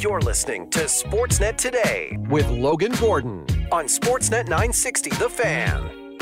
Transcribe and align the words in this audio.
You're 0.00 0.22
listening 0.22 0.70
to 0.70 0.84
Sportsnet 0.84 1.58
Today 1.58 2.16
with 2.30 2.48
Logan 2.48 2.92
Gordon 2.92 3.40
on 3.70 3.84
Sportsnet 3.84 4.44
960 4.44 5.10
The 5.10 5.28
Fan. 5.28 6.16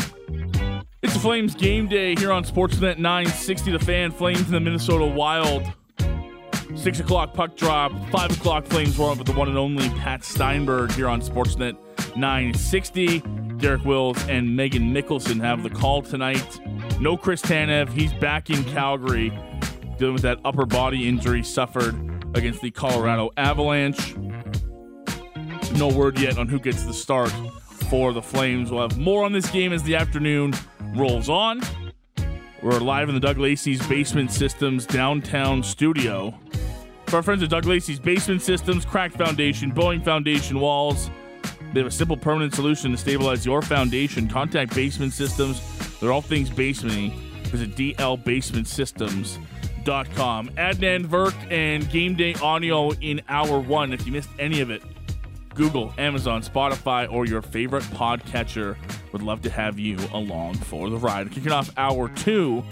It's 1.01 1.15
the 1.15 1.21
Flames 1.21 1.55
game 1.55 1.87
day 1.87 2.17
here 2.17 2.33
on 2.33 2.43
Sportsnet 2.43 2.99
960 2.99 3.71
The 3.71 3.79
Fan. 3.79 4.11
Flames 4.11 4.47
in 4.47 4.51
the 4.51 4.59
Minnesota 4.59 5.07
Wild. 5.07 5.73
6 6.75 6.99
o'clock 6.99 7.35
puck 7.35 7.55
drop. 7.55 7.93
5 8.11 8.33
o'clock 8.33 8.67
Flames 8.67 8.99
warm 8.99 9.13
up 9.13 9.19
with 9.19 9.29
the 9.29 9.33
one 9.33 9.47
and 9.47 9.57
only 9.57 9.89
Pat 9.91 10.25
Steinberg 10.25 10.91
here 10.91 11.09
on 11.09 11.21
Sportsnet 11.23 11.77
960. 12.17 13.21
Derek 13.59 13.85
Wills 13.85 14.21
and 14.27 14.57
Megan 14.57 14.93
Mickelson 14.93 15.41
have 15.41 15.63
the 15.63 15.71
call 15.71 16.03
tonight. 16.03 16.61
No 17.01 17.17
Chris 17.17 17.43
Tanev. 17.43 17.91
He's 17.91 18.13
back 18.15 18.51
in 18.51 18.65
Calgary 18.65 19.31
dealing 19.99 20.15
with 20.15 20.23
that 20.23 20.41
upper 20.45 20.67
body 20.67 21.09
injury 21.09 21.45
suffered 21.45 22.08
against 22.39 22.63
the 22.63 22.71
Colorado 22.71 23.31
Avalanche. 23.37 24.17
No 25.75 25.89
word 25.89 26.19
yet 26.19 26.39
on 26.39 26.49
who 26.49 26.59
gets 26.59 26.85
the 26.85 26.95
start 26.95 27.31
for 27.91 28.13
the 28.13 28.23
Flames. 28.23 28.71
We'll 28.71 28.89
have 28.89 28.99
more 28.99 29.25
on 29.25 29.33
this 29.33 29.51
game 29.51 29.73
as 29.73 29.83
the 29.83 29.97
afternoon 29.97 30.55
rolls 30.95 31.29
on. 31.29 31.61
We're 32.63 32.79
live 32.81 33.09
in 33.09 33.15
the 33.15 33.21
Doug 33.21 33.39
Lacey's 33.39 33.87
Basement 33.87 34.33
Systems 34.33 34.87
downtown 34.87 35.63
studio. 35.63 36.35
For 37.07 37.17
our 37.17 37.23
friends 37.23 37.43
at 37.43 37.51
Doug 37.51 37.67
Lacey's 37.67 38.01
Basement 38.01 38.43
Systems, 38.43 38.85
Cracked 38.85 39.17
Foundation, 39.17 39.71
Bowing 39.71 40.03
Foundation 40.03 40.61
Walls, 40.61 41.11
they 41.73 41.81
have 41.81 41.87
a 41.87 41.91
simple 41.91 42.17
permanent 42.17 42.55
solution 42.55 42.91
to 42.93 42.97
stabilize 42.97 43.45
your 43.45 43.63
foundation. 43.63 44.29
Contact 44.29 44.75
Basement 44.75 45.13
Systems. 45.13 45.61
They're 46.01 46.13
all 46.13 46.23
things 46.23 46.51
basementy. 46.51 47.15
Visit 47.49 47.77
dlbasementsystems.com. 49.89 50.51
Adnan 50.51 51.07
Virk 51.07 51.53
and 51.53 51.89
Game 51.91 52.15
Day 52.15 52.35
Audio 52.35 52.93
in 53.01 53.21
hour 53.29 53.59
one. 53.59 53.93
If 53.93 54.07
you 54.07 54.13
missed 54.13 54.31
any 54.39 54.61
of 54.61 54.71
it, 54.71 54.83
Google, 55.55 55.93
Amazon, 55.99 56.43
Spotify, 56.43 57.11
or 57.11 57.27
your 57.27 57.43
favorite 57.43 57.83
podcatcher. 57.85 58.77
Would 59.13 59.23
love 59.23 59.43
to 59.43 59.51
have 59.51 59.79
you 59.79 59.97
along 60.13 60.55
for 60.55 60.91
the 60.91 60.97
ride. 60.97 61.31
Kicking 61.31 61.53
off 61.53 61.71
hour 61.77 62.09
two, 62.11 62.63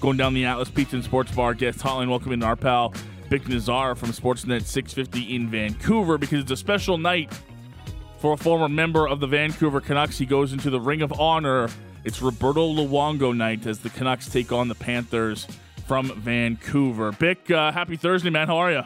going 0.00 0.16
down 0.16 0.32
the 0.32 0.44
Atlas 0.44 0.70
Pizza 0.70 0.96
and 0.96 1.04
Sports 1.04 1.32
Bar 1.32 1.54
guest 1.54 1.80
hotline. 1.80 2.08
Welcoming 2.08 2.42
our 2.42 2.56
pal 2.56 2.94
Bik 3.28 3.42
Nizzar 3.42 3.96
from 3.96 4.10
Sportsnet 4.10 4.62
650 4.62 5.34
in 5.34 5.48
Vancouver 5.48 6.18
because 6.18 6.42
it's 6.42 6.50
a 6.50 6.56
special 6.56 6.98
night 6.98 7.32
for 8.20 8.34
a 8.34 8.36
former 8.36 8.68
member 8.68 9.08
of 9.08 9.20
the 9.20 9.26
Vancouver 9.26 9.80
Canucks. 9.80 10.18
He 10.18 10.26
goes 10.26 10.52
into 10.52 10.70
the 10.70 10.80
Ring 10.80 11.02
of 11.02 11.12
Honor. 11.18 11.68
It's 12.02 12.22
Roberto 12.22 12.72
Luongo 12.72 13.36
night 13.36 13.66
as 13.66 13.80
the 13.80 13.90
Canucks 13.90 14.28
take 14.28 14.52
on 14.52 14.68
the 14.68 14.74
Panthers 14.74 15.46
from 15.90 16.12
Vancouver. 16.20 17.10
Bik, 17.10 17.50
uh, 17.50 17.72
happy 17.72 17.96
Thursday, 17.96 18.30
man. 18.30 18.46
How 18.46 18.58
are 18.58 18.70
you? 18.70 18.82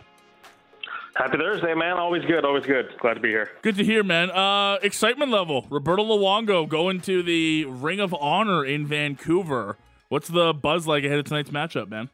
Happy 1.15 1.37
Thursday, 1.37 1.75
man. 1.75 1.99
Always 1.99 2.25
good. 2.25 2.47
Always 2.47 2.65
good. 2.65 2.95
Glad 2.99 3.13
to 3.13 3.21
be 3.21 3.29
here. 3.29 3.51
Good 3.61 3.77
to 3.77 3.85
hear, 3.85 4.03
man. 4.03 4.31
Uh, 4.31 4.79
excitement 4.81 5.31
level. 5.31 5.67
Roberto 5.69 6.03
Luongo 6.03 6.67
going 6.67 7.03
to 7.03 7.23
the 7.23 7.67
Ring 7.67 8.01
of 8.01 8.15
Honor 8.15 8.65
in 8.65 8.87
Vancouver. 8.87 9.77
What's 10.09 10.29
the 10.29 10.55
buzz 10.55 10.87
like 10.87 11.05
ahead 11.05 11.19
of 11.19 11.27
tonight's 11.27 11.51
matchup, 11.51 11.91
man? 11.91 12.09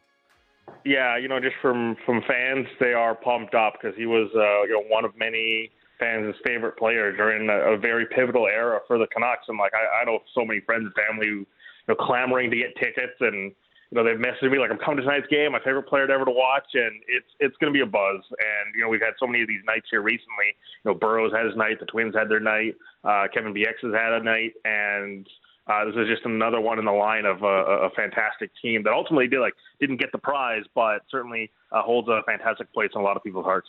Yeah, 0.85 1.17
you 1.17 1.29
know, 1.29 1.39
just 1.39 1.55
from 1.63 1.97
from 2.05 2.21
fans, 2.27 2.67
they 2.81 2.93
are 2.93 3.15
pumped 3.15 3.55
up 3.55 3.75
because 3.81 3.97
he 3.97 4.07
was, 4.07 4.29
uh, 4.35 4.63
you 4.65 4.73
know, 4.73 4.83
one 4.89 5.05
of 5.05 5.17
many 5.17 5.71
fans' 6.01 6.35
favorite 6.45 6.77
players 6.77 7.17
during 7.17 7.49
a, 7.49 7.75
a 7.75 7.77
very 7.77 8.07
pivotal 8.07 8.49
era 8.49 8.81
for 8.89 8.99
the 8.99 9.07
Canucks. 9.07 9.45
And 9.47 9.57
like, 9.57 9.71
I, 9.73 10.03
I 10.03 10.05
know 10.05 10.19
so 10.35 10.45
many 10.45 10.59
friends 10.59 10.87
and 10.87 10.95
family 10.95 11.29
who, 11.29 11.37
you 11.37 11.47
know, 11.87 11.95
clamoring 11.95 12.51
to 12.51 12.57
get 12.57 12.75
tickets 12.75 13.15
and 13.21 13.53
you 13.91 13.99
know, 13.99 14.05
they've 14.05 14.19
messaged 14.19 14.51
me 14.51 14.59
like 14.59 14.71
I'm 14.71 14.79
coming 14.79 14.99
to 14.99 15.03
tonight's 15.03 15.27
game, 15.27 15.51
my 15.53 15.59
favorite 15.59 15.89
player 15.89 16.11
ever 16.11 16.25
to 16.25 16.31
watch, 16.31 16.67
and 16.75 17.03
it's 17.09 17.27
it's 17.41 17.57
going 17.57 17.73
to 17.73 17.77
be 17.77 17.83
a 17.83 17.87
buzz. 17.87 18.23
And 18.31 18.75
you 18.75 18.83
know, 18.83 18.89
we've 18.89 19.01
had 19.01 19.15
so 19.19 19.27
many 19.27 19.43
of 19.43 19.49
these 19.49 19.63
nights 19.67 19.87
here 19.91 20.01
recently. 20.01 20.55
You 20.85 20.93
know, 20.93 20.95
Burrows 20.95 21.33
had 21.33 21.47
his 21.47 21.57
night, 21.57 21.81
the 21.81 21.87
Twins 21.87 22.15
had 22.15 22.29
their 22.29 22.41
night, 22.41 22.77
uh, 23.03 23.27
Kevin 23.35 23.53
Bieksa 23.53 23.91
has 23.91 23.95
had 23.95 24.13
a 24.13 24.23
night, 24.23 24.53
and 24.65 25.27
uh, 25.67 25.85
this 25.87 25.95
is 25.97 26.07
just 26.09 26.25
another 26.25 26.61
one 26.61 26.79
in 26.79 26.85
the 26.85 26.93
line 26.93 27.25
of 27.25 27.43
a, 27.43 27.87
a 27.87 27.91
fantastic 27.91 28.51
team 28.63 28.85
that 28.85 28.93
ultimately 28.93 29.27
did 29.27 29.41
like 29.41 29.55
didn't 29.81 29.99
get 29.99 30.13
the 30.13 30.19
prize, 30.19 30.65
but 30.75 31.03
certainly 31.11 31.51
uh, 31.73 31.83
holds 31.83 32.09
a 32.09 32.23
fantastic 32.27 32.73
place 32.73 32.91
in 32.95 33.01
a 33.01 33.05
lot 33.05 33.17
of 33.17 33.25
people's 33.25 33.45
hearts. 33.45 33.69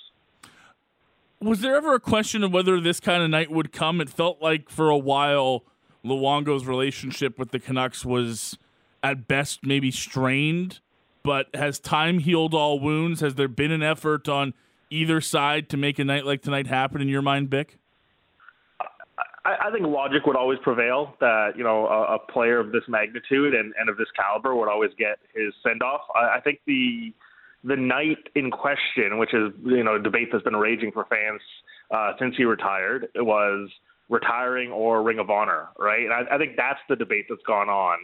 Was 1.39 1.61
there 1.61 1.75
ever 1.75 1.95
a 1.95 1.99
question 1.99 2.43
of 2.43 2.53
whether 2.53 2.79
this 2.79 2.99
kind 2.99 3.23
of 3.23 3.29
night 3.31 3.49
would 3.49 3.71
come? 3.71 3.99
It 3.99 4.09
felt 4.11 4.39
like 4.39 4.69
for 4.69 4.91
a 4.91 4.97
while 4.97 5.63
Luongo's 6.05 6.67
relationship 6.67 7.39
with 7.39 7.49
the 7.49 7.59
Canucks 7.59 8.05
was 8.05 8.59
at 9.03 9.27
best 9.27 9.65
maybe 9.65 9.91
strained, 9.91 10.79
but 11.23 11.47
has 11.53 11.79
time 11.79 12.19
healed 12.19 12.53
all 12.53 12.79
wounds? 12.79 13.21
Has 13.21 13.35
there 13.35 13.47
been 13.47 13.71
an 13.71 13.83
effort 13.83 14.29
on 14.29 14.53
either 14.89 15.21
side 15.21 15.69
to 15.69 15.77
make 15.77 15.99
a 15.99 16.03
night 16.03 16.25
like 16.25 16.41
tonight 16.41 16.67
happen 16.67 17.01
in 17.01 17.07
your 17.07 17.21
mind, 17.21 17.49
Bik? 17.49 17.77
I, 19.45 19.67
I 19.67 19.71
think 19.71 19.87
logic 19.87 20.25
would 20.25 20.35
always 20.35 20.59
prevail 20.63 21.15
that, 21.19 21.53
you 21.55 21.63
know, 21.63 21.87
a, 21.87 22.15
a 22.15 22.19
player 22.19 22.59
of 22.59 22.71
this 22.71 22.83
magnitude 22.87 23.55
and, 23.55 23.73
and 23.79 23.89
of 23.89 23.97
this 23.97 24.07
caliber 24.15 24.55
would 24.55 24.69
always 24.69 24.91
get 24.97 25.17
his 25.33 25.53
send 25.63 25.81
off. 25.81 26.01
I, 26.15 26.37
I 26.37 26.41
think 26.41 26.59
the 26.67 27.13
the 27.63 27.75
night 27.75 28.17
in 28.33 28.49
question, 28.49 29.19
which 29.19 29.35
is, 29.35 29.51
you 29.63 29.83
know, 29.83 29.95
a 29.95 29.99
debate 29.99 30.29
that's 30.31 30.43
been 30.43 30.55
raging 30.55 30.91
for 30.91 31.05
fans 31.05 31.41
uh, 31.91 32.13
since 32.17 32.35
he 32.35 32.43
retired, 32.43 33.07
was 33.15 33.69
retiring 34.09 34.71
or 34.71 35.03
Ring 35.03 35.19
of 35.19 35.29
Honor, 35.29 35.67
right? 35.77 36.03
And 36.03 36.11
I, 36.11 36.35
I 36.35 36.37
think 36.39 36.55
that's 36.57 36.79
the 36.89 36.95
debate 36.95 37.25
that's 37.29 37.43
gone 37.45 37.69
on. 37.69 37.99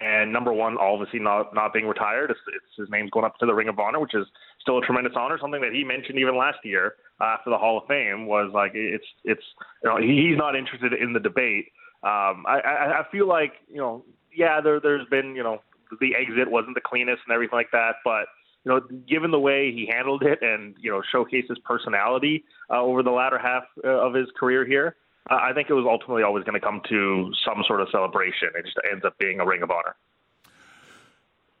And 0.00 0.32
number 0.32 0.52
one, 0.52 0.78
obviously 0.78 1.18
not 1.18 1.54
not 1.54 1.72
being 1.72 1.86
retired, 1.86 2.30
it's, 2.30 2.40
it's 2.54 2.76
his 2.76 2.88
name's 2.90 3.10
going 3.10 3.26
up 3.26 3.36
to 3.38 3.46
the 3.46 3.54
Ring 3.54 3.68
of 3.68 3.78
Honor, 3.78 4.00
which 4.00 4.14
is 4.14 4.26
still 4.60 4.78
a 4.78 4.82
tremendous 4.82 5.12
honor. 5.16 5.38
Something 5.40 5.60
that 5.60 5.72
he 5.72 5.84
mentioned 5.84 6.18
even 6.18 6.36
last 6.36 6.58
year 6.64 6.94
after 7.20 7.50
the 7.50 7.58
Hall 7.58 7.78
of 7.78 7.86
Fame 7.86 8.26
was 8.26 8.50
like 8.54 8.72
it's 8.74 9.04
it's 9.24 9.42
you 9.84 9.90
know 9.90 9.98
he's 9.98 10.38
not 10.38 10.56
interested 10.56 10.94
in 10.94 11.12
the 11.12 11.20
debate. 11.20 11.66
Um, 12.02 12.46
I, 12.46 12.60
I 12.64 13.00
I 13.00 13.02
feel 13.12 13.28
like 13.28 13.52
you 13.68 13.78
know 13.78 14.04
yeah 14.34 14.60
there 14.60 14.80
there's 14.80 15.06
been 15.08 15.34
you 15.34 15.42
know 15.42 15.60
the 16.00 16.14
exit 16.14 16.50
wasn't 16.50 16.74
the 16.74 16.80
cleanest 16.80 17.22
and 17.26 17.34
everything 17.34 17.56
like 17.56 17.70
that, 17.72 17.96
but 18.04 18.26
you 18.64 18.70
know, 18.70 18.80
given 19.08 19.30
the 19.30 19.38
way 19.38 19.72
he 19.72 19.88
handled 19.90 20.22
it 20.22 20.40
and 20.42 20.74
you 20.80 20.90
know 20.90 21.02
showcased 21.14 21.48
his 21.48 21.58
personality 21.64 22.44
uh, 22.70 22.80
over 22.80 23.02
the 23.02 23.10
latter 23.10 23.38
half 23.38 23.64
uh, 23.84 23.88
of 23.88 24.14
his 24.14 24.28
career 24.38 24.66
here, 24.66 24.88
uh, 24.88 24.92
I 25.28 25.52
think 25.52 25.70
it 25.70 25.74
was 25.74 25.86
ultimately 25.88 26.22
always 26.22 26.44
going 26.44 26.58
to 26.58 26.64
come 26.64 26.80
to 26.88 27.32
some 27.44 27.62
sort 27.66 27.80
of 27.80 27.88
celebration. 27.92 28.48
It 28.56 28.64
just 28.64 28.76
ends 28.90 29.04
up 29.04 29.16
being 29.18 29.40
a 29.40 29.46
Ring 29.46 29.62
of 29.62 29.70
Honor. 29.70 29.94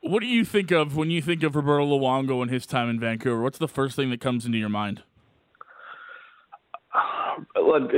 What 0.00 0.20
do 0.20 0.26
you 0.26 0.44
think 0.44 0.70
of 0.70 0.96
when 0.96 1.10
you 1.10 1.20
think 1.20 1.42
of 1.42 1.54
Roberto 1.54 1.86
Luongo 1.86 2.40
and 2.40 2.50
his 2.50 2.66
time 2.66 2.88
in 2.88 2.98
Vancouver? 2.98 3.42
What's 3.42 3.58
the 3.58 3.68
first 3.68 3.96
thing 3.96 4.10
that 4.10 4.20
comes 4.20 4.46
into 4.46 4.58
your 4.58 4.70
mind? 4.70 5.02
Look, 7.56 7.92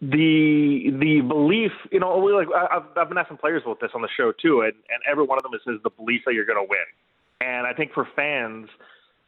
the 0.00 0.90
the 0.92 1.20
belief, 1.26 1.72
you 1.90 2.00
know, 2.00 2.16
like 2.18 2.48
I've 2.54 2.82
I've 2.96 3.08
been 3.08 3.18
asking 3.18 3.38
players 3.38 3.62
about 3.64 3.80
this 3.80 3.90
on 3.94 4.02
the 4.02 4.08
show 4.14 4.32
too, 4.40 4.60
and 4.60 4.74
and 4.90 5.02
every 5.10 5.24
one 5.24 5.38
of 5.38 5.42
them 5.42 5.52
says 5.64 5.80
the 5.82 5.90
belief 5.90 6.22
that 6.26 6.34
you're 6.34 6.46
going 6.46 6.64
to 6.64 6.68
win, 6.68 6.78
and 7.40 7.66
I 7.66 7.72
think 7.72 7.92
for 7.92 8.06
fans 8.14 8.68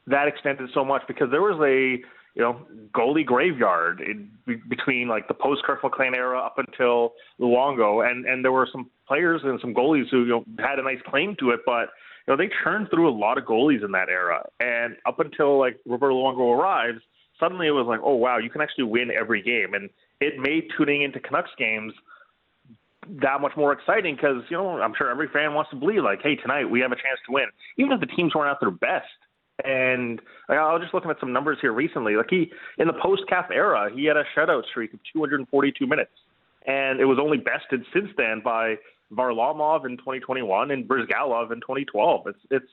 that 0.07 0.29
extended 0.29 0.71
so 0.75 0.85
much 0.85 1.03
because 1.07 1.31
there 1.31 1.43
was 1.43 1.61
a 1.61 2.03
you 2.35 2.43
know, 2.43 2.61
goalie 2.95 3.27
graveyard 3.27 4.01
in, 4.01 4.31
between 4.69 5.09
like 5.09 5.27
the 5.29 5.35
post 5.35 5.63
Kirk 5.65 5.83
McLean 5.83 6.15
era 6.15 6.39
up 6.41 6.59
until 6.59 7.15
Luongo, 7.41 8.09
and 8.09 8.25
and 8.25 8.45
there 8.45 8.53
were 8.53 8.69
some 8.71 8.89
players 9.07 9.41
and 9.45 9.61
some 9.61 9.75
goalies 9.75 10.09
who 10.11 10.23
you 10.23 10.29
know 10.29 10.45
had 10.59 10.79
a 10.79 10.83
nice 10.83 11.01
claim 11.07 11.35
to 11.41 11.51
it, 11.51 11.61
but 11.67 11.89
you 12.27 12.33
know 12.33 12.37
they 12.37 12.49
churned 12.63 12.89
through 12.91 13.09
a 13.09 13.17
lot 13.17 13.37
of 13.37 13.45
goalies 13.45 13.85
in 13.85 13.93
that 13.93 14.09
era, 14.09 14.45
and 14.61 14.97
up 15.07 15.19
until 15.19 15.59
like 15.59 15.79
Roberto 15.85 16.15
Luongo 16.15 16.57
arrives, 16.57 17.01
suddenly 17.41 17.67
it 17.67 17.73
was 17.73 17.87
like, 17.87 18.01
oh 18.05 18.15
wow, 18.15 18.39
you 18.39 18.51
can 18.51 18.61
actually 18.61 18.85
win 18.85 19.11
every 19.11 19.43
game, 19.43 19.75
and 19.75 19.91
it 20.21 20.39
made 20.39 20.69
tuning 20.77 21.03
into 21.03 21.19
Canucks 21.19 21.51
games 21.59 21.93
that 23.23 23.41
much 23.41 23.57
more 23.57 23.73
exciting 23.73 24.15
because 24.15 24.45
you 24.51 24.57
know 24.57 24.81
I'm 24.81 24.95
sure 24.97 25.11
every 25.11 25.29
fan 25.33 25.53
wants 25.55 25.71
to 25.71 25.77
believe 25.77 26.05
like, 26.05 26.23
hey, 26.23 26.37
tonight 26.37 26.67
we 26.71 26.79
have 26.81 26.93
a 26.93 26.97
chance 26.97 27.19
to 27.27 27.33
win, 27.33 27.47
even 27.77 27.91
if 27.93 27.99
the 27.99 28.07
teams 28.07 28.37
weren't 28.37 28.51
at 28.51 28.61
their 28.61 28.71
best 28.71 29.09
and 29.65 30.21
I 30.49 30.73
was 30.73 30.83
just 30.83 30.95
looking 30.95 31.11
at 31.11 31.21
some 31.21 31.33
numbers 31.33 31.59
here 31.61 31.73
recently. 31.73 32.17
Like 32.17 32.31
he 32.31 32.51
in 32.79 32.87
the 32.87 32.95
post 33.03 33.23
cap 33.29 33.51
era, 33.53 33.91
he 33.95 34.05
had 34.05 34.17
a 34.17 34.25
shutout 34.37 34.67
streak 34.71 34.93
of 34.95 35.01
242 35.13 35.87
minutes, 35.87 36.11
and 36.67 37.01
it 37.01 37.05
was 37.05 37.19
only 37.21 37.39
bested 37.39 37.85
since 37.93 38.09
then 38.17 38.41
by 38.45 38.77
Varlamov 39.13 39.87
in 39.87 39.97
2021 39.97 40.71
and 40.71 40.89
Bryzgalov 40.89 41.53
in 41.53 41.61
2012. 41.61 42.27
It's 42.27 42.39
it's 42.51 42.67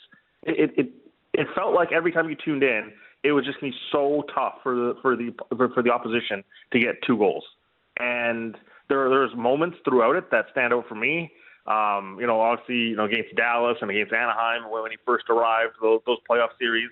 it 0.43 0.71
it 0.77 0.89
it 1.33 1.47
felt 1.55 1.73
like 1.73 1.91
every 1.91 2.11
time 2.11 2.29
you 2.29 2.35
tuned 2.43 2.63
in, 2.63 2.91
it 3.23 3.31
was 3.31 3.45
just 3.45 3.59
to 3.59 3.65
be 3.65 3.73
so 3.91 4.23
tough 4.33 4.55
for 4.63 4.75
the 4.75 4.95
for 5.01 5.15
the 5.15 5.33
for 5.73 5.83
the 5.83 5.91
opposition 5.91 6.43
to 6.71 6.79
get 6.79 6.95
two 7.05 7.17
goals. 7.17 7.43
And 7.99 8.55
there 8.89 9.09
there's 9.09 9.35
moments 9.35 9.77
throughout 9.83 10.15
it 10.15 10.31
that 10.31 10.45
stand 10.51 10.73
out 10.73 10.85
for 10.87 10.95
me. 10.95 11.31
Um, 11.67 12.17
you 12.19 12.27
know, 12.27 12.39
obviously, 12.39 12.75
you 12.75 12.95
know, 12.95 13.05
against 13.05 13.35
Dallas 13.35 13.77
and 13.81 13.91
against 13.91 14.13
Anaheim 14.13 14.71
when 14.71 14.89
he 14.91 14.97
first 15.05 15.25
arrived, 15.29 15.73
those, 15.81 15.99
those 16.05 16.17
playoff 16.29 16.49
series. 16.59 16.89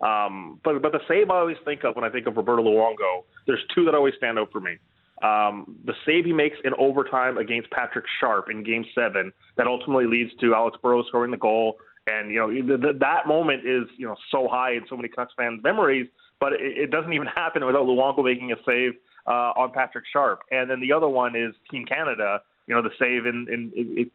Um, 0.00 0.60
but 0.64 0.82
but 0.82 0.92
the 0.92 1.00
save 1.06 1.30
I 1.30 1.38
always 1.38 1.56
think 1.64 1.84
of 1.84 1.94
when 1.94 2.04
I 2.04 2.10
think 2.10 2.26
of 2.26 2.36
Roberto 2.36 2.62
Luongo, 2.62 3.24
there's 3.46 3.60
two 3.74 3.84
that 3.84 3.94
always 3.94 4.14
stand 4.16 4.38
out 4.38 4.50
for 4.50 4.60
me. 4.60 4.76
Um, 5.22 5.76
the 5.84 5.94
save 6.04 6.24
he 6.24 6.32
makes 6.32 6.56
in 6.64 6.72
overtime 6.78 7.38
against 7.38 7.70
Patrick 7.70 8.04
Sharp 8.20 8.50
in 8.50 8.64
Game 8.64 8.84
Seven 8.94 9.32
that 9.56 9.66
ultimately 9.66 10.06
leads 10.06 10.32
to 10.40 10.54
Alex 10.54 10.76
Burrows 10.82 11.06
scoring 11.08 11.30
the 11.30 11.36
goal, 11.36 11.76
and 12.06 12.30
you 12.30 12.38
know 12.40 12.50
th- 12.50 12.80
th- 12.80 12.98
that 12.98 13.26
moment 13.26 13.66
is 13.66 13.84
you 13.96 14.06
know 14.06 14.16
so 14.30 14.48
high 14.50 14.72
in 14.72 14.82
so 14.88 14.96
many 14.96 15.08
Canucks 15.08 15.32
fans' 15.36 15.62
memories. 15.62 16.08
but 16.40 16.52
it, 16.54 16.60
it 16.60 16.90
doesn't 16.90 17.12
even 17.12 17.28
happen 17.34 17.64
without 17.64 17.86
Luongo 17.86 18.24
making 18.24 18.52
a 18.52 18.56
save 18.66 18.94
uh, 19.26 19.52
on 19.56 19.72
Patrick 19.72 20.04
Sharp. 20.12 20.40
And 20.50 20.68
then 20.68 20.80
the 20.80 20.92
other 20.92 21.08
one 21.08 21.36
is 21.36 21.54
Team 21.70 21.84
Canada, 21.86 22.40
you 22.66 22.74
know, 22.74 22.82
the 22.82 22.90
save 22.98 23.26
in, 23.26 23.46
in, 23.50 23.72
in, 23.76 23.98
in 23.98 24.10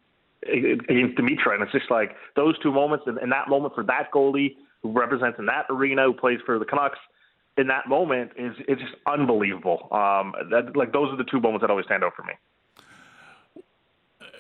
against 0.90 1.18
Demitra. 1.18 1.54
And 1.54 1.64
it's 1.64 1.72
just 1.72 1.92
like 1.92 2.16
those 2.36 2.58
two 2.60 2.72
moments, 2.72 3.06
and, 3.08 3.18
and 3.18 3.32
that 3.32 3.50
moment 3.50 3.76
for 3.76 3.84
that 3.84 4.12
goalie 4.14 4.56
who 4.82 4.92
represents 4.92 5.38
in 5.40 5.46
that 5.48 5.66
arena, 5.70 6.06
who 6.06 6.14
plays 6.14 6.40
for 6.46 6.58
the 6.60 6.66
Canucks, 6.66 7.00
in 7.58 7.68
that 7.68 7.90
moment 7.90 8.32
is 8.38 8.54
it's 8.68 8.82
just 8.82 8.94
unbelievable. 9.06 9.90
Um, 9.92 10.34
that 10.52 10.76
like 10.76 10.94
those 10.94 11.12
are 11.12 11.18
the 11.18 11.26
two 11.26 11.42
moments 11.42 11.62
that 11.62 11.70
always 11.70 11.86
stand 11.86 12.04
out 12.04 12.14
for 12.16 12.24
me. 12.24 12.34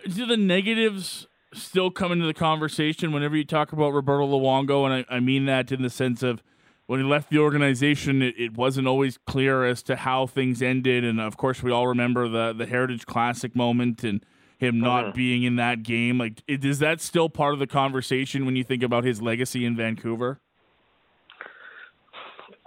Do 0.07 0.25
the 0.25 0.37
negatives 0.37 1.27
still 1.53 1.91
come 1.91 2.11
into 2.13 2.25
the 2.25 2.33
conversation 2.33 3.11
whenever 3.11 3.35
you 3.35 3.43
talk 3.43 3.73
about 3.73 3.91
Roberto 3.91 4.25
Luongo? 4.25 4.85
And 4.85 5.05
I, 5.09 5.15
I 5.15 5.19
mean 5.19 5.45
that 5.45 5.71
in 5.71 5.81
the 5.81 5.89
sense 5.89 6.23
of 6.23 6.41
when 6.89 6.99
he 6.99 7.05
left 7.05 7.29
the 7.29 7.37
organization, 7.37 8.23
it, 8.23 8.33
it, 8.35 8.57
wasn't 8.57 8.87
always 8.87 9.19
clear 9.27 9.63
as 9.63 9.83
to 9.83 9.95
how 9.95 10.25
things 10.25 10.59
ended. 10.59 11.05
And 11.05 11.21
of 11.21 11.37
course, 11.37 11.61
we 11.61 11.71
all 11.71 11.85
remember 11.85 12.27
the 12.27 12.51
the 12.51 12.65
Heritage 12.65 13.05
Classic 13.05 13.55
moment 13.55 14.03
and 14.03 14.25
him 14.57 14.79
not 14.79 15.03
uh-huh. 15.03 15.13
being 15.15 15.43
in 15.43 15.55
that 15.57 15.83
game. 15.83 16.17
Like, 16.17 16.41
is 16.47 16.79
that 16.79 16.99
still 16.99 17.29
part 17.29 17.53
of 17.53 17.59
the 17.59 17.67
conversation 17.67 18.43
when 18.43 18.55
you 18.55 18.63
think 18.63 18.81
about 18.81 19.03
his 19.03 19.21
legacy 19.21 19.65
in 19.65 19.75
Vancouver? 19.75 20.39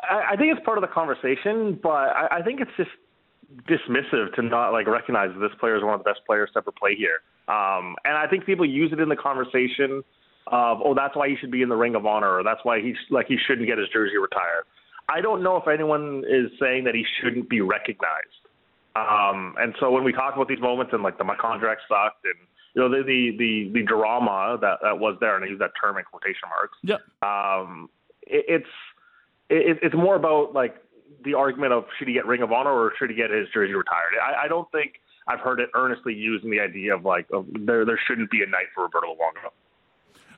I, 0.08 0.34
I 0.34 0.36
think 0.36 0.56
it's 0.56 0.64
part 0.64 0.78
of 0.78 0.82
the 0.82 0.94
conversation, 0.94 1.80
but 1.82 1.88
I, 1.88 2.28
I 2.30 2.42
think 2.42 2.60
it's 2.60 2.70
just 2.76 2.90
dismissive 3.68 4.36
to 4.36 4.42
not 4.42 4.70
like 4.70 4.86
recognize 4.86 5.30
that 5.34 5.40
this 5.40 5.58
player 5.58 5.76
is 5.76 5.82
one 5.82 5.94
of 5.94 5.98
the 5.98 6.08
best 6.08 6.20
players 6.26 6.48
to 6.52 6.58
ever 6.58 6.70
play 6.70 6.94
here. 6.94 7.22
Um, 7.48 7.96
and 8.04 8.16
I 8.16 8.28
think 8.28 8.46
people 8.46 8.64
use 8.64 8.92
it 8.92 9.00
in 9.00 9.08
the 9.08 9.16
conversation 9.16 10.04
of, 10.48 10.78
oh, 10.84 10.94
that's 10.94 11.16
why 11.16 11.28
he 11.28 11.36
should 11.36 11.50
be 11.50 11.62
in 11.62 11.68
the 11.68 11.76
Ring 11.76 11.94
of 11.94 12.06
Honor, 12.06 12.38
or 12.38 12.42
that's 12.42 12.60
why 12.64 12.80
he's 12.80 12.96
like 13.10 13.26
he 13.26 13.36
shouldn't 13.46 13.66
get 13.66 13.78
his 13.78 13.88
jersey 13.92 14.16
retired. 14.16 14.64
I 15.08 15.20
don't 15.20 15.42
know 15.42 15.56
if 15.56 15.68
anyone 15.68 16.24
is 16.28 16.50
saying 16.60 16.84
that 16.84 16.94
he 16.94 17.04
shouldn't 17.20 17.48
be 17.48 17.60
recognized. 17.60 18.42
Um, 18.94 19.54
and 19.58 19.74
so 19.80 19.90
when 19.90 20.04
we 20.04 20.12
talk 20.12 20.34
about 20.34 20.48
these 20.48 20.60
moments 20.60 20.92
and 20.92 21.02
like 21.02 21.18
the 21.18 21.24
my 21.24 21.36
contract 21.36 21.82
sucked 21.88 22.24
and 22.24 22.34
you 22.74 22.82
know 22.82 22.88
the 22.88 23.02
the 23.02 23.36
the, 23.38 23.70
the 23.80 23.82
drama 23.86 24.58
that, 24.60 24.78
that 24.82 24.98
was 24.98 25.16
there, 25.20 25.36
and 25.36 25.44
I 25.44 25.48
use 25.48 25.58
that 25.58 25.72
term 25.80 25.98
in 25.98 26.04
quotation 26.04 26.48
marks. 26.48 26.78
Yeah. 26.82 26.98
Um, 27.22 27.88
it, 28.22 28.44
it's 28.48 28.72
it, 29.48 29.78
it's 29.82 29.94
more 29.94 30.16
about 30.16 30.54
like 30.54 30.76
the 31.24 31.34
argument 31.34 31.72
of 31.72 31.84
should 31.98 32.08
he 32.08 32.14
get 32.14 32.26
Ring 32.26 32.42
of 32.42 32.52
Honor 32.52 32.72
or 32.72 32.92
should 32.98 33.10
he 33.10 33.16
get 33.16 33.30
his 33.30 33.48
jersey 33.52 33.74
retired. 33.74 34.12
I, 34.22 34.44
I 34.44 34.48
don't 34.48 34.70
think 34.72 35.00
I've 35.28 35.40
heard 35.40 35.60
it 35.60 35.70
earnestly 35.74 36.14
used 36.14 36.44
in 36.44 36.50
the 36.50 36.60
idea 36.60 36.94
of 36.94 37.04
like 37.04 37.26
of 37.32 37.46
there 37.60 37.84
there 37.84 38.00
shouldn't 38.06 38.30
be 38.30 38.42
a 38.42 38.46
night 38.46 38.66
for 38.74 38.84
Roberto 38.84 39.14
Luongo. 39.14 39.50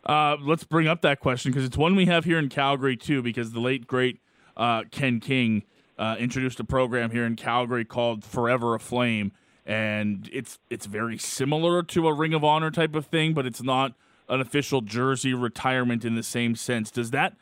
Uh, 0.06 0.36
let's 0.40 0.64
bring 0.64 0.86
up 0.86 1.00
that 1.02 1.20
question 1.20 1.50
because 1.50 1.64
it's 1.64 1.76
one 1.76 1.96
we 1.96 2.06
have 2.06 2.24
here 2.24 2.38
in 2.38 2.48
Calgary 2.48 2.96
too. 2.96 3.22
Because 3.22 3.52
the 3.52 3.60
late 3.60 3.86
great 3.86 4.20
uh, 4.56 4.84
Ken 4.90 5.20
King 5.20 5.62
uh, 5.98 6.16
introduced 6.18 6.60
a 6.60 6.64
program 6.64 7.10
here 7.10 7.24
in 7.24 7.36
Calgary 7.36 7.84
called 7.84 8.24
Forever 8.24 8.74
a 8.74 8.80
Flame, 8.80 9.32
and 9.64 10.28
it's 10.32 10.58
it's 10.70 10.86
very 10.86 11.16
similar 11.16 11.82
to 11.82 12.06
a 12.06 12.12
Ring 12.12 12.34
of 12.34 12.44
Honor 12.44 12.70
type 12.70 12.94
of 12.94 13.06
thing, 13.06 13.32
but 13.32 13.46
it's 13.46 13.62
not 13.62 13.94
an 14.28 14.40
official 14.40 14.80
jersey 14.80 15.34
retirement 15.34 16.04
in 16.04 16.14
the 16.14 16.22
same 16.22 16.54
sense. 16.54 16.90
Does 16.90 17.10
that 17.10 17.34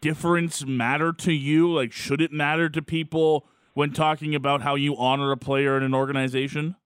difference 0.00 0.64
matter 0.66 1.12
to 1.12 1.32
you? 1.32 1.72
Like, 1.72 1.92
should 1.92 2.20
it 2.20 2.32
matter 2.32 2.68
to 2.68 2.82
people 2.82 3.46
when 3.74 3.92
talking 3.92 4.34
about 4.34 4.62
how 4.62 4.74
you 4.74 4.96
honor 4.96 5.32
a 5.32 5.36
player 5.36 5.76
in 5.76 5.82
an 5.82 5.94
organization? 5.94 6.76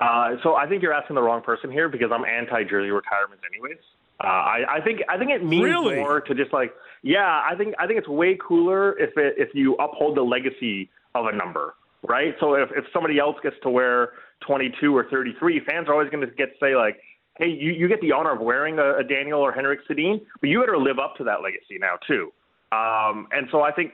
Uh, 0.00 0.36
so 0.42 0.54
I 0.54 0.66
think 0.66 0.82
you're 0.82 0.92
asking 0.92 1.16
the 1.16 1.22
wrong 1.22 1.42
person 1.42 1.70
here 1.70 1.88
because 1.88 2.10
I'm 2.12 2.24
anti-jersey 2.24 2.90
retirements, 2.90 3.44
anyways. 3.50 3.78
Uh, 4.22 4.26
I, 4.26 4.76
I 4.76 4.80
think 4.80 5.02
I 5.08 5.18
think 5.18 5.30
it 5.30 5.44
means 5.44 5.64
really? 5.64 5.96
more 5.96 6.20
to 6.22 6.34
just 6.34 6.52
like 6.52 6.72
yeah. 7.02 7.42
I 7.48 7.54
think 7.56 7.74
I 7.78 7.86
think 7.86 7.98
it's 7.98 8.08
way 8.08 8.38
cooler 8.40 8.98
if 8.98 9.10
it 9.16 9.34
if 9.36 9.54
you 9.54 9.74
uphold 9.74 10.16
the 10.16 10.22
legacy 10.22 10.88
of 11.14 11.26
a 11.26 11.36
number, 11.36 11.74
right? 12.08 12.34
So 12.40 12.54
if 12.54 12.70
if 12.74 12.84
somebody 12.94 13.18
else 13.18 13.36
gets 13.42 13.56
to 13.62 13.70
wear 13.70 14.12
22 14.46 14.96
or 14.96 15.04
33, 15.10 15.60
fans 15.66 15.88
are 15.88 15.92
always 15.92 16.08
going 16.10 16.26
to 16.26 16.34
get 16.34 16.46
to 16.46 16.58
say 16.60 16.74
like, 16.74 16.98
hey, 17.38 17.48
you, 17.48 17.72
you 17.72 17.88
get 17.88 18.00
the 18.00 18.12
honor 18.12 18.32
of 18.32 18.40
wearing 18.40 18.78
a, 18.78 18.98
a 18.98 19.04
Daniel 19.04 19.40
or 19.40 19.52
Henrik 19.52 19.80
Sedin, 19.88 20.20
but 20.40 20.48
you 20.48 20.60
better 20.60 20.78
live 20.78 20.98
up 20.98 21.16
to 21.16 21.24
that 21.24 21.42
legacy 21.42 21.78
now 21.78 21.96
too. 22.06 22.32
Um, 22.72 23.28
and 23.32 23.48
so 23.50 23.62
I 23.62 23.72
think 23.72 23.92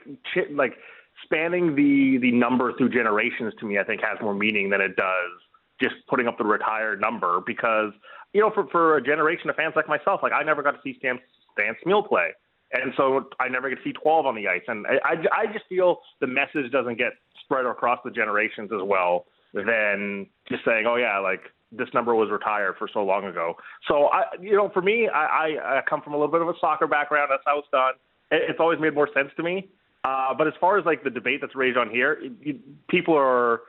like 0.51 0.75
spanning 1.25 1.75
the 1.75 2.17
the 2.21 2.31
number 2.31 2.71
through 2.77 2.89
generations 2.89 3.53
to 3.59 3.65
me, 3.65 3.77
I 3.77 3.83
think 3.83 4.01
has 4.01 4.17
more 4.21 4.33
meaning 4.33 4.69
than 4.69 4.79
it 4.79 4.95
does 4.95 5.42
just 5.83 5.95
putting 6.07 6.27
up 6.27 6.37
the 6.37 6.45
retired 6.45 7.01
number 7.01 7.41
because 7.45 7.91
you 8.33 8.41
know 8.41 8.51
for 8.53 8.67
for 8.67 8.97
a 8.97 9.03
generation 9.03 9.49
of 9.49 9.55
fans 9.55 9.73
like 9.75 9.87
myself, 9.87 10.21
like 10.23 10.33
I 10.33 10.43
never 10.43 10.63
got 10.63 10.71
to 10.71 10.79
see 10.83 10.95
Stan 10.99 11.19
Stan 11.53 11.75
Smyl 11.85 12.07
play. 12.07 12.29
And 12.73 12.91
so 12.97 13.29
I 13.39 13.49
never 13.49 13.69
get 13.69 13.75
to 13.75 13.83
see 13.83 13.93
12 13.93 14.25
on 14.25 14.35
the 14.35 14.47
ice. 14.47 14.63
And 14.67 14.87
I, 14.87 14.93
I, 15.05 15.41
I 15.41 15.53
just 15.53 15.65
feel 15.69 15.99
the 16.21 16.25
message 16.25 16.71
doesn't 16.71 16.97
get 16.97 17.11
spread 17.43 17.67
across 17.67 17.99
the 18.03 18.09
generations 18.09 18.71
as 18.73 18.81
well 18.83 19.25
than 19.53 20.25
just 20.49 20.65
saying, 20.65 20.85
oh, 20.87 20.95
yeah, 20.95 21.19
like 21.19 21.41
this 21.71 21.87
number 21.93 22.15
was 22.15 22.29
retired 22.31 22.75
for 22.77 22.89
so 22.91 23.03
long 23.03 23.25
ago. 23.25 23.53
So 23.87 24.07
I, 24.07 24.23
you 24.41 24.55
know, 24.55 24.69
for 24.73 24.81
me, 24.81 25.07
I, 25.07 25.25
I, 25.25 25.77
I 25.77 25.81
come 25.87 26.01
from 26.01 26.13
a 26.13 26.17
little 26.17 26.31
bit 26.31 26.41
of 26.41 26.47
a 26.47 26.53
soccer 26.59 26.87
background. 26.87 27.29
That's 27.31 27.43
how 27.45 27.59
it's 27.59 27.67
done. 27.71 27.93
It's 28.31 28.59
always 28.59 28.79
made 28.79 28.95
more 28.95 29.09
sense 29.13 29.29
to 29.37 29.43
me. 29.43 29.69
Uh, 30.03 30.33
but 30.35 30.47
as 30.47 30.53
far 30.59 30.77
as 30.77 30.85
like 30.85 31.03
the 31.03 31.09
debate 31.09 31.39
that's 31.41 31.55
raised 31.55 31.77
on 31.77 31.89
here, 31.89 32.13
it, 32.21 32.31
it, 32.41 32.87
people 32.87 33.15
are. 33.15 33.61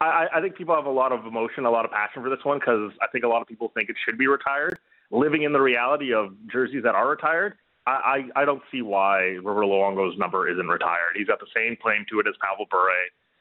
I, 0.00 0.26
I 0.34 0.40
think 0.40 0.56
people 0.56 0.74
have 0.74 0.86
a 0.86 0.90
lot 0.90 1.12
of 1.12 1.26
emotion, 1.26 1.66
a 1.66 1.70
lot 1.70 1.84
of 1.84 1.90
passion 1.90 2.22
for 2.22 2.30
this 2.30 2.44
one 2.44 2.58
because 2.58 2.90
I 3.02 3.06
think 3.12 3.24
a 3.24 3.28
lot 3.28 3.42
of 3.42 3.48
people 3.48 3.70
think 3.74 3.90
it 3.90 3.96
should 4.04 4.16
be 4.16 4.26
retired. 4.26 4.78
Living 5.10 5.42
in 5.42 5.52
the 5.52 5.60
reality 5.60 6.14
of 6.14 6.34
jerseys 6.50 6.82
that 6.84 6.94
are 6.94 7.08
retired, 7.08 7.54
I, 7.86 7.90
I, 8.36 8.42
I 8.42 8.44
don't 8.44 8.62
see 8.70 8.80
why 8.80 9.20
River 9.20 9.62
Luongo's 9.62 10.18
number 10.18 10.48
isn't 10.48 10.68
retired. 10.68 11.16
He's 11.16 11.26
got 11.26 11.40
the 11.40 11.46
same 11.54 11.76
claim 11.82 12.06
to 12.10 12.20
it 12.20 12.26
as 12.26 12.34
Pavel 12.40 12.66
Bure. 12.70 12.90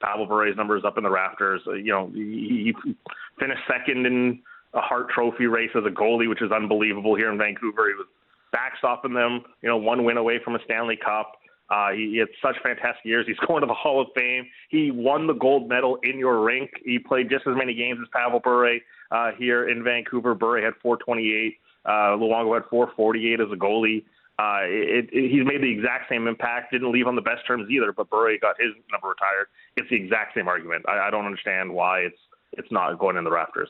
Pavel 0.02 0.26
Bure's 0.26 0.58
number 0.58 0.78
is 0.78 0.84
up 0.84 0.98
in 0.98 1.04
the 1.04 1.10
rafters. 1.10 1.62
Uh, 1.68 1.74
you 1.74 1.92
know, 1.92 2.12
he, 2.14 2.74
he 2.86 2.96
finished 3.40 3.62
second 3.68 4.06
in 4.06 4.42
a 4.74 4.82
Hart 4.82 5.10
Trophy 5.10 5.46
race 5.48 5.72
as 5.76 5.84
a 5.86 5.90
goalie, 5.90 6.28
which 6.28 6.42
is 6.42 6.52
unbelievable 6.52 7.16
here 7.16 7.32
in 7.32 7.38
Vancouver. 7.38 7.88
He 7.88 7.96
was 7.96 8.08
backstopping 8.54 9.14
them, 9.14 9.44
you 9.62 9.70
know, 9.70 9.78
one 9.78 10.04
win 10.04 10.18
away 10.18 10.40
from 10.44 10.56
a 10.56 10.60
Stanley 10.66 10.98
Cup. 10.98 11.39
Uh, 11.70 11.92
he, 11.92 12.12
he 12.12 12.18
had 12.18 12.30
such 12.42 12.56
fantastic 12.64 13.06
years. 13.06 13.26
He's 13.28 13.38
going 13.48 13.62
to 13.62 13.68
the 13.68 13.74
Hall 13.74 14.02
of 14.02 14.08
Fame. 14.16 14.48
He 14.70 14.92
won 14.92 15.28
the 15.28 15.34
gold 15.34 15.70
medal 15.70 16.00
in 16.04 16.18
your 16.18 16.42
rink. 16.42 16.72
He 16.84 17.00
played 17.00 17.30
just 17.30 17.46
as 17.48 17.56
many 17.56 17.74
games 17.74 18.00
as 18.02 18.08
Pavel 18.14 18.40
Bure 18.40 18.80
uh, 19.12 19.32
here 19.38 19.70
in 19.70 19.84
Vancouver. 19.84 20.34
Bure 20.34 20.62
had 20.62 20.74
428. 20.82 21.58
Uh, 21.86 21.90
Luongo 22.18 22.56
had 22.56 22.64
448 22.70 23.40
as 23.40 23.48
a 23.52 23.56
goalie. 23.56 24.04
Uh, 24.40 24.64
it, 24.64 25.10
it, 25.12 25.32
he's 25.32 25.46
made 25.46 25.62
the 25.62 25.70
exact 25.70 26.10
same 26.10 26.26
impact. 26.26 26.72
Didn't 26.72 26.92
leave 26.92 27.08
on 27.08 27.16
the 27.16 27.22
best 27.22 27.46
terms 27.46 27.70
either, 27.70 27.92
but 27.92 28.10
Bure 28.10 28.38
got 28.40 28.56
his 28.60 28.74
number 28.92 29.10
retired. 29.10 29.48
It's 29.76 29.90
the 29.90 29.96
exact 29.96 30.34
same 30.34 30.48
argument. 30.48 30.86
I, 30.88 31.08
I 31.08 31.10
don't 31.10 31.26
understand 31.26 31.72
why 31.72 32.00
it's 32.00 32.18
it's 32.54 32.72
not 32.72 32.98
going 32.98 33.16
in 33.16 33.24
the 33.24 33.32
rafters. 33.32 33.70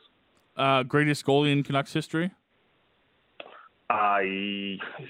Uh, 0.56 0.84
greatest 0.84 1.26
goalie 1.26 1.52
in 1.52 1.64
Canucks 1.64 1.94
history? 1.94 2.32
Uh, 3.90 4.20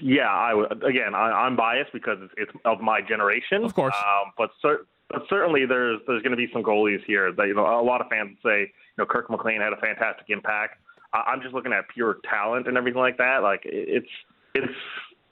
yeah, 0.00 0.28
I 0.28 0.52
again 0.86 1.14
I, 1.14 1.46
am 1.46 1.54
biased 1.54 1.92
because 1.92 2.18
it's, 2.22 2.32
it's, 2.38 2.52
of 2.64 2.80
my 2.80 3.00
generation, 3.02 3.62
of 3.62 3.74
course. 3.74 3.94
Um, 3.94 4.32
but, 4.38 4.50
cer- 4.62 4.86
but 5.10 5.22
certainly 5.28 5.66
there's 5.66 6.00
there's 6.06 6.22
going 6.22 6.30
to 6.30 6.36
be 6.36 6.48
some 6.50 6.62
goalies 6.62 7.04
here 7.06 7.30
that 7.32 7.46
you 7.46 7.54
know 7.54 7.66
a 7.66 7.84
lot 7.84 8.00
of 8.00 8.08
fans 8.08 8.38
say 8.42 8.60
you 8.60 8.96
know 8.96 9.04
Kirk 9.04 9.30
McLean 9.30 9.60
had 9.60 9.74
a 9.74 9.76
fantastic 9.76 10.30
impact. 10.30 10.80
I'm 11.12 11.42
just 11.42 11.54
looking 11.54 11.72
at 11.72 11.88
pure 11.92 12.18
talent 12.28 12.68
and 12.68 12.76
everything 12.76 13.00
like 13.00 13.18
that. 13.18 13.42
Like 13.42 13.62
it's 13.64 14.08
it's 14.54 14.72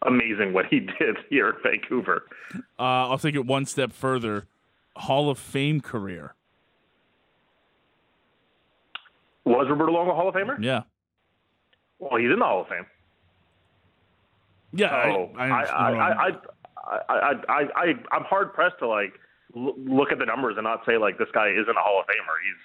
amazing 0.06 0.52
what 0.52 0.66
he 0.66 0.80
did 0.98 1.16
here 1.30 1.50
in 1.50 1.56
Vancouver. 1.62 2.24
Uh, 2.78 3.08
I'll 3.08 3.18
take 3.18 3.34
it 3.34 3.46
one 3.46 3.64
step 3.64 3.92
further. 3.92 4.46
Hall 4.96 5.30
of 5.30 5.38
Fame 5.38 5.80
career. 5.80 6.34
Was 9.44 9.68
Roberto 9.70 9.92
Luongo 9.92 10.14
Hall 10.14 10.28
of 10.28 10.34
Famer? 10.34 10.62
Yeah. 10.62 10.82
Well, 11.98 12.20
he's 12.20 12.30
in 12.30 12.38
the 12.38 12.44
Hall 12.44 12.62
of 12.62 12.68
Fame. 12.68 12.84
Yeah, 14.72 14.88
so 15.04 15.30
I, 15.36 15.48
I, 15.48 15.62
I, 15.62 15.90
I, 15.90 16.30
I, 17.08 17.32
I, 17.48 17.62
I, 17.74 17.84
I'm 18.12 18.24
hard 18.24 18.52
pressed 18.52 18.78
to 18.80 18.88
like 18.88 19.14
look 19.54 20.12
at 20.12 20.18
the 20.18 20.26
numbers 20.26 20.56
and 20.56 20.64
not 20.64 20.82
say 20.86 20.98
like 20.98 21.18
this 21.18 21.28
guy 21.32 21.48
isn't 21.48 21.76
a 21.76 21.80
Hall 21.80 22.00
of 22.00 22.06
Famer. 22.06 22.36
He's 22.44 22.62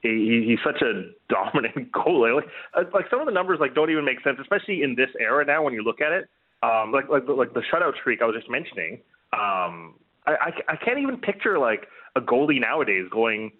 he, 0.00 0.46
he's 0.50 0.58
such 0.64 0.82
a 0.82 1.10
dominant 1.28 1.92
goalie. 1.92 2.36
Like, 2.36 2.48
uh, 2.74 2.84
like 2.92 3.06
some 3.10 3.20
of 3.20 3.26
the 3.26 3.32
numbers 3.32 3.58
like 3.60 3.74
don't 3.74 3.90
even 3.90 4.04
make 4.04 4.22
sense, 4.22 4.38
especially 4.40 4.82
in 4.82 4.94
this 4.94 5.10
era 5.18 5.44
now 5.44 5.62
when 5.62 5.72
you 5.72 5.82
look 5.82 6.00
at 6.00 6.12
it 6.12 6.28
um, 6.62 6.92
like 6.92 7.08
like 7.08 7.28
like 7.28 7.54
the 7.54 7.62
shutout 7.72 7.96
streak 8.00 8.20
I 8.22 8.24
was 8.24 8.34
just 8.34 8.50
mentioning. 8.50 9.00
Um, 9.32 9.94
I, 10.26 10.50
I, 10.68 10.72
I 10.72 10.76
can't 10.76 10.98
even 10.98 11.18
picture 11.18 11.58
like 11.58 11.86
a 12.16 12.20
goalie 12.20 12.60
nowadays 12.60 13.06
going 13.10 13.52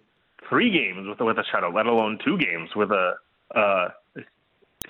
three 0.49 0.69
games 0.71 1.07
with 1.07 1.19
with 1.19 1.37
a 1.37 1.43
shutout, 1.53 1.73
let 1.73 1.85
alone 1.85 2.19
two 2.23 2.37
games 2.37 2.69
with 2.75 2.91
a 2.91 3.13
uh, 3.55 3.89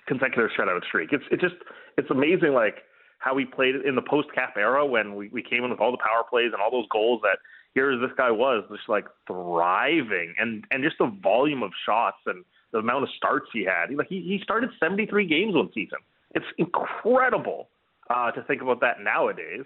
consecutive 0.07 0.49
shutout 0.57 0.83
streak. 0.85 1.13
It's 1.13 1.23
it 1.31 1.39
just 1.39 1.55
it's 1.97 2.09
amazing 2.09 2.53
like 2.53 2.83
how 3.19 3.35
we 3.35 3.45
played 3.45 3.75
in 3.75 3.95
the 3.95 4.01
post 4.01 4.29
cap 4.33 4.55
era 4.57 4.85
when 4.85 5.15
we, 5.15 5.29
we 5.29 5.43
came 5.43 5.63
in 5.63 5.69
with 5.69 5.79
all 5.79 5.91
the 5.91 5.97
power 5.97 6.23
plays 6.29 6.51
and 6.53 6.61
all 6.61 6.71
those 6.71 6.87
goals 6.89 7.21
that 7.21 7.37
here 7.75 7.97
this 7.99 8.11
guy 8.17 8.31
was 8.31 8.63
just 8.71 8.89
like 8.89 9.05
thriving 9.27 10.33
and 10.39 10.65
and 10.71 10.83
just 10.83 10.97
the 10.97 11.11
volume 11.21 11.61
of 11.61 11.71
shots 11.85 12.17
and 12.25 12.43
the 12.71 12.79
amount 12.79 13.03
of 13.03 13.09
starts 13.15 13.47
he 13.53 13.63
had. 13.63 13.93
Like 13.95 14.07
he, 14.07 14.21
he 14.21 14.39
started 14.43 14.69
73 14.79 15.27
games 15.27 15.55
one 15.55 15.69
season. 15.73 15.99
It's 16.35 16.45
incredible 16.57 17.69
uh, 18.09 18.31
to 18.31 18.43
think 18.43 18.61
about 18.61 18.81
that 18.81 19.01
nowadays. 19.01 19.65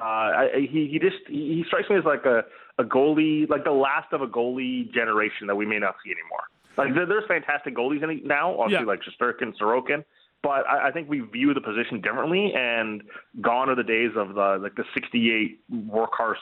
Uh, 0.00 0.02
I, 0.02 0.48
he 0.70 0.88
he 0.90 0.98
just 0.98 1.22
he 1.28 1.64
strikes 1.68 1.88
me 1.88 1.96
as 1.96 2.04
like 2.04 2.24
a 2.24 2.42
a 2.78 2.84
goalie, 2.84 3.48
like 3.48 3.64
the 3.64 3.70
last 3.70 4.12
of 4.12 4.22
a 4.22 4.26
goalie 4.26 4.92
generation 4.92 5.46
that 5.46 5.54
we 5.54 5.66
may 5.66 5.78
not 5.78 5.94
see 6.04 6.10
anymore. 6.10 6.42
Like 6.76 6.94
there, 6.94 7.06
there's 7.06 7.24
fantastic 7.28 7.76
goalies 7.76 8.02
in 8.02 8.10
it 8.10 8.26
now, 8.26 8.58
obviously 8.58 8.84
yeah. 8.84 8.90
like 8.90 9.00
Shesterkin, 9.02 9.52
Sorokin, 9.60 10.04
but 10.44 10.68
I, 10.68 10.88
I 10.88 10.90
think 10.92 11.08
we 11.08 11.20
view 11.20 11.54
the 11.54 11.60
position 11.60 12.00
differently. 12.02 12.52
And 12.54 13.02
gone 13.40 13.70
are 13.70 13.74
the 13.74 13.82
days 13.82 14.10
of 14.14 14.34
the 14.34 14.58
like 14.62 14.76
the 14.76 14.84
'68 14.94 15.58
workhorse 15.88 16.34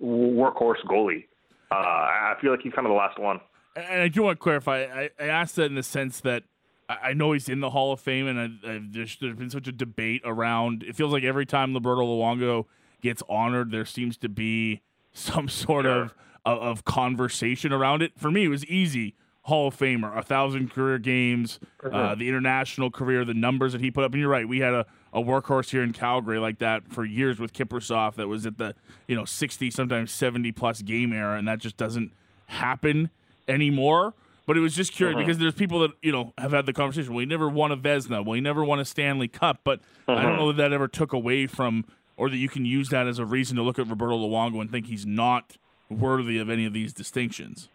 workhorse 0.00 0.84
goalie. 0.88 1.24
Uh, 1.72 1.74
I 1.74 2.34
feel 2.40 2.52
like 2.52 2.60
he's 2.62 2.74
kind 2.74 2.86
of 2.86 2.90
the 2.90 2.96
last 2.96 3.18
one. 3.18 3.40
And 3.74 4.02
I 4.02 4.08
do 4.08 4.22
want 4.22 4.38
to 4.38 4.42
clarify. 4.42 4.84
I, 4.84 5.10
I 5.18 5.26
asked 5.26 5.56
that 5.56 5.64
in 5.64 5.74
the 5.74 5.82
sense 5.82 6.20
that 6.20 6.44
I 6.88 7.14
know 7.14 7.32
he's 7.32 7.48
in 7.48 7.60
the 7.60 7.70
Hall 7.70 7.92
of 7.92 8.00
Fame, 8.00 8.28
and 8.28 8.60
I, 8.64 8.80
there's, 8.90 9.16
there's 9.20 9.34
been 9.34 9.50
such 9.50 9.66
a 9.66 9.72
debate 9.72 10.22
around. 10.24 10.84
It 10.84 10.94
feels 10.94 11.12
like 11.12 11.24
every 11.24 11.44
time 11.44 11.74
Roberto 11.74 12.02
Luongo 12.02 12.66
gets 13.02 13.22
honored, 13.28 13.72
there 13.72 13.84
seems 13.84 14.16
to 14.18 14.28
be 14.28 14.82
some 15.12 15.48
sort 15.48 15.86
of, 15.86 16.14
of 16.44 16.84
conversation 16.84 17.72
around 17.72 18.02
it. 18.02 18.12
For 18.16 18.30
me, 18.30 18.44
it 18.44 18.48
was 18.48 18.64
easy. 18.66 19.16
Hall 19.46 19.68
of 19.68 19.76
Famer, 19.76 20.16
a 20.16 20.22
thousand 20.22 20.72
career 20.72 20.98
games, 20.98 21.60
uh, 21.84 22.16
the 22.16 22.28
international 22.28 22.90
career, 22.90 23.24
the 23.24 23.32
numbers 23.32 23.70
that 23.72 23.80
he 23.80 23.92
put 23.92 24.02
up. 24.02 24.10
And 24.10 24.20
you're 24.20 24.28
right, 24.28 24.46
we 24.46 24.58
had 24.58 24.74
a, 24.74 24.86
a 25.12 25.22
workhorse 25.22 25.70
here 25.70 25.84
in 25.84 25.92
Calgary 25.92 26.40
like 26.40 26.58
that 26.58 26.92
for 26.92 27.04
years 27.04 27.38
with 27.38 27.52
Kiprusoff 27.52 28.16
that 28.16 28.26
was 28.26 28.44
at 28.44 28.58
the 28.58 28.74
you 29.06 29.14
know 29.14 29.24
60, 29.24 29.70
sometimes 29.70 30.10
70 30.10 30.50
plus 30.50 30.82
game 30.82 31.12
era, 31.12 31.38
and 31.38 31.46
that 31.46 31.60
just 31.60 31.76
doesn't 31.76 32.10
happen 32.46 33.08
anymore. 33.46 34.14
But 34.46 34.56
it 34.56 34.60
was 34.60 34.74
just 34.74 34.92
curious 34.92 35.14
uh-huh. 35.14 35.24
because 35.24 35.38
there's 35.38 35.54
people 35.54 35.78
that 35.78 35.92
you 36.02 36.10
know 36.10 36.32
have 36.38 36.50
had 36.50 36.66
the 36.66 36.72
conversation. 36.72 37.14
Well, 37.14 37.20
he 37.20 37.26
never 37.26 37.48
won 37.48 37.70
a 37.70 37.76
Vezina. 37.76 38.24
Well, 38.24 38.34
he 38.34 38.40
never 38.40 38.64
won 38.64 38.80
a 38.80 38.84
Stanley 38.84 39.28
Cup. 39.28 39.60
But 39.62 39.78
uh-huh. 40.08 40.12
I 40.12 40.22
don't 40.22 40.32
uh-huh. 40.32 40.40
know 40.40 40.46
that 40.48 40.56
that 40.56 40.72
ever 40.72 40.88
took 40.88 41.12
away 41.12 41.46
from, 41.46 41.84
or 42.16 42.28
that 42.28 42.36
you 42.36 42.48
can 42.48 42.64
use 42.64 42.88
that 42.88 43.06
as 43.06 43.20
a 43.20 43.24
reason 43.24 43.56
to 43.58 43.62
look 43.62 43.78
at 43.78 43.86
Roberto 43.86 44.18
Luongo 44.18 44.60
and 44.60 44.72
think 44.72 44.86
he's 44.86 45.06
not 45.06 45.56
worthy 45.88 46.38
of 46.38 46.50
any 46.50 46.66
of 46.66 46.72
these 46.72 46.92
distinctions. 46.92 47.68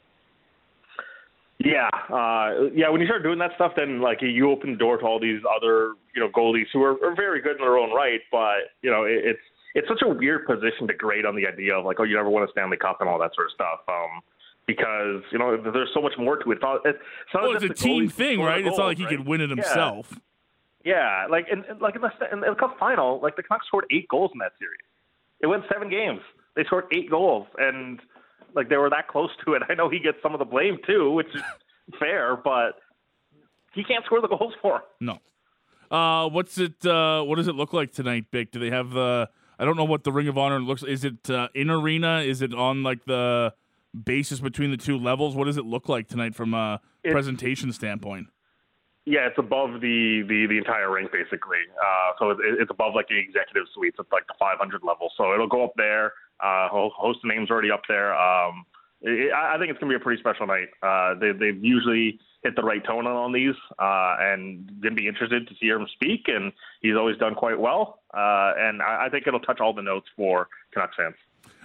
Yeah, 1.63 1.89
uh, 2.09 2.69
yeah. 2.73 2.89
When 2.89 3.01
you 3.01 3.07
start 3.07 3.23
doing 3.23 3.39
that 3.39 3.51
stuff, 3.55 3.73
then 3.75 4.01
like 4.01 4.19
you 4.21 4.49
open 4.49 4.71
the 4.71 4.77
door 4.77 4.97
to 4.97 5.05
all 5.05 5.19
these 5.19 5.41
other 5.45 5.93
you 6.15 6.21
know 6.21 6.29
goalies 6.29 6.65
who 6.73 6.81
are, 6.83 6.93
are 7.03 7.15
very 7.15 7.41
good 7.41 7.57
in 7.57 7.61
their 7.61 7.77
own 7.77 7.93
right, 7.93 8.21
but 8.31 8.73
you 8.81 8.89
know 8.89 9.03
it, 9.03 9.21
it's 9.23 9.39
it's 9.75 9.87
such 9.87 10.01
a 10.01 10.07
weird 10.07 10.45
position 10.47 10.87
to 10.87 10.93
grade 10.93 11.25
on 11.25 11.35
the 11.35 11.45
idea 11.45 11.75
of 11.75 11.85
like 11.85 11.99
oh 11.99 12.03
you 12.03 12.15
never 12.15 12.29
won 12.29 12.43
a 12.43 12.47
Stanley 12.51 12.77
Cup 12.77 12.97
and 12.99 13.09
all 13.09 13.19
that 13.19 13.31
sort 13.35 13.47
of 13.47 13.53
stuff. 13.53 13.79
Um, 13.87 14.21
because 14.65 15.21
you 15.31 15.37
know 15.37 15.57
there's 15.57 15.89
so 15.93 16.01
much 16.01 16.13
more 16.17 16.37
to 16.37 16.51
it. 16.51 16.55
It's, 16.55 16.61
not, 16.61 16.81
it's, 16.85 16.99
not 17.33 17.43
well, 17.43 17.55
it's 17.55 17.63
a 17.65 17.69
team 17.73 18.09
thing, 18.09 18.39
right? 18.39 18.63
Goals, 18.63 18.71
it's 18.71 18.77
not 18.77 18.85
like 18.85 18.97
he 18.97 19.05
right? 19.05 19.17
could 19.17 19.27
win 19.27 19.41
it 19.41 19.49
himself. 19.49 20.19
Yeah, 20.83 20.93
yeah. 20.93 21.27
like 21.29 21.47
in, 21.51 21.63
like 21.79 21.95
in 21.95 22.01
the, 22.01 22.11
in 22.31 22.39
the 22.41 22.55
Cup 22.55 22.77
final, 22.79 23.19
like 23.21 23.35
the 23.35 23.43
Canucks 23.43 23.67
scored 23.67 23.85
eight 23.91 24.07
goals 24.07 24.31
in 24.33 24.39
that 24.39 24.53
series. 24.57 24.81
It 25.41 25.47
went 25.47 25.63
seven 25.71 25.89
games. 25.89 26.21
They 26.55 26.63
scored 26.63 26.85
eight 26.91 27.09
goals, 27.09 27.47
and 27.57 27.99
like 28.55 28.69
they 28.69 28.77
were 28.77 28.89
that 28.89 29.07
close 29.07 29.31
to 29.45 29.53
it. 29.53 29.63
I 29.69 29.73
know 29.73 29.89
he 29.89 29.99
gets 29.99 30.17
some 30.21 30.33
of 30.33 30.39
the 30.39 30.45
blame 30.45 30.77
too, 30.85 31.11
which 31.11 31.27
is 31.33 31.41
fair, 31.99 32.35
but 32.35 32.79
he 33.73 33.83
can't 33.83 34.05
score 34.05 34.21
the 34.21 34.27
goals 34.27 34.53
for 34.61 34.75
him. 34.75 34.81
No. 34.99 35.19
Uh, 35.95 36.29
what's 36.29 36.57
it? 36.57 36.85
Uh, 36.85 37.21
what 37.23 37.35
does 37.35 37.47
it 37.47 37.55
look 37.55 37.73
like 37.73 37.91
tonight, 37.91 38.25
Bik? 38.31 38.51
Do 38.51 38.59
they 38.59 38.69
have 38.69 38.91
the? 38.91 39.29
I 39.59 39.65
don't 39.65 39.75
know 39.77 39.83
what 39.83 40.03
the 40.03 40.11
Ring 40.11 40.27
of 40.27 40.37
Honor 40.37 40.59
looks. 40.59 40.83
Is 40.83 41.03
it 41.03 41.29
uh, 41.29 41.49
in 41.53 41.69
arena? 41.69 42.21
Is 42.21 42.41
it 42.41 42.53
on 42.53 42.81
like 42.81 43.05
the 43.05 43.53
basis 43.93 44.39
between 44.39 44.71
the 44.71 44.77
two 44.77 44.97
levels? 44.97 45.35
What 45.35 45.45
does 45.45 45.57
it 45.57 45.65
look 45.65 45.89
like 45.89 46.07
tonight 46.07 46.33
from 46.33 46.53
a 46.53 46.79
it's, 47.03 47.11
presentation 47.11 47.73
standpoint? 47.73 48.27
Yeah, 49.05 49.27
it's 49.27 49.37
above 49.37 49.81
the 49.81 50.23
the, 50.27 50.45
the 50.47 50.57
entire 50.57 50.91
rink 50.91 51.11
basically. 51.11 51.59
Uh, 51.75 52.11
so 52.19 52.29
it, 52.31 52.37
it's 52.59 52.71
above 52.71 52.93
like 52.95 53.07
the 53.09 53.17
executive 53.17 53.63
suites. 53.73 53.97
It's 53.99 54.11
like 54.11 54.27
the 54.27 54.35
500 54.39 54.81
level. 54.83 55.11
So 55.17 55.33
it'll 55.33 55.47
go 55.47 55.63
up 55.65 55.73
there. 55.75 56.13
Uh, 56.41 56.69
host 56.69 57.19
names 57.23 57.49
already 57.49 57.71
up 57.71 57.81
there. 57.87 58.15
Um, 58.15 58.65
it, 59.01 59.33
I 59.33 59.57
think 59.57 59.71
it's 59.71 59.79
gonna 59.79 59.91
be 59.91 59.95
a 59.95 59.99
pretty 59.99 60.21
special 60.21 60.47
night. 60.47 60.69
Uh, 60.81 61.15
they 61.19 61.31
they've 61.31 61.63
usually 61.63 62.19
hit 62.43 62.55
the 62.55 62.63
right 62.63 62.83
tone 62.83 63.05
on 63.07 63.31
these, 63.31 63.55
uh, 63.79 64.15
and 64.19 64.81
gonna 64.81 64.95
be 64.95 65.07
interested 65.07 65.47
to 65.47 65.53
hear 65.59 65.79
him 65.79 65.87
speak. 65.93 66.27
And 66.27 66.51
he's 66.81 66.95
always 66.95 67.17
done 67.17 67.35
quite 67.35 67.59
well. 67.59 67.99
Uh, 68.13 68.53
and 68.57 68.81
I, 68.81 69.05
I 69.05 69.09
think 69.09 69.27
it'll 69.27 69.39
touch 69.39 69.59
all 69.59 69.73
the 69.73 69.81
notes 69.81 70.07
for 70.15 70.47
Canucks 70.73 70.95
fans. 70.97 71.15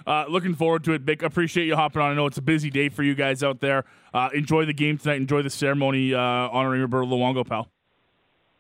Uh, 0.07 0.25
looking 0.29 0.55
forward 0.55 0.85
to 0.85 0.93
it, 0.93 1.05
Bik. 1.05 1.23
Appreciate 1.23 1.67
you 1.67 1.75
hopping 1.75 2.01
on. 2.01 2.13
I 2.13 2.15
know 2.15 2.27
it's 2.27 2.39
a 2.39 2.43
busy 2.43 2.71
day 2.71 2.89
for 2.89 3.03
you 3.03 3.15
guys 3.15 3.43
out 3.43 3.61
there. 3.61 3.85
Uh, 4.15 4.29
enjoy 4.33 4.65
the 4.65 4.73
game 4.73 4.99
tonight. 4.99 5.17
Enjoy 5.17 5.43
the 5.43 5.51
ceremony 5.51 6.15
uh, 6.15 6.21
honoring 6.21 6.81
Roberto 6.81 7.07
Luongo, 7.07 7.47
pal. 7.47 7.69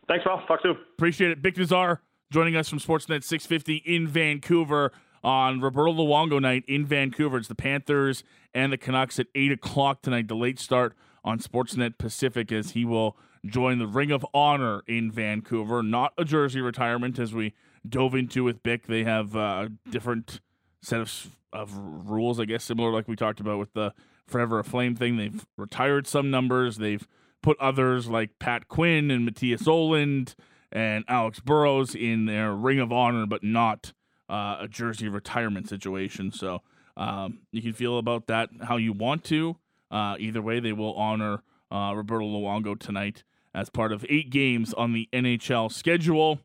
Thanks, 0.08 0.24
pal. 0.24 0.44
Talk 0.46 0.60
soon. 0.62 0.76
Appreciate 0.96 1.30
it. 1.30 1.42
Bik 1.42 1.54
Nizzar 1.54 2.00
joining 2.30 2.56
us 2.56 2.68
from 2.68 2.78
Sportsnet 2.78 3.22
650 3.22 3.76
in 3.76 4.08
Vancouver 4.08 4.92
on 5.26 5.60
Roberto 5.60 5.92
Luongo 5.92 6.40
night 6.40 6.62
in 6.68 6.86
Vancouver. 6.86 7.36
It's 7.36 7.48
the 7.48 7.56
Panthers 7.56 8.22
and 8.54 8.72
the 8.72 8.78
Canucks 8.78 9.18
at 9.18 9.26
8 9.34 9.52
o'clock 9.52 10.00
tonight. 10.00 10.28
The 10.28 10.36
late 10.36 10.60
start 10.60 10.94
on 11.24 11.40
Sportsnet 11.40 11.98
Pacific 11.98 12.52
as 12.52 12.70
he 12.70 12.84
will 12.84 13.16
join 13.44 13.80
the 13.80 13.88
Ring 13.88 14.12
of 14.12 14.24
Honor 14.32 14.82
in 14.86 15.10
Vancouver. 15.10 15.82
Not 15.82 16.12
a 16.16 16.24
jersey 16.24 16.60
retirement 16.60 17.18
as 17.18 17.34
we 17.34 17.54
dove 17.86 18.14
into 18.14 18.44
with 18.44 18.62
Bik. 18.62 18.86
They 18.86 19.02
have 19.02 19.34
a 19.34 19.70
different 19.90 20.40
set 20.80 21.00
of 21.00 21.36
of 21.52 21.72
rules, 21.76 22.38
I 22.38 22.44
guess, 22.44 22.64
similar 22.64 22.92
like 22.92 23.08
we 23.08 23.16
talked 23.16 23.40
about 23.40 23.58
with 23.58 23.72
the 23.72 23.92
Forever 24.26 24.58
a 24.58 24.64
Flame 24.64 24.94
thing. 24.94 25.16
They've 25.16 25.46
retired 25.56 26.06
some 26.06 26.30
numbers. 26.30 26.76
They've 26.76 27.06
put 27.42 27.58
others 27.58 28.08
like 28.08 28.38
Pat 28.38 28.68
Quinn 28.68 29.10
and 29.10 29.26
Mattias 29.28 29.62
Ohlund 29.62 30.34
and 30.70 31.04
Alex 31.08 31.40
Burrows 31.40 31.94
in 31.94 32.26
their 32.26 32.52
Ring 32.52 32.80
of 32.80 32.92
Honor, 32.92 33.24
but 33.24 33.42
not 33.42 33.92
uh, 34.28 34.58
a 34.60 34.68
jersey 34.68 35.08
retirement 35.08 35.68
situation. 35.68 36.32
So 36.32 36.62
um, 36.96 37.40
you 37.52 37.62
can 37.62 37.72
feel 37.72 37.98
about 37.98 38.26
that 38.26 38.50
how 38.62 38.76
you 38.76 38.92
want 38.92 39.24
to. 39.24 39.56
Uh, 39.90 40.16
either 40.18 40.42
way, 40.42 40.60
they 40.60 40.72
will 40.72 40.94
honor 40.94 41.42
uh, 41.70 41.92
Roberto 41.94 42.24
Luongo 42.24 42.78
tonight 42.78 43.24
as 43.54 43.70
part 43.70 43.92
of 43.92 44.04
eight 44.08 44.30
games 44.30 44.74
on 44.74 44.92
the 44.92 45.08
NHL 45.12 45.72
schedule. 45.72 46.40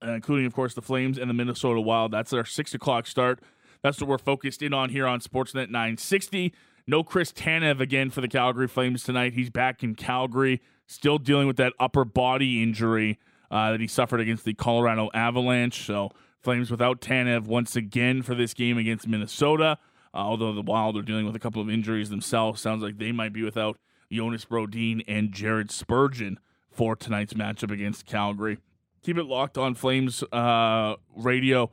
Including, 0.00 0.46
of 0.46 0.54
course, 0.54 0.74
the 0.74 0.82
Flames 0.82 1.18
and 1.18 1.28
the 1.28 1.34
Minnesota 1.34 1.80
Wild. 1.80 2.12
That's 2.12 2.32
our 2.32 2.44
six 2.44 2.72
o'clock 2.72 3.08
start. 3.08 3.40
That's 3.82 4.00
what 4.00 4.08
we're 4.08 4.18
focused 4.18 4.62
in 4.62 4.72
on 4.72 4.90
here 4.90 5.08
on 5.08 5.20
Sportsnet 5.20 5.70
960. 5.70 6.52
No 6.86 7.02
Chris 7.02 7.32
Tanev 7.32 7.80
again 7.80 8.10
for 8.10 8.20
the 8.20 8.28
Calgary 8.28 8.68
Flames 8.68 9.02
tonight. 9.02 9.34
He's 9.34 9.50
back 9.50 9.82
in 9.82 9.94
Calgary, 9.94 10.62
still 10.86 11.18
dealing 11.18 11.46
with 11.46 11.56
that 11.56 11.72
upper 11.78 12.04
body 12.04 12.62
injury 12.62 13.18
uh, 13.50 13.72
that 13.72 13.80
he 13.80 13.86
suffered 13.86 14.20
against 14.20 14.44
the 14.44 14.54
Colorado 14.54 15.10
Avalanche. 15.12 15.84
So, 15.84 16.10
Flames 16.40 16.70
without 16.70 17.00
Tanev 17.00 17.46
once 17.46 17.74
again 17.76 18.22
for 18.22 18.34
this 18.34 18.54
game 18.54 18.78
against 18.78 19.08
Minnesota. 19.08 19.78
Uh, 20.14 20.18
although 20.18 20.52
the 20.52 20.62
Wild 20.62 20.96
are 20.96 21.02
dealing 21.02 21.26
with 21.26 21.36
a 21.36 21.40
couple 21.40 21.60
of 21.60 21.68
injuries 21.68 22.10
themselves, 22.10 22.60
sounds 22.60 22.82
like 22.82 22.98
they 22.98 23.12
might 23.12 23.32
be 23.32 23.42
without 23.42 23.78
Jonas 24.10 24.44
Brodin 24.44 25.02
and 25.06 25.32
Jared 25.32 25.70
Spurgeon 25.70 26.38
for 26.70 26.96
tonight's 26.96 27.34
matchup 27.34 27.70
against 27.70 28.06
Calgary. 28.06 28.58
Keep 29.02 29.18
it 29.18 29.24
locked 29.24 29.58
on 29.58 29.74
Flames 29.74 30.22
uh, 30.32 30.96
radio. 31.16 31.70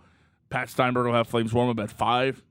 Pat 0.49 0.69
Steinberg 0.69 1.05
will 1.05 1.13
have 1.13 1.27
Flames 1.27 1.53
warm 1.53 1.69
up 1.69 1.79
at 1.79 1.91
5. 1.91 2.43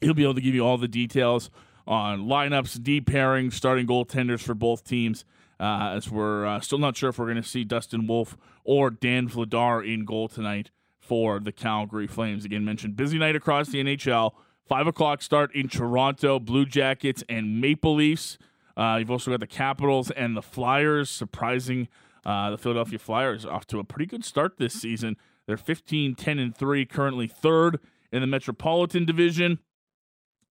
He'll 0.00 0.14
be 0.14 0.22
able 0.22 0.34
to 0.34 0.40
give 0.40 0.54
you 0.54 0.64
all 0.64 0.78
the 0.78 0.88
details 0.88 1.50
on 1.86 2.26
lineups, 2.26 2.82
deep 2.82 3.06
pairings, 3.06 3.54
starting 3.54 3.86
goaltenders 3.86 4.40
for 4.40 4.54
both 4.54 4.84
teams. 4.84 5.24
Uh, 5.60 5.92
as 5.96 6.10
we're 6.10 6.44
uh, 6.46 6.60
still 6.60 6.78
not 6.78 6.96
sure 6.96 7.10
if 7.10 7.18
we're 7.18 7.26
going 7.26 7.42
to 7.42 7.48
see 7.48 7.62
Dustin 7.64 8.06
Wolf 8.06 8.36
or 8.64 8.90
Dan 8.90 9.28
Vladar 9.28 9.86
in 9.86 10.04
goal 10.04 10.28
tonight 10.28 10.70
for 11.04 11.38
the 11.40 11.52
Calgary 11.52 12.06
Flames. 12.06 12.44
Again, 12.44 12.64
mentioned 12.64 12.96
busy 12.96 13.18
night 13.18 13.36
across 13.36 13.68
the 13.68 13.82
NHL. 13.82 14.32
Five 14.66 14.86
o'clock 14.86 15.20
start 15.22 15.54
in 15.54 15.68
Toronto, 15.68 16.38
Blue 16.40 16.64
Jackets 16.64 17.22
and 17.28 17.60
Maple 17.60 17.94
Leafs. 17.94 18.38
Uh, 18.76 18.96
you've 18.98 19.10
also 19.10 19.30
got 19.30 19.40
the 19.40 19.46
Capitals 19.46 20.10
and 20.10 20.36
the 20.36 20.42
Flyers. 20.42 21.10
Surprising 21.10 21.88
uh, 22.24 22.50
the 22.50 22.58
Philadelphia 22.58 22.98
Flyers 22.98 23.44
off 23.44 23.66
to 23.66 23.78
a 23.78 23.84
pretty 23.84 24.06
good 24.06 24.24
start 24.24 24.58
this 24.58 24.74
season. 24.74 25.16
They're 25.46 25.58
15, 25.58 26.14
10, 26.14 26.38
and 26.38 26.56
3, 26.56 26.86
currently 26.86 27.26
third 27.26 27.78
in 28.10 28.22
the 28.22 28.26
Metropolitan 28.26 29.04
Division. 29.04 29.58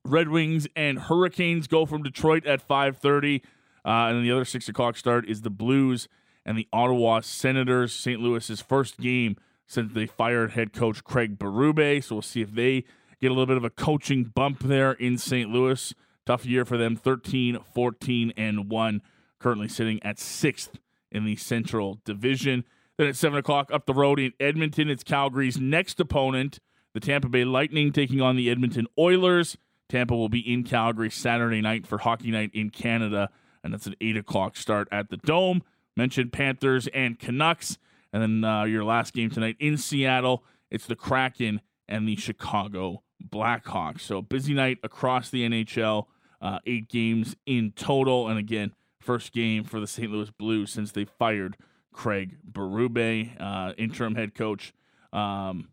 Red 0.06 0.30
Wings 0.30 0.68
and 0.76 1.00
Hurricanes 1.00 1.68
go 1.68 1.86
from 1.86 2.04
Detroit 2.04 2.46
at 2.46 2.62
5:30, 2.62 3.42
uh, 3.86 3.90
and 3.90 4.18
then 4.18 4.24
the 4.24 4.32
other 4.32 4.46
six 4.46 4.68
o'clock 4.68 4.98
start 4.98 5.28
is 5.28 5.42
the 5.42 5.50
Blues 5.50 6.08
and 6.46 6.58
the 6.58 6.68
Ottawa 6.74 7.22
Senators. 7.22 7.94
St. 7.94 8.20
Louis's 8.20 8.62
first 8.62 9.00
game 9.00 9.38
since 9.66 9.94
they 9.94 10.06
fired 10.06 10.52
head 10.52 10.74
coach 10.74 11.04
Craig 11.04 11.38
Berube, 11.38 12.04
so 12.04 12.16
we'll 12.16 12.22
see 12.22 12.42
if 12.42 12.54
they 12.54 12.84
get 13.22 13.28
a 13.28 13.34
little 13.34 13.46
bit 13.46 13.58
of 13.58 13.64
a 13.64 13.70
coaching 13.70 14.26
bump 14.26 14.60
there 14.60 14.92
in 14.94 15.18
St. 15.18 15.50
Louis. 15.50 15.94
Tough 16.26 16.46
year 16.46 16.66
for 16.66 16.78
them, 16.78 16.96
13, 16.96 17.60
14, 17.74 18.34
and 18.38 18.70
one, 18.70 19.02
currently 19.40 19.68
sitting 19.68 20.02
at 20.04 20.20
sixth 20.20 20.80
in 21.12 21.26
the 21.26 21.36
Central 21.36 22.00
Division. 22.06 22.64
Then 22.98 23.08
at 23.08 23.16
7 23.16 23.38
o'clock 23.38 23.72
up 23.74 23.86
the 23.86 23.94
road 23.94 24.20
in 24.20 24.34
Edmonton, 24.40 24.90
it's 24.90 25.04
Calgary's 25.04 25.60
next 25.60 26.00
opponent, 26.00 26.60
the 26.94 27.00
Tampa 27.00 27.28
Bay 27.28 27.44
Lightning, 27.44 27.92
taking 27.92 28.22
on 28.22 28.36
the 28.36 28.50
Edmonton 28.50 28.88
Oilers. 28.98 29.58
Tampa 29.90 30.16
will 30.16 30.30
be 30.30 30.40
in 30.40 30.64
Calgary 30.64 31.10
Saturday 31.10 31.62
night 31.62 31.86
for 31.86 32.00
Hockey 32.00 32.32
Night 32.32 32.52
in 32.54 32.70
Canada, 32.70 33.30
and 33.64 33.74
that's 33.74 33.88
an 33.88 33.96
8 34.00 34.18
o'clock 34.18 34.58
start 34.58 34.88
at 34.92 35.10
the 35.10 35.18
Dome. 35.18 35.64
Mentioned 35.96 36.34
Panthers 36.34 36.88
and 36.88 37.20
Canucks. 37.20 37.78
And 38.14 38.22
then 38.22 38.44
uh, 38.44 38.64
your 38.64 38.84
last 38.84 39.14
game 39.14 39.30
tonight 39.30 39.58
in 39.60 39.78
Seattle, 39.78 40.46
it's 40.70 40.86
the 40.86 40.96
Kraken 40.96 41.60
and 41.90 42.08
the 42.08 42.16
Chicago 42.16 43.04
Blackhawks. 43.28 44.02
So 44.02 44.22
busy 44.22 44.54
night 44.54 44.78
across 44.84 45.30
the 45.30 45.48
NHL. 45.48 46.06
Uh, 46.42 46.60
eight 46.66 46.90
games 46.90 47.38
in 47.46 47.72
total, 47.72 48.28
and 48.28 48.38
again, 48.38 48.74
first 49.00 49.32
game 49.32 49.64
for 49.64 49.80
the 49.80 49.88
St. 49.88 50.12
Louis 50.12 50.30
Blues 50.32 50.74
since 50.74 50.92
they 50.92 51.06
fired 51.06 51.56
Craig 51.94 52.36
Berube, 52.52 53.32
uh, 53.40 53.72
interim 53.78 54.16
head 54.16 54.36
coach, 54.36 54.74
um, 55.14 55.70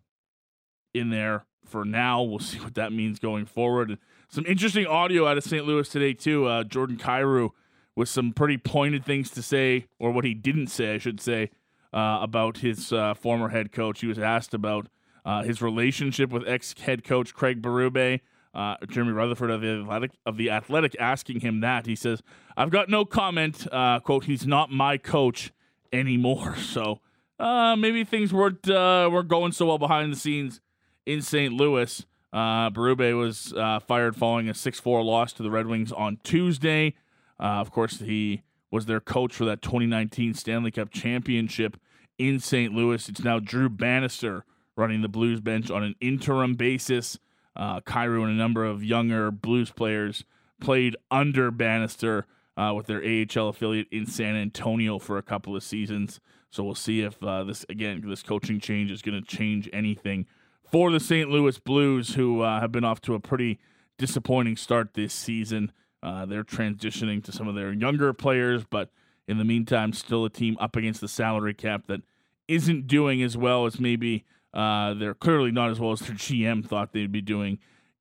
in 0.94 1.10
there 1.10 1.44
for 1.64 1.84
now. 1.84 2.22
We'll 2.22 2.38
see 2.40 2.60
what 2.60 2.74
that 2.74 2.92
means 2.92 3.18
going 3.18 3.46
forward. 3.46 3.98
Some 4.28 4.46
interesting 4.46 4.86
audio 4.86 5.26
out 5.26 5.36
of 5.36 5.42
St. 5.42 5.66
Louis 5.66 5.88
today 5.88 6.12
too. 6.12 6.46
Uh, 6.46 6.62
Jordan 6.62 6.96
Kyrou 6.96 7.50
with 7.96 8.08
some 8.08 8.32
pretty 8.32 8.56
pointed 8.56 9.04
things 9.04 9.30
to 9.30 9.42
say, 9.42 9.86
or 9.98 10.12
what 10.12 10.24
he 10.24 10.34
didn't 10.34 10.68
say, 10.68 10.94
I 10.94 10.98
should 10.98 11.20
say, 11.20 11.50
uh, 11.92 12.18
about 12.20 12.58
his 12.58 12.92
uh, 12.92 13.14
former 13.14 13.48
head 13.48 13.72
coach. 13.72 14.00
He 14.00 14.06
was 14.06 14.18
asked 14.18 14.54
about 14.54 14.88
uh, 15.24 15.42
his 15.42 15.60
relationship 15.60 16.30
with 16.30 16.46
ex 16.46 16.74
head 16.80 17.04
coach 17.04 17.34
Craig 17.34 17.62
Berube. 17.62 18.20
Uh, 18.52 18.74
Jeremy 18.88 19.12
Rutherford 19.12 19.50
of 19.50 19.60
the 19.60 19.68
Athletic 19.68 20.10
of 20.26 20.36
the 20.36 20.50
Athletic 20.50 20.96
asking 20.98 21.40
him 21.40 21.60
that 21.60 21.86
he 21.86 21.94
says, 21.94 22.22
"I've 22.56 22.70
got 22.70 22.88
no 22.88 23.04
comment." 23.04 23.66
Uh, 23.70 24.00
quote: 24.00 24.24
He's 24.24 24.46
not 24.46 24.70
my 24.70 24.98
coach 24.98 25.52
anymore. 25.92 26.56
So 26.60 27.00
uh, 27.38 27.76
maybe 27.76 28.04
things 28.04 28.32
weren't 28.32 28.66
weren't 28.66 29.28
going 29.28 29.52
so 29.52 29.66
well 29.66 29.78
behind 29.78 30.12
the 30.12 30.16
scenes 30.16 30.60
in 31.06 31.22
St. 31.22 31.52
Louis. 31.52 32.04
Uh, 32.32 32.70
Berube 32.70 33.18
was 33.18 33.52
fired 33.86 34.14
following 34.14 34.48
a 34.48 34.54
6 34.54 34.80
4 34.80 35.02
loss 35.02 35.32
to 35.32 35.42
the 35.42 35.50
Red 35.50 35.66
Wings 35.66 35.90
on 35.90 36.18
Tuesday. 36.22 36.94
Of 37.38 37.70
course, 37.70 37.98
he 38.00 38.42
was 38.70 38.86
their 38.86 39.00
coach 39.00 39.34
for 39.34 39.44
that 39.44 39.62
2019 39.62 40.34
Stanley 40.34 40.70
Cup 40.70 40.90
championship 40.90 41.76
in 42.18 42.38
St. 42.38 42.72
Louis. 42.72 43.08
It's 43.08 43.24
now 43.24 43.38
Drew 43.38 43.68
Bannister 43.68 44.44
running 44.76 45.02
the 45.02 45.08
Blues 45.08 45.40
bench 45.40 45.70
on 45.70 45.82
an 45.82 45.94
interim 46.00 46.54
basis. 46.54 47.18
Uh, 47.56 47.80
Kyrou 47.80 48.22
and 48.22 48.30
a 48.30 48.34
number 48.34 48.64
of 48.64 48.84
younger 48.84 49.30
Blues 49.30 49.70
players 49.70 50.24
played 50.60 50.96
under 51.10 51.50
Bannister 51.50 52.26
uh, 52.56 52.72
with 52.74 52.86
their 52.86 53.02
AHL 53.02 53.48
affiliate 53.48 53.88
in 53.90 54.06
San 54.06 54.36
Antonio 54.36 54.98
for 54.98 55.18
a 55.18 55.22
couple 55.22 55.56
of 55.56 55.62
seasons. 55.62 56.20
So 56.50 56.62
we'll 56.64 56.74
see 56.74 57.00
if 57.00 57.22
uh, 57.22 57.44
this, 57.44 57.64
again, 57.68 58.02
this 58.06 58.22
coaching 58.22 58.60
change 58.60 58.90
is 58.90 59.02
going 59.02 59.20
to 59.20 59.26
change 59.26 59.68
anything 59.72 60.26
for 60.70 60.90
the 60.90 61.00
St. 61.00 61.28
Louis 61.30 61.58
Blues, 61.58 62.14
who 62.14 62.42
uh, 62.42 62.60
have 62.60 62.72
been 62.72 62.84
off 62.84 63.00
to 63.02 63.14
a 63.14 63.20
pretty 63.20 63.58
disappointing 63.98 64.56
start 64.56 64.94
this 64.94 65.12
season. 65.12 65.72
Uh, 66.02 66.24
they're 66.26 66.44
transitioning 66.44 67.22
to 67.24 67.32
some 67.32 67.48
of 67.48 67.54
their 67.54 67.72
younger 67.72 68.12
players, 68.12 68.64
but 68.68 68.90
in 69.28 69.38
the 69.38 69.44
meantime, 69.44 69.92
still 69.92 70.24
a 70.24 70.30
team 70.30 70.56
up 70.60 70.76
against 70.76 71.00
the 71.00 71.08
salary 71.08 71.54
cap 71.54 71.84
that 71.88 72.00
isn't 72.48 72.86
doing 72.86 73.22
as 73.22 73.36
well 73.36 73.66
as 73.66 73.78
maybe 73.78 74.24
uh, 74.52 74.94
they're 74.94 75.14
clearly 75.14 75.52
not 75.52 75.70
as 75.70 75.78
well 75.78 75.92
as 75.92 76.00
their 76.00 76.16
GM 76.16 76.66
thought 76.66 76.92
they'd 76.92 77.12
be 77.12 77.20
doing 77.20 77.58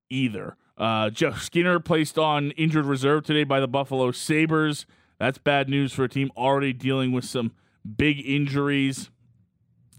either. 0.09 0.55
Uh, 0.77 1.09
Jeff 1.09 1.41
Skinner 1.41 1.79
placed 1.79 2.17
on 2.17 2.51
injured 2.51 2.85
reserve 2.85 3.25
today 3.25 3.43
by 3.43 3.59
the 3.59 3.67
Buffalo 3.67 4.11
Sabres. 4.11 4.85
That's 5.19 5.37
bad 5.37 5.69
news 5.69 5.93
for 5.93 6.05
a 6.05 6.09
team 6.09 6.31
already 6.37 6.71
dealing 6.71 7.11
with 7.11 7.25
some 7.25 7.51
big 7.97 8.25
injuries. 8.25 9.09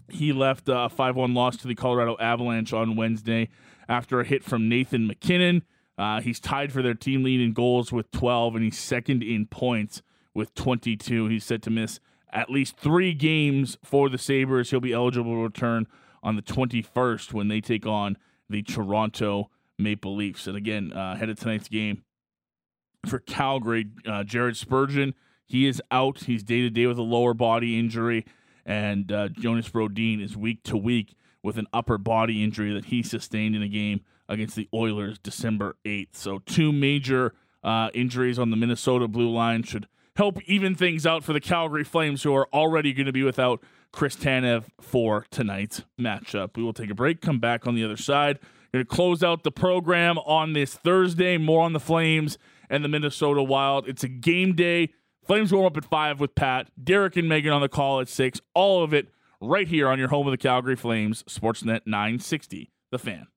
He 0.09 0.33
left 0.33 0.67
a 0.67 0.89
5 0.89 1.15
1 1.15 1.33
loss 1.33 1.55
to 1.57 1.67
the 1.67 1.75
Colorado 1.75 2.17
Avalanche 2.19 2.73
on 2.73 2.95
Wednesday 2.95 3.49
after 3.87 4.19
a 4.19 4.25
hit 4.25 4.43
from 4.43 4.67
Nathan 4.67 5.07
MacKinnon. 5.07 5.63
Uh, 6.01 6.21
he's 6.21 6.39
tied 6.39 6.71
for 6.71 6.81
their 6.81 6.95
team 6.95 7.23
lead 7.23 7.39
in 7.39 7.53
goals 7.53 7.91
with 7.91 8.09
12, 8.11 8.55
and 8.55 8.63
he's 8.63 8.79
second 8.79 9.21
in 9.21 9.45
points 9.45 10.01
with 10.33 10.53
22. 10.55 11.27
He's 11.27 11.45
set 11.45 11.61
to 11.63 11.69
miss 11.69 11.99
at 12.33 12.49
least 12.49 12.77
three 12.77 13.13
games 13.13 13.77
for 13.83 14.09
the 14.09 14.17
Sabres. 14.17 14.71
He'll 14.71 14.79
be 14.79 14.93
eligible 14.93 15.33
to 15.33 15.43
return 15.43 15.85
on 16.23 16.35
the 16.35 16.41
21st 16.41 17.33
when 17.33 17.49
they 17.49 17.61
take 17.61 17.85
on 17.85 18.17
the 18.49 18.63
Toronto 18.63 19.49
Maple 19.77 20.15
Leafs. 20.15 20.47
And 20.47 20.57
again, 20.57 20.91
uh, 20.91 21.13
ahead 21.13 21.29
of 21.29 21.39
tonight's 21.39 21.67
game 21.67 22.03
for 23.05 23.19
Calgary, 23.19 23.87
uh, 24.07 24.23
Jared 24.23 24.57
Spurgeon, 24.57 25.13
he 25.45 25.67
is 25.67 25.81
out. 25.91 26.23
He's 26.23 26.43
day 26.43 26.61
to 26.61 26.69
day 26.69 26.87
with 26.87 26.97
a 26.97 27.03
lower 27.03 27.33
body 27.33 27.77
injury 27.77 28.25
and 28.65 29.11
uh, 29.11 29.29
Jonas 29.29 29.69
Brodin 29.69 30.23
is 30.23 30.37
week 30.37 30.63
to 30.63 30.77
week 30.77 31.15
with 31.43 31.57
an 31.57 31.67
upper 31.73 31.97
body 31.97 32.43
injury 32.43 32.73
that 32.73 32.85
he 32.85 33.01
sustained 33.01 33.55
in 33.55 33.61
a 33.61 33.67
game 33.67 34.01
against 34.31 34.55
the 34.55 34.67
Oilers 34.73 35.19
December 35.19 35.75
8th. 35.85 36.15
So, 36.15 36.39
two 36.39 36.71
major 36.71 37.33
uh, 37.63 37.89
injuries 37.93 38.39
on 38.39 38.49
the 38.49 38.57
Minnesota 38.57 39.07
blue 39.07 39.29
line 39.29 39.63
should 39.63 39.87
help 40.15 40.41
even 40.47 40.75
things 40.75 41.05
out 41.05 41.23
for 41.23 41.33
the 41.33 41.39
Calgary 41.39 41.83
Flames, 41.83 42.23
who 42.23 42.35
are 42.35 42.47
already 42.53 42.93
going 42.93 43.05
to 43.05 43.13
be 43.13 43.23
without 43.23 43.63
Chris 43.91 44.15
Tanev 44.15 44.65
for 44.79 45.25
tonight's 45.29 45.83
matchup. 45.99 46.57
We 46.57 46.63
will 46.63 46.73
take 46.73 46.89
a 46.89 46.95
break, 46.95 47.21
come 47.21 47.39
back 47.39 47.67
on 47.67 47.75
the 47.75 47.83
other 47.83 47.97
side. 47.97 48.39
Going 48.73 48.85
to 48.85 48.89
close 48.89 49.21
out 49.21 49.43
the 49.43 49.51
program 49.51 50.17
on 50.19 50.53
this 50.53 50.73
Thursday. 50.73 51.37
More 51.37 51.61
on 51.61 51.73
the 51.73 51.79
Flames 51.79 52.37
and 52.69 52.85
the 52.85 52.87
Minnesota 52.87 53.43
Wild. 53.43 53.87
It's 53.87 54.03
a 54.03 54.07
game 54.07 54.55
day 54.55 54.91
Flames 55.25 55.53
warm 55.53 55.67
up 55.67 55.77
at 55.77 55.85
five 55.85 56.19
with 56.19 56.33
Pat, 56.35 56.69
Derek 56.83 57.15
and 57.15 57.29
Megan 57.29 57.53
on 57.53 57.61
the 57.61 57.69
call 57.69 57.99
at 57.99 58.09
six. 58.09 58.41
All 58.53 58.83
of 58.83 58.93
it 58.93 59.09
right 59.39 59.67
here 59.67 59.87
on 59.87 59.99
your 59.99 60.07
home 60.07 60.27
of 60.27 60.31
the 60.31 60.37
Calgary 60.37 60.75
Flames, 60.75 61.23
Sportsnet 61.23 61.81
960, 61.85 62.71
The 62.91 62.99
Fan. 62.99 63.27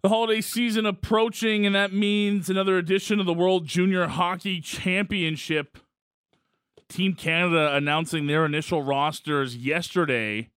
The 0.00 0.10
holiday 0.10 0.40
season 0.40 0.86
approaching, 0.86 1.66
and 1.66 1.74
that 1.74 1.92
means 1.92 2.48
another 2.48 2.78
edition 2.78 3.18
of 3.18 3.26
the 3.26 3.34
World 3.34 3.66
Junior 3.66 4.06
Hockey 4.06 4.60
Championship. 4.60 5.76
Team 6.88 7.14
Canada 7.14 7.74
announcing 7.74 8.28
their 8.28 8.46
initial 8.46 8.80
rosters 8.80 9.56
yesterday. 9.56 10.50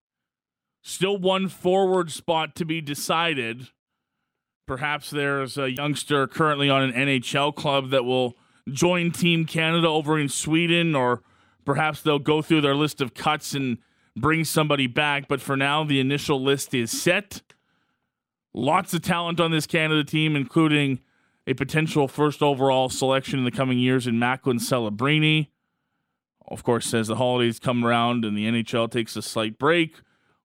Still 0.83 1.17
one 1.17 1.47
forward 1.47 2.11
spot 2.11 2.55
to 2.55 2.65
be 2.65 2.81
decided. 2.81 3.69
Perhaps 4.67 5.09
there's 5.09 5.57
a 5.57 5.71
youngster 5.71 6.27
currently 6.27 6.69
on 6.69 6.83
an 6.83 6.93
NHL 6.93 7.55
club 7.55 7.89
that 7.89 8.05
will 8.05 8.37
join 8.71 9.09
Team 9.09 9.45
Canada 9.45 9.87
over 9.87 10.19
in 10.19 10.29
Sweden, 10.29 10.93
or 10.93 11.23
perhaps 11.65 12.03
they'll 12.03 12.19
go 12.19 12.43
through 12.43 12.61
their 12.61 12.75
list 12.75 13.01
of 13.01 13.15
cuts 13.15 13.55
and 13.55 13.79
bring 14.15 14.45
somebody 14.45 14.85
back. 14.85 15.27
But 15.27 15.41
for 15.41 15.57
now, 15.57 15.83
the 15.83 15.99
initial 15.99 16.41
list 16.41 16.75
is 16.75 16.91
set. 16.91 17.41
Lots 18.53 18.93
of 18.93 19.01
talent 19.01 19.39
on 19.39 19.51
this 19.51 19.65
Canada 19.65 20.03
team, 20.03 20.35
including 20.35 20.99
a 21.47 21.53
potential 21.53 22.07
first 22.07 22.41
overall 22.41 22.89
selection 22.89 23.39
in 23.39 23.45
the 23.45 23.51
coming 23.51 23.79
years 23.79 24.07
in 24.07 24.19
Macklin 24.19 24.57
Celebrini. 24.57 25.47
Of 26.47 26.63
course, 26.63 26.93
as 26.93 27.07
the 27.07 27.15
holidays 27.15 27.59
come 27.59 27.85
around 27.85 28.25
and 28.25 28.37
the 28.37 28.45
NHL 28.45 28.91
takes 28.91 29.15
a 29.15 29.21
slight 29.21 29.57
break, 29.57 29.95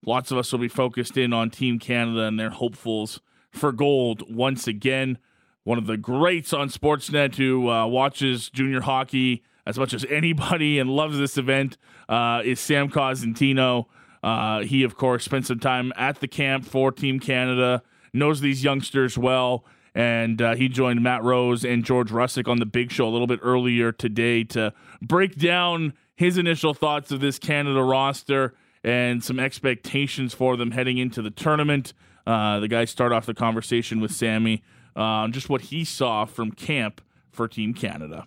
lots 0.04 0.30
of 0.30 0.38
us 0.38 0.52
will 0.52 0.60
be 0.60 0.68
focused 0.68 1.16
in 1.16 1.32
on 1.32 1.50
Team 1.50 1.78
Canada 1.78 2.22
and 2.22 2.38
their 2.38 2.50
hopefuls 2.50 3.20
for 3.50 3.72
gold 3.72 4.22
once 4.32 4.66
again 4.66 5.18
one 5.66 5.78
of 5.78 5.86
the 5.86 5.96
greats 5.96 6.52
on 6.52 6.68
Sportsnet 6.68 7.34
who 7.34 7.68
uh, 7.68 7.84
watches 7.88 8.48
junior 8.50 8.82
hockey 8.82 9.42
as 9.66 9.76
much 9.76 9.92
as 9.92 10.04
anybody 10.08 10.78
and 10.78 10.88
loves 10.88 11.18
this 11.18 11.36
event 11.36 11.76
uh, 12.08 12.40
is 12.44 12.60
Sam 12.60 12.88
Cosentino. 12.88 13.86
Uh, 14.22 14.60
he, 14.60 14.84
of 14.84 14.96
course, 14.96 15.24
spent 15.24 15.44
some 15.44 15.58
time 15.58 15.92
at 15.96 16.20
the 16.20 16.28
camp 16.28 16.64
for 16.64 16.92
Team 16.92 17.18
Canada, 17.18 17.82
knows 18.12 18.40
these 18.40 18.64
youngsters 18.64 19.16
well, 19.16 19.64
and 19.94 20.40
uh, 20.42 20.54
he 20.54 20.68
joined 20.68 21.02
Matt 21.02 21.22
Rose 21.22 21.64
and 21.64 21.84
George 21.84 22.10
Russick 22.10 22.48
on 22.48 22.58
the 22.58 22.66
Big 22.66 22.90
Show 22.90 23.08
a 23.08 23.10
little 23.10 23.26
bit 23.26 23.40
earlier 23.42 23.92
today 23.92 24.44
to 24.44 24.72
break 25.00 25.36
down 25.36 25.94
his 26.16 26.38
initial 26.38 26.74
thoughts 26.74 27.10
of 27.12 27.20
this 27.20 27.38
Canada 27.38 27.82
roster 27.82 28.54
and 28.84 29.22
some 29.22 29.38
expectations 29.38 30.34
for 30.34 30.56
them 30.56 30.70
heading 30.70 30.98
into 30.98 31.22
the 31.22 31.30
tournament. 31.30 31.92
Uh, 32.26 32.60
the 32.60 32.68
guys 32.68 32.90
start 32.90 33.12
off 33.12 33.26
the 33.26 33.34
conversation 33.34 34.00
with 34.00 34.12
Sammy 34.12 34.62
uh, 34.96 35.28
just 35.28 35.48
what 35.48 35.60
he 35.60 35.84
saw 35.84 36.24
from 36.24 36.50
camp 36.50 37.00
for 37.30 37.46
Team 37.46 37.74
Canada. 37.74 38.26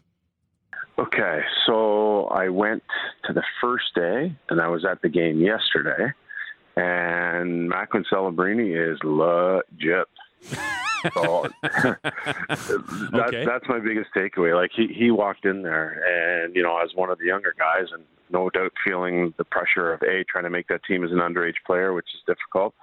Okay, 0.98 1.42
so 1.65 2.26
I 2.26 2.50
went 2.50 2.84
to 3.26 3.34
the 3.34 3.44
first 3.62 3.96
day, 3.96 4.36
and 4.50 4.62
I 4.62 4.68
was 4.68 4.86
at 4.86 5.02
the 5.02 5.10
game 5.10 5.39
yesterday, 5.39 6.13
and 6.80 7.70
Macklin 7.70 8.06
Celebrini 8.12 8.72
is 8.76 9.00
legit. 9.04 10.08
so 11.13 11.48
that, 11.62 13.26
okay. 13.28 13.46
that's 13.46 13.68
my 13.68 13.80
biggest 13.80 14.10
takeaway. 14.15 14.56
Like 14.56 14.72
he 14.76 14.88
he 14.88 15.12
walked 15.12 15.46
in 15.46 15.62
there, 15.62 16.44
and 16.44 16.56
you 16.56 16.63
know, 16.63 16.78
as 16.80 16.89
one 16.96 17.10
of 17.10 17.20
the 17.20 17.26
younger 17.26 17.54
guys, 17.58 17.88
and 17.92 18.04
no 18.30 18.50
doubt 18.50 18.72
feeling 18.86 19.34
the 19.38 19.44
pressure 19.44 19.92
of 19.94 20.02
a 20.04 20.24
trying 20.26 20.46
to 20.46 20.50
make 20.50 20.68
that 20.68 20.84
team 20.86 21.04
as 21.04 21.12
an 21.12 21.18
underage 21.18 21.58
player, 21.65 21.94
which 21.94 22.08
is 22.13 22.22
difficult 22.26 22.74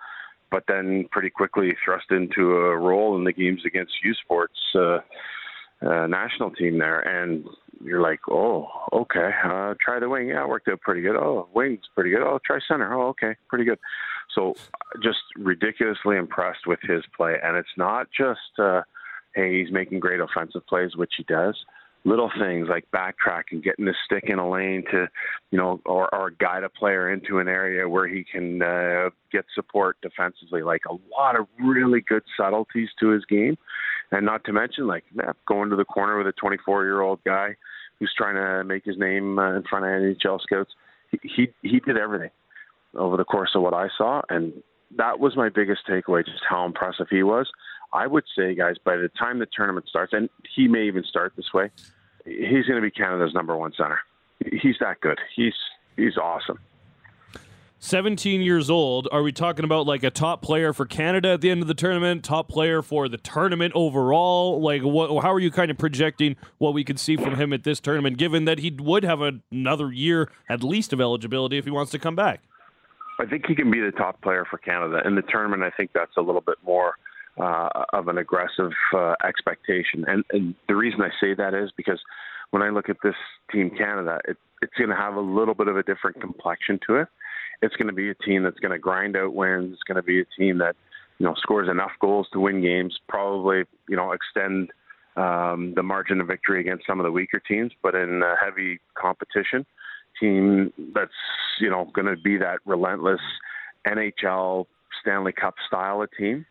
but 0.48 0.62
then 0.68 1.08
pretty 1.10 1.28
quickly 1.28 1.76
thrust 1.84 2.06
into 2.10 2.52
a 2.52 2.76
role 2.76 3.16
in 3.16 3.24
the 3.24 3.32
games 3.32 3.62
against 3.66 3.92
U 4.04 4.14
Sports 4.14 4.58
uh, 4.74 4.98
uh, 5.82 6.06
national 6.06 6.50
team 6.52 6.78
there, 6.78 7.00
and 7.00 7.44
you're 7.84 8.00
like, 8.00 8.20
oh, 8.30 8.68
okay, 8.92 9.30
uh, 9.44 9.74
try 9.80 9.98
the 10.00 10.08
wing. 10.08 10.28
Yeah, 10.28 10.42
it 10.42 10.48
worked 10.48 10.68
out 10.68 10.80
pretty 10.80 11.02
good. 11.02 11.16
Oh, 11.16 11.48
wing's 11.54 11.84
pretty 11.94 12.10
good. 12.10 12.22
Oh, 12.22 12.38
try 12.44 12.58
center. 12.66 12.94
Oh, 12.94 13.08
okay, 13.08 13.36
pretty 13.48 13.64
good. 13.64 13.78
So, 14.34 14.54
just 15.02 15.18
ridiculously 15.36 16.16
impressed 16.16 16.66
with 16.66 16.80
his 16.82 17.02
play, 17.16 17.36
and 17.42 17.56
it's 17.56 17.68
not 17.76 18.08
just, 18.16 18.58
uh, 18.58 18.82
hey, 19.34 19.62
he's 19.62 19.72
making 19.72 20.00
great 20.00 20.20
offensive 20.20 20.66
plays, 20.66 20.96
which 20.96 21.12
he 21.16 21.24
does. 21.24 21.56
Little 22.06 22.30
things 22.38 22.68
like 22.68 22.84
backtracking, 22.94 23.62
getting 23.62 23.84
the 23.84 23.94
stick 24.04 24.24
in 24.28 24.38
a 24.38 24.48
lane 24.48 24.84
to, 24.92 25.08
you 25.50 25.58
know, 25.58 25.80
or, 25.84 26.12
or 26.14 26.30
guide 26.30 26.62
a 26.62 26.68
player 26.68 27.12
into 27.12 27.40
an 27.40 27.48
area 27.48 27.88
where 27.88 28.06
he 28.06 28.24
can 28.24 28.62
uh, 28.62 29.10
get 29.32 29.44
support 29.54 29.96
defensively. 30.02 30.62
Like 30.62 30.82
a 30.88 30.94
lot 31.10 31.38
of 31.38 31.48
really 31.58 32.00
good 32.00 32.22
subtleties 32.36 32.90
to 33.00 33.08
his 33.08 33.24
game, 33.24 33.58
and 34.12 34.24
not 34.24 34.44
to 34.44 34.52
mention 34.52 34.86
like 34.86 35.04
going 35.48 35.68
to 35.70 35.76
the 35.76 35.84
corner 35.84 36.16
with 36.16 36.28
a 36.28 36.32
24 36.32 36.84
year 36.84 37.00
old 37.00 37.18
guy 37.24 37.56
who's 37.98 38.14
trying 38.16 38.36
to 38.36 38.62
make 38.62 38.84
his 38.84 38.96
name 38.96 39.38
uh, 39.38 39.56
in 39.56 39.64
front 39.64 39.84
of 39.84 39.90
NHL 39.90 40.40
scouts. 40.40 40.70
He, 41.10 41.18
he 41.22 41.48
he 41.62 41.80
did 41.80 41.98
everything 41.98 42.30
over 42.94 43.16
the 43.16 43.24
course 43.24 43.50
of 43.56 43.62
what 43.62 43.74
I 43.74 43.88
saw, 43.98 44.22
and 44.30 44.52
that 44.96 45.18
was 45.18 45.36
my 45.36 45.48
biggest 45.48 45.80
takeaway. 45.88 46.24
Just 46.24 46.44
how 46.48 46.64
impressive 46.64 47.08
he 47.10 47.24
was. 47.24 47.50
I 47.92 48.06
would 48.06 48.24
say, 48.36 48.54
guys, 48.54 48.76
by 48.84 48.96
the 48.96 49.08
time 49.08 49.38
the 49.38 49.46
tournament 49.46 49.88
starts, 49.88 50.12
and 50.12 50.28
he 50.54 50.68
may 50.68 50.84
even 50.84 51.04
start 51.04 51.32
this 51.36 51.52
way, 51.52 51.70
he's 52.26 52.66
going 52.66 52.76
to 52.76 52.82
be 52.82 52.90
Canada's 52.90 53.34
number 53.34 53.56
one 53.56 53.72
center. 53.76 54.00
He's 54.52 54.76
that 54.80 55.00
good. 55.00 55.18
He's 55.34 55.54
he's 55.96 56.16
awesome. 56.16 56.58
17 57.78 58.40
years 58.40 58.70
old. 58.70 59.06
Are 59.12 59.22
we 59.22 59.32
talking 59.32 59.64
about 59.64 59.86
like 59.86 60.02
a 60.02 60.10
top 60.10 60.42
player 60.42 60.72
for 60.72 60.86
Canada 60.86 61.32
at 61.32 61.40
the 61.40 61.50
end 61.50 61.62
of 61.62 61.68
the 61.68 61.74
tournament, 61.74 62.24
top 62.24 62.48
player 62.48 62.82
for 62.82 63.08
the 63.08 63.18
tournament 63.18 63.72
overall? 63.74 64.60
Like, 64.60 64.82
what, 64.82 65.22
how 65.22 65.32
are 65.32 65.38
you 65.38 65.50
kind 65.50 65.70
of 65.70 65.78
projecting 65.78 66.36
what 66.58 66.74
we 66.74 66.84
could 66.84 66.98
see 66.98 67.16
from 67.16 67.36
him 67.36 67.52
at 67.52 67.64
this 67.64 67.78
tournament, 67.78 68.16
given 68.16 68.44
that 68.46 68.58
he 68.60 68.70
would 68.70 69.04
have 69.04 69.20
another 69.20 69.92
year 69.92 70.30
at 70.48 70.64
least 70.64 70.92
of 70.92 71.00
eligibility 71.00 71.58
if 71.58 71.64
he 71.64 71.70
wants 71.70 71.92
to 71.92 71.98
come 71.98 72.16
back? 72.16 72.40
I 73.18 73.26
think 73.26 73.46
he 73.46 73.54
can 73.54 73.70
be 73.70 73.80
the 73.80 73.92
top 73.92 74.20
player 74.20 74.44
for 74.48 74.58
Canada. 74.58 75.02
In 75.06 75.14
the 75.14 75.22
tournament, 75.22 75.62
I 75.62 75.70
think 75.70 75.90
that's 75.94 76.16
a 76.16 76.22
little 76.22 76.42
bit 76.42 76.56
more 76.64 76.94
uh, 77.40 77.68
of 77.92 78.08
an 78.08 78.18
aggressive 78.18 78.72
uh, 78.94 79.14
expectation. 79.26 80.04
And, 80.06 80.24
and 80.30 80.54
the 80.68 80.76
reason 80.76 81.00
I 81.02 81.10
say 81.20 81.34
that 81.34 81.54
is 81.54 81.70
because 81.76 82.00
when 82.50 82.62
I 82.62 82.70
look 82.70 82.88
at 82.88 82.96
this 83.02 83.14
team 83.52 83.70
Canada, 83.70 84.18
it, 84.26 84.36
it's 84.62 84.72
going 84.78 84.90
to 84.90 84.96
have 84.96 85.14
a 85.14 85.20
little 85.20 85.54
bit 85.54 85.68
of 85.68 85.76
a 85.76 85.82
different 85.82 86.20
complexion 86.20 86.80
to 86.86 86.96
it. 86.96 87.08
It's 87.62 87.76
going 87.76 87.88
to 87.88 87.94
be 87.94 88.10
a 88.10 88.14
team 88.14 88.42
that's 88.42 88.58
going 88.58 88.72
to 88.72 88.78
grind 88.78 89.16
out 89.16 89.34
wins. 89.34 89.72
It's 89.72 89.82
going 89.82 89.96
to 89.96 90.02
be 90.02 90.20
a 90.20 90.24
team 90.38 90.58
that 90.58 90.76
you 91.18 91.26
know 91.26 91.34
scores 91.38 91.68
enough 91.68 91.92
goals 92.00 92.26
to 92.32 92.40
win 92.40 92.62
games. 92.62 92.98
Probably 93.08 93.64
you 93.88 93.96
know 93.96 94.12
extend 94.12 94.70
um, 95.16 95.72
the 95.74 95.82
margin 95.82 96.20
of 96.20 96.26
victory 96.26 96.60
against 96.60 96.86
some 96.86 97.00
of 97.00 97.04
the 97.04 97.12
weaker 97.12 97.40
teams, 97.40 97.72
but 97.82 97.94
in 97.94 98.22
a 98.22 98.34
heavy 98.42 98.80
competition, 98.94 99.64
team 100.20 100.72
that's 100.94 101.10
you 101.60 101.70
know 101.70 101.90
going 101.94 102.06
to 102.06 102.16
be 102.16 102.36
that 102.36 102.58
relentless 102.66 103.20
NHL 103.86 104.66
Stanley 105.00 105.32
Cup 105.32 105.54
style 105.66 106.02
of 106.02 106.10
team 106.18 106.44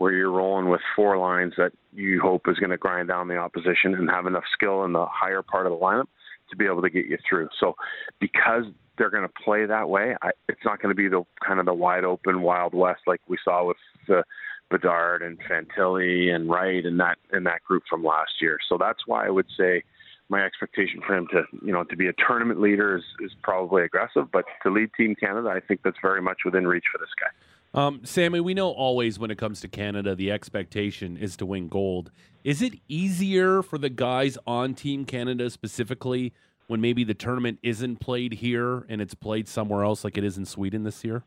where 0.00 0.12
you're 0.12 0.32
rolling 0.32 0.70
with 0.70 0.80
four 0.96 1.18
lines 1.18 1.52
that 1.58 1.72
you 1.92 2.22
hope 2.22 2.48
is 2.48 2.58
going 2.58 2.70
to 2.70 2.78
grind 2.78 3.06
down 3.08 3.28
the 3.28 3.36
opposition 3.36 3.94
and 3.94 4.08
have 4.08 4.24
enough 4.24 4.44
skill 4.50 4.82
in 4.86 4.94
the 4.94 5.04
higher 5.04 5.42
part 5.42 5.66
of 5.66 5.72
the 5.72 5.78
lineup 5.78 6.06
to 6.48 6.56
be 6.56 6.64
able 6.64 6.80
to 6.80 6.88
get 6.88 7.04
you 7.04 7.18
through. 7.28 7.50
So 7.60 7.74
because 8.18 8.64
they're 8.96 9.10
going 9.10 9.28
to 9.28 9.42
play 9.44 9.66
that 9.66 9.90
way, 9.90 10.16
I, 10.22 10.30
it's 10.48 10.64
not 10.64 10.80
going 10.80 10.88
to 10.88 10.96
be 10.96 11.08
the 11.08 11.22
kind 11.46 11.60
of 11.60 11.66
the 11.66 11.74
wide 11.74 12.04
open 12.04 12.40
Wild 12.40 12.72
West 12.72 13.02
like 13.06 13.20
we 13.28 13.36
saw 13.44 13.66
with 13.66 13.76
the 14.08 14.24
Bedard 14.70 15.20
and 15.20 15.36
Fantilli 15.42 16.34
and 16.34 16.48
Wright 16.48 16.86
and 16.86 16.98
that 16.98 17.18
in 17.34 17.44
that 17.44 17.62
group 17.62 17.82
from 17.90 18.02
last 18.02 18.32
year. 18.40 18.56
So 18.70 18.78
that's 18.78 19.00
why 19.06 19.26
I 19.26 19.30
would 19.30 19.48
say 19.54 19.82
my 20.30 20.42
expectation 20.42 21.02
for 21.06 21.14
him 21.14 21.26
to 21.32 21.42
you 21.62 21.72
know 21.72 21.84
to 21.84 21.96
be 21.96 22.06
a 22.06 22.14
tournament 22.26 22.58
leader 22.58 22.96
is, 22.96 23.04
is 23.20 23.32
probably 23.42 23.82
aggressive, 23.82 24.32
but 24.32 24.46
to 24.62 24.70
lead 24.70 24.88
Team 24.96 25.14
Canada, 25.14 25.50
I 25.50 25.60
think 25.60 25.82
that's 25.84 25.98
very 26.00 26.22
much 26.22 26.38
within 26.46 26.66
reach 26.66 26.84
for 26.90 26.96
this 26.96 27.10
guy. 27.20 27.28
Um, 27.72 28.00
Sammy, 28.04 28.40
we 28.40 28.54
know 28.54 28.70
always 28.70 29.18
when 29.18 29.30
it 29.30 29.38
comes 29.38 29.60
to 29.60 29.68
Canada, 29.68 30.14
the 30.14 30.32
expectation 30.32 31.16
is 31.16 31.36
to 31.36 31.46
win 31.46 31.68
gold. 31.68 32.10
Is 32.42 32.62
it 32.62 32.74
easier 32.88 33.62
for 33.62 33.78
the 33.78 33.90
guys 33.90 34.36
on 34.46 34.74
Team 34.74 35.04
Canada 35.04 35.50
specifically 35.50 36.32
when 36.66 36.80
maybe 36.80 37.04
the 37.04 37.14
tournament 37.14 37.58
isn't 37.62 37.96
played 37.96 38.34
here 38.34 38.86
and 38.88 39.00
it's 39.00 39.14
played 39.14 39.46
somewhere 39.46 39.84
else, 39.84 40.02
like 40.04 40.18
it 40.18 40.24
is 40.24 40.36
in 40.36 40.46
Sweden 40.46 40.82
this 40.82 41.04
year? 41.04 41.22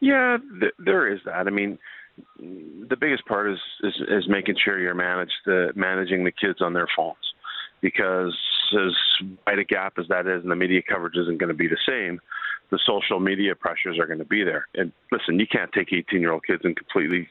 Yeah, 0.00 0.38
th- 0.60 0.72
there 0.78 1.12
is 1.12 1.20
that. 1.26 1.46
I 1.46 1.50
mean, 1.50 1.78
the 2.38 2.96
biggest 2.98 3.26
part 3.26 3.50
is, 3.50 3.58
is 3.82 3.94
is 4.08 4.28
making 4.28 4.56
sure 4.64 4.78
you're 4.78 4.94
managed 4.94 5.32
the 5.46 5.72
managing 5.74 6.24
the 6.24 6.30
kids 6.30 6.60
on 6.60 6.72
their 6.72 6.86
phones 6.96 7.16
because 7.80 8.36
as 8.72 9.26
wide 9.46 9.58
a 9.58 9.64
gap 9.64 9.94
as 9.98 10.06
that 10.08 10.26
is, 10.26 10.42
and 10.42 10.50
the 10.50 10.56
media 10.56 10.80
coverage 10.88 11.16
isn't 11.16 11.38
going 11.38 11.48
to 11.48 11.54
be 11.54 11.68
the 11.68 11.78
same 11.88 12.20
the 12.70 12.78
social 12.86 13.20
media 13.20 13.54
pressures 13.54 13.98
are 13.98 14.06
going 14.06 14.18
to 14.18 14.24
be 14.24 14.42
there. 14.44 14.66
And 14.74 14.92
listen, 15.12 15.38
you 15.38 15.46
can't 15.46 15.72
take 15.72 15.92
18 15.92 16.20
year 16.20 16.32
old 16.32 16.44
kids 16.46 16.62
and 16.64 16.76
completely 16.76 17.28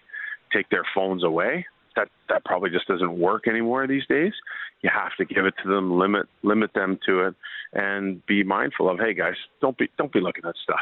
take 0.53 0.69
their 0.69 0.85
phones 0.93 1.23
away. 1.23 1.65
That 1.95 2.09
that 2.29 2.43
probably 2.43 2.71
just 2.71 2.87
doesn't 2.87 3.19
work 3.19 3.47
anymore 3.47 3.85
these 3.87 4.05
days. 4.07 4.33
You 4.81 4.89
have 4.93 5.15
to 5.17 5.25
give 5.25 5.45
it 5.45 5.53
to 5.63 5.69
them, 5.69 5.97
limit 5.97 6.27
limit 6.41 6.73
them 6.73 6.99
to 7.05 7.27
it, 7.27 7.35
and 7.73 8.25
be 8.25 8.43
mindful 8.43 8.89
of, 8.89 8.99
hey 8.99 9.13
guys, 9.13 9.35
don't 9.61 9.77
be 9.77 9.89
don't 9.97 10.11
be 10.11 10.19
looking 10.19 10.43
at 10.45 10.55
stuff. 10.63 10.79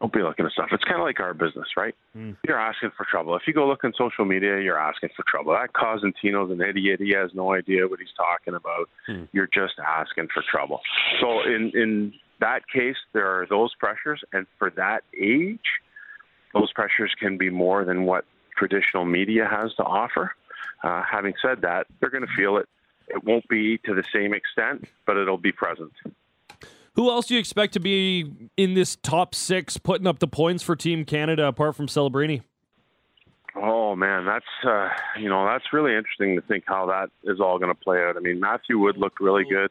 Don't 0.00 0.12
be 0.12 0.22
looking 0.22 0.44
at 0.44 0.52
stuff. 0.52 0.68
It's 0.72 0.84
kind 0.84 1.00
of 1.00 1.04
like 1.04 1.20
our 1.20 1.32
business, 1.32 1.68
right? 1.76 1.94
Mm. 2.16 2.36
You're 2.46 2.60
asking 2.60 2.90
for 2.96 3.06
trouble. 3.10 3.34
If 3.34 3.42
you 3.46 3.54
go 3.54 3.66
look 3.66 3.82
on 3.82 3.94
social 3.96 4.26
media, 4.26 4.60
you're 4.60 4.78
asking 4.78 5.08
for 5.16 5.24
trouble. 5.26 5.52
That 5.52 5.72
Cosentino's 5.72 6.50
an 6.50 6.60
idiot. 6.60 7.00
He 7.00 7.12
has 7.12 7.30
no 7.34 7.54
idea 7.54 7.88
what 7.88 7.98
he's 7.98 8.14
talking 8.16 8.54
about. 8.54 8.90
Mm. 9.08 9.28
You're 9.32 9.48
just 9.52 9.74
asking 9.78 10.28
for 10.34 10.44
trouble. 10.50 10.80
So 11.20 11.40
in 11.40 11.72
in 11.74 12.12
that 12.40 12.68
case, 12.68 12.96
there 13.12 13.26
are 13.26 13.46
those 13.46 13.74
pressures, 13.74 14.22
and 14.32 14.46
for 14.58 14.70
that 14.76 15.04
age, 15.18 15.80
those 16.52 16.72
pressures 16.72 17.12
can 17.18 17.36
be 17.36 17.50
more 17.50 17.84
than 17.84 18.04
what 18.04 18.24
traditional 18.56 19.04
media 19.04 19.46
has 19.46 19.74
to 19.74 19.84
offer. 19.84 20.34
Uh, 20.82 21.02
having 21.02 21.34
said 21.42 21.62
that, 21.62 21.86
they're 22.00 22.10
going 22.10 22.26
to 22.26 22.32
feel 22.36 22.56
it. 22.56 22.68
It 23.08 23.24
won't 23.24 23.46
be 23.48 23.78
to 23.78 23.94
the 23.94 24.04
same 24.12 24.34
extent, 24.34 24.86
but 25.06 25.16
it'll 25.16 25.38
be 25.38 25.52
present. 25.52 25.92
Who 26.94 27.10
else 27.10 27.26
do 27.26 27.34
you 27.34 27.40
expect 27.40 27.74
to 27.74 27.80
be 27.80 28.32
in 28.56 28.74
this 28.74 28.96
top 28.96 29.34
six, 29.34 29.76
putting 29.76 30.06
up 30.06 30.18
the 30.18 30.26
points 30.26 30.62
for 30.62 30.74
Team 30.74 31.04
Canada 31.04 31.46
apart 31.46 31.76
from 31.76 31.86
Celebrini? 31.86 32.42
Oh 33.54 33.96
man, 33.96 34.26
that's 34.26 34.44
uh, 34.64 34.90
you 35.18 35.28
know 35.28 35.46
that's 35.46 35.72
really 35.72 35.94
interesting 35.94 36.36
to 36.36 36.42
think 36.42 36.64
how 36.66 36.86
that 36.86 37.10
is 37.30 37.40
all 37.40 37.58
going 37.58 37.74
to 37.74 37.80
play 37.80 38.02
out. 38.02 38.16
I 38.16 38.20
mean, 38.20 38.40
Matthew 38.40 38.78
Wood 38.78 38.98
looked 38.98 39.20
really 39.20 39.44
good 39.44 39.70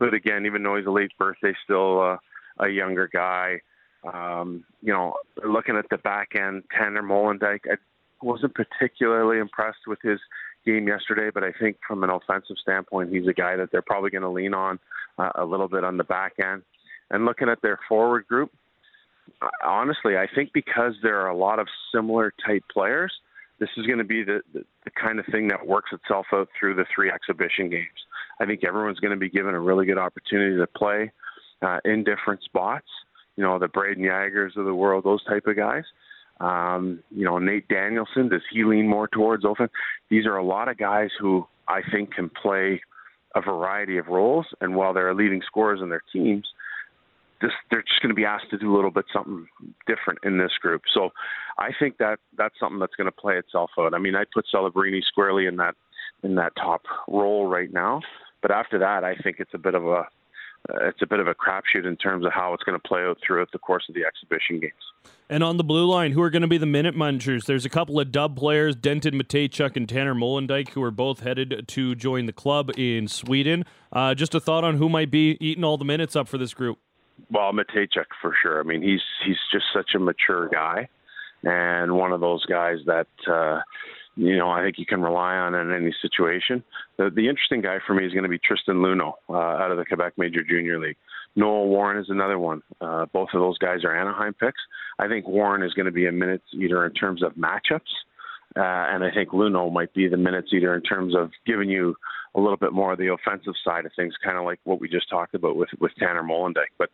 but 0.00 0.14
again, 0.14 0.46
even 0.46 0.64
though 0.64 0.76
he's 0.76 0.86
a 0.86 0.90
late 0.90 1.12
birthday, 1.16 1.54
still 1.62 2.00
uh, 2.00 2.16
a 2.58 2.68
younger 2.68 3.08
guy. 3.12 3.60
Um, 4.02 4.64
you 4.82 4.92
know, 4.92 5.14
looking 5.46 5.76
at 5.76 5.88
the 5.90 5.98
back 5.98 6.30
end, 6.34 6.64
Tanner 6.76 7.02
Molendyk, 7.02 7.60
I 7.70 7.76
wasn't 8.22 8.54
particularly 8.54 9.38
impressed 9.38 9.86
with 9.86 10.00
his 10.02 10.18
game 10.64 10.88
yesterday, 10.88 11.30
but 11.32 11.44
I 11.44 11.52
think 11.52 11.76
from 11.86 12.02
an 12.02 12.10
offensive 12.10 12.56
standpoint, 12.60 13.12
he's 13.12 13.28
a 13.28 13.32
guy 13.32 13.56
that 13.56 13.70
they're 13.70 13.82
probably 13.82 14.10
going 14.10 14.22
to 14.22 14.30
lean 14.30 14.54
on 14.54 14.78
uh, 15.18 15.30
a 15.36 15.44
little 15.44 15.68
bit 15.68 15.84
on 15.84 15.98
the 15.98 16.04
back 16.04 16.34
end. 16.42 16.62
And 17.10 17.24
looking 17.24 17.48
at 17.48 17.60
their 17.62 17.78
forward 17.88 18.26
group, 18.26 18.50
honestly, 19.64 20.16
I 20.16 20.26
think 20.34 20.52
because 20.52 20.94
there 21.02 21.20
are 21.20 21.28
a 21.28 21.36
lot 21.36 21.58
of 21.58 21.68
similar 21.94 22.32
type 22.46 22.62
players, 22.72 23.12
this 23.60 23.68
is 23.76 23.86
going 23.86 23.98
to 23.98 24.04
be 24.04 24.24
the, 24.24 24.40
the, 24.52 24.64
the 24.84 24.90
kind 24.90 25.20
of 25.20 25.26
thing 25.26 25.48
that 25.48 25.66
works 25.66 25.90
itself 25.92 26.26
out 26.32 26.48
through 26.58 26.74
the 26.74 26.86
three 26.92 27.10
exhibition 27.10 27.68
games. 27.70 27.86
I 28.40 28.46
think 28.46 28.64
everyone's 28.64 28.98
going 28.98 29.12
to 29.12 29.18
be 29.18 29.28
given 29.28 29.54
a 29.54 29.60
really 29.60 29.86
good 29.86 29.98
opportunity 29.98 30.56
to 30.56 30.66
play 30.66 31.12
uh, 31.62 31.78
in 31.84 32.02
different 32.02 32.42
spots. 32.42 32.86
You 33.36 33.44
know, 33.44 33.58
the 33.58 33.68
Brayden 33.68 33.98
Yagers 33.98 34.56
of 34.56 34.64
the 34.64 34.74
world, 34.74 35.04
those 35.04 35.22
type 35.24 35.46
of 35.46 35.56
guys. 35.56 35.84
Um, 36.40 37.00
you 37.10 37.24
know, 37.26 37.38
Nate 37.38 37.68
Danielson, 37.68 38.30
does 38.30 38.42
he 38.50 38.64
lean 38.64 38.88
more 38.88 39.08
towards 39.08 39.44
offense? 39.44 39.70
These 40.08 40.24
are 40.24 40.36
a 40.36 40.44
lot 40.44 40.68
of 40.68 40.78
guys 40.78 41.10
who 41.20 41.46
I 41.68 41.82
think 41.92 42.14
can 42.14 42.30
play 42.30 42.80
a 43.34 43.42
variety 43.42 43.98
of 43.98 44.08
roles. 44.08 44.46
And 44.62 44.74
while 44.74 44.94
they're 44.94 45.14
leading 45.14 45.42
scorers 45.46 45.80
in 45.82 45.90
their 45.90 46.02
teams, 46.12 46.48
they're 47.40 47.82
just 47.82 48.00
going 48.02 48.10
to 48.10 48.14
be 48.14 48.24
asked 48.24 48.50
to 48.50 48.58
do 48.58 48.72
a 48.72 48.76
little 48.76 48.90
bit 48.90 49.06
something 49.12 49.46
different 49.86 50.18
in 50.24 50.38
this 50.38 50.52
group. 50.60 50.82
So 50.92 51.10
I 51.58 51.70
think 51.78 51.98
that 51.98 52.18
that's 52.36 52.54
something 52.60 52.78
that's 52.78 52.94
going 52.96 53.06
to 53.06 53.12
play 53.12 53.36
itself 53.36 53.70
out. 53.78 53.94
I 53.94 53.98
mean, 53.98 54.14
I 54.14 54.24
put 54.32 54.46
Celebrini 54.52 55.02
squarely 55.02 55.46
in 55.46 55.56
that 55.56 55.74
in 56.22 56.34
that 56.34 56.52
top 56.56 56.82
role 57.08 57.46
right 57.46 57.72
now. 57.72 58.02
But 58.42 58.50
after 58.50 58.78
that, 58.78 59.04
I 59.04 59.14
think 59.16 59.36
it's 59.38 59.54
a 59.54 59.58
bit 59.58 59.74
of 59.74 59.86
a 59.86 60.06
uh, 60.68 60.88
it's 60.88 61.00
a 61.00 61.06
bit 61.06 61.20
of 61.20 61.26
a 61.26 61.34
crapshoot 61.34 61.86
in 61.86 61.96
terms 61.96 62.26
of 62.26 62.32
how 62.32 62.52
it's 62.52 62.62
going 62.62 62.78
to 62.78 62.88
play 62.88 63.00
out 63.00 63.16
throughout 63.26 63.50
the 63.50 63.58
course 63.58 63.84
of 63.88 63.94
the 63.94 64.04
exhibition 64.04 64.60
games. 64.60 64.72
And 65.30 65.42
on 65.42 65.56
the 65.56 65.64
blue 65.64 65.86
line, 65.86 66.12
who 66.12 66.20
are 66.20 66.28
going 66.28 66.42
to 66.42 66.48
be 66.48 66.58
the 66.58 66.66
minute 66.66 66.94
munchers? 66.94 67.46
There's 67.46 67.64
a 67.64 67.70
couple 67.70 67.98
of 67.98 68.12
dub 68.12 68.36
players, 68.36 68.76
Denton 68.76 69.14
Mateychuk 69.14 69.76
and 69.76 69.88
Tanner 69.88 70.14
Molendyk, 70.14 70.70
who 70.70 70.82
are 70.82 70.90
both 70.90 71.20
headed 71.20 71.64
to 71.66 71.94
join 71.94 72.26
the 72.26 72.32
club 72.32 72.70
in 72.76 73.08
Sweden. 73.08 73.64
Uh, 73.90 74.14
just 74.14 74.34
a 74.34 74.40
thought 74.40 74.64
on 74.64 74.76
who 74.76 74.90
might 74.90 75.10
be 75.10 75.38
eating 75.40 75.64
all 75.64 75.78
the 75.78 75.84
minutes 75.84 76.14
up 76.14 76.28
for 76.28 76.36
this 76.36 76.52
group. 76.52 76.78
Well, 77.30 77.52
Mateychuk 77.52 78.06
for 78.20 78.34
sure. 78.42 78.60
I 78.60 78.62
mean, 78.62 78.82
he's 78.82 79.02
he's 79.26 79.38
just 79.52 79.66
such 79.74 79.90
a 79.94 79.98
mature 79.98 80.48
guy, 80.48 80.88
and 81.42 81.96
one 81.96 82.12
of 82.12 82.20
those 82.20 82.44
guys 82.46 82.78
that. 82.86 83.08
Uh, 83.30 83.60
you 84.16 84.36
know, 84.36 84.50
I 84.50 84.62
think 84.62 84.76
you 84.76 84.84
can 84.84 85.00
rely 85.00 85.36
on 85.36 85.54
in 85.54 85.72
any 85.72 85.94
situation. 86.02 86.62
The, 86.98 87.10
the 87.14 87.28
interesting 87.28 87.62
guy 87.62 87.78
for 87.86 87.94
me 87.94 88.04
is 88.04 88.12
going 88.12 88.24
to 88.24 88.28
be 88.28 88.38
Tristan 88.38 88.76
Luneau 88.76 89.12
uh, 89.30 89.34
out 89.34 89.70
of 89.70 89.78
the 89.78 89.84
Quebec 89.84 90.14
Major 90.18 90.42
Junior 90.42 90.78
League. 90.78 90.96
Noah 91.36 91.66
Warren 91.66 91.96
is 91.96 92.10
another 92.10 92.38
one. 92.38 92.60
Uh, 92.80 93.06
both 93.12 93.28
of 93.32 93.40
those 93.40 93.56
guys 93.58 93.84
are 93.84 93.96
Anaheim 93.96 94.34
picks. 94.34 94.60
I 94.98 95.08
think 95.08 95.26
Warren 95.28 95.62
is 95.62 95.72
going 95.74 95.86
to 95.86 95.92
be 95.92 96.06
a 96.06 96.12
minute 96.12 96.42
eater 96.52 96.84
in 96.84 96.92
terms 96.92 97.22
of 97.22 97.32
matchups. 97.34 97.80
Uh, 98.56 98.62
and 98.62 99.04
I 99.04 99.10
think 99.12 99.30
Luneau 99.30 99.72
might 99.72 99.94
be 99.94 100.08
the 100.08 100.16
minutes 100.16 100.48
eater 100.52 100.74
in 100.74 100.82
terms 100.82 101.14
of 101.14 101.30
giving 101.46 101.68
you 101.68 101.94
a 102.34 102.40
little 102.40 102.56
bit 102.56 102.72
more 102.72 102.92
of 102.92 102.98
the 102.98 103.12
offensive 103.12 103.54
side 103.64 103.86
of 103.86 103.92
things, 103.94 104.14
kind 104.24 104.36
of 104.36 104.44
like 104.44 104.60
what 104.64 104.80
we 104.80 104.88
just 104.88 105.08
talked 105.08 105.34
about 105.34 105.56
with, 105.56 105.68
with 105.78 105.92
Tanner 105.98 106.22
Molendyk. 106.22 106.70
But 106.78 106.90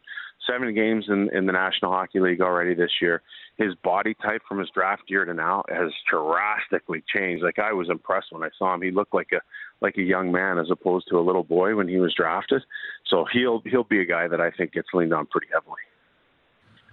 seven 0.46 0.74
games 0.74 1.06
in, 1.08 1.28
in 1.34 1.46
the 1.46 1.52
National 1.52 1.92
Hockey 1.92 2.20
League 2.20 2.40
already 2.40 2.74
this 2.74 2.90
year. 3.00 3.22
His 3.56 3.74
body 3.82 4.14
type 4.22 4.42
from 4.48 4.58
his 4.58 4.68
draft 4.74 5.04
year 5.08 5.24
to 5.24 5.34
now 5.34 5.64
has 5.68 5.90
drastically 6.10 7.02
changed. 7.14 7.42
Like 7.42 7.58
I 7.58 7.72
was 7.72 7.88
impressed 7.88 8.28
when 8.30 8.42
I 8.42 8.50
saw 8.58 8.74
him. 8.74 8.82
He 8.82 8.90
looked 8.90 9.14
like 9.14 9.30
a 9.32 9.40
like 9.82 9.96
a 9.98 10.02
young 10.02 10.32
man 10.32 10.58
as 10.58 10.70
opposed 10.70 11.06
to 11.08 11.18
a 11.18 11.20
little 11.20 11.44
boy 11.44 11.74
when 11.74 11.88
he 11.88 11.98
was 11.98 12.14
drafted. 12.14 12.62
So 13.06 13.26
he'll 13.32 13.62
he'll 13.66 13.84
be 13.84 14.00
a 14.00 14.06
guy 14.06 14.28
that 14.28 14.40
I 14.40 14.50
think 14.50 14.72
gets 14.72 14.88
leaned 14.94 15.12
on 15.12 15.26
pretty 15.26 15.48
heavily. 15.52 15.80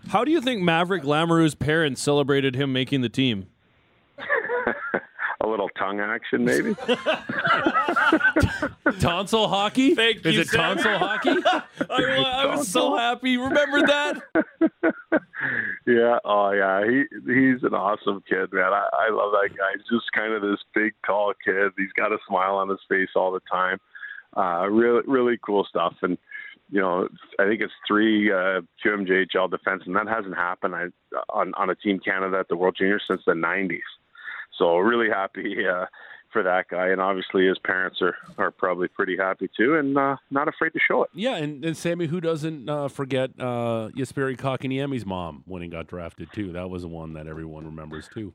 How 0.10 0.26
do 0.26 0.32
you 0.32 0.42
think 0.42 0.62
Maverick 0.62 1.04
Lamoureux's 1.04 1.56
parents 1.56 2.02
celebrated 2.02 2.56
him 2.56 2.74
making 2.74 3.02
the 3.02 3.10
team? 3.10 3.48
a 5.42 5.48
little 5.48 5.70
tongue 5.78 6.00
action, 6.00 6.46
maybe. 6.46 6.76
tonsil 9.00 9.48
hockey? 9.48 9.96
Thank 9.96 10.26
Is 10.26 10.36
you, 10.36 10.42
it 10.42 10.48
Sam. 10.48 10.78
tonsil 10.78 10.98
hockey? 10.98 11.30
I, 11.90 12.44
I 12.44 12.56
was 12.56 12.68
so 12.68 12.96
happy. 12.96 13.38
Remember 13.38 13.82
that? 13.82 14.22
yeah. 15.86 16.20
Oh, 16.24 16.52
yeah. 16.52 16.86
He 16.88 17.04
he's 17.26 17.64
an 17.64 17.74
awesome 17.74 18.24
kid, 18.28 18.54
man. 18.54 18.74
I, 18.74 18.88
I 18.94 19.10
love 19.12 19.32
that 19.34 19.50
guy. 19.56 19.72
He's 19.76 19.88
just 19.90 20.12
kind 20.14 20.34
of 20.34 20.42
this 20.42 20.60
big, 20.74 20.94
tall 21.06 21.34
kid. 21.44 21.72
He's 21.78 21.92
got 21.96 22.12
a 22.12 22.18
smile 22.28 22.56
on 22.56 22.70
his 22.70 22.80
face 22.90 23.10
all 23.16 23.32
the 23.32 23.42
time. 23.52 23.78
Uh, 24.36 24.68
really, 24.70 25.02
really 25.06 25.38
cool 25.46 25.66
stuff. 25.70 25.94
And 26.02 26.18
you 26.72 26.82
know, 26.82 27.08
I 27.40 27.46
think 27.46 27.62
it's 27.62 27.74
three 27.88 28.32
uh, 28.32 28.62
QMJHL 28.84 29.52
defense, 29.52 29.84
and 29.86 29.96
that 29.96 30.08
hasn't 30.08 30.36
happened 30.36 30.76
I, 30.76 30.86
on 31.30 31.54
on 31.56 31.70
a 31.70 31.76
Team 31.76 32.00
Canada 32.00 32.40
at 32.40 32.48
the 32.48 32.56
World 32.56 32.76
Juniors 32.78 33.04
since 33.08 33.22
the 33.28 33.34
'90s. 33.34 33.80
So 34.58 34.78
really 34.78 35.10
happy 35.10 35.68
uh, 35.68 35.86
for 36.32 36.44
that 36.44 36.68
guy, 36.70 36.90
and 36.90 37.00
obviously 37.00 37.48
his 37.48 37.58
parents 37.60 38.02
are 38.02 38.16
are 38.38 38.52
probably 38.52 38.88
pretty 38.88 39.16
happy 39.18 39.50
too, 39.56 39.76
and 39.76 39.98
uh, 39.98 40.18
not 40.32 40.48
afraid 40.48 40.74
to 40.74 40.80
show 40.86 41.04
it. 41.04 41.10
Yeah, 41.14 41.36
and, 41.36 41.64
and 41.64 41.78
Sammy, 41.78 42.08
who 42.08 42.20
doesn't 42.20 42.68
uh, 42.68 42.88
forget 42.88 43.32
uh, 43.40 43.90
Jesperi 43.96 44.36
Kotkaniemi's 44.36 45.06
mom 45.06 45.44
when 45.46 45.62
he 45.62 45.68
got 45.68 45.88
drafted 45.88 46.30
too? 46.34 46.52
That 46.54 46.70
was 46.70 46.82
the 46.82 46.88
one 46.88 47.14
that 47.14 47.28
everyone 47.28 47.66
remembers 47.66 48.10
too. 48.14 48.34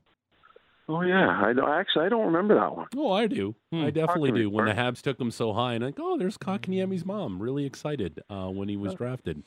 Oh 0.87 1.01
yeah, 1.01 1.39
I 1.45 1.53
don't, 1.53 1.69
actually 1.69 2.07
I 2.07 2.09
don't 2.09 2.25
remember 2.25 2.55
that 2.55 2.75
one. 2.75 2.87
Oh, 2.97 3.11
I 3.11 3.27
do. 3.27 3.53
Hmm. 3.71 3.83
I 3.83 3.91
definitely 3.91 4.29
Talk 4.29 4.37
to 4.37 4.39
me, 4.39 4.41
do. 4.41 4.49
When 4.49 4.65
the 4.65 4.73
Habs 4.73 5.01
took 5.01 5.19
him 5.21 5.29
so 5.29 5.53
high, 5.53 5.75
and 5.75 5.83
i 5.83 5.87
like, 5.87 5.99
oh, 5.99 6.17
there's 6.17 6.37
Kotkaniemi's 6.37 7.05
mom. 7.05 7.39
Really 7.39 7.65
excited 7.65 8.23
uh, 8.27 8.47
when 8.47 8.69
he 8.69 8.75
was 8.75 8.95
drafted. 8.95 9.43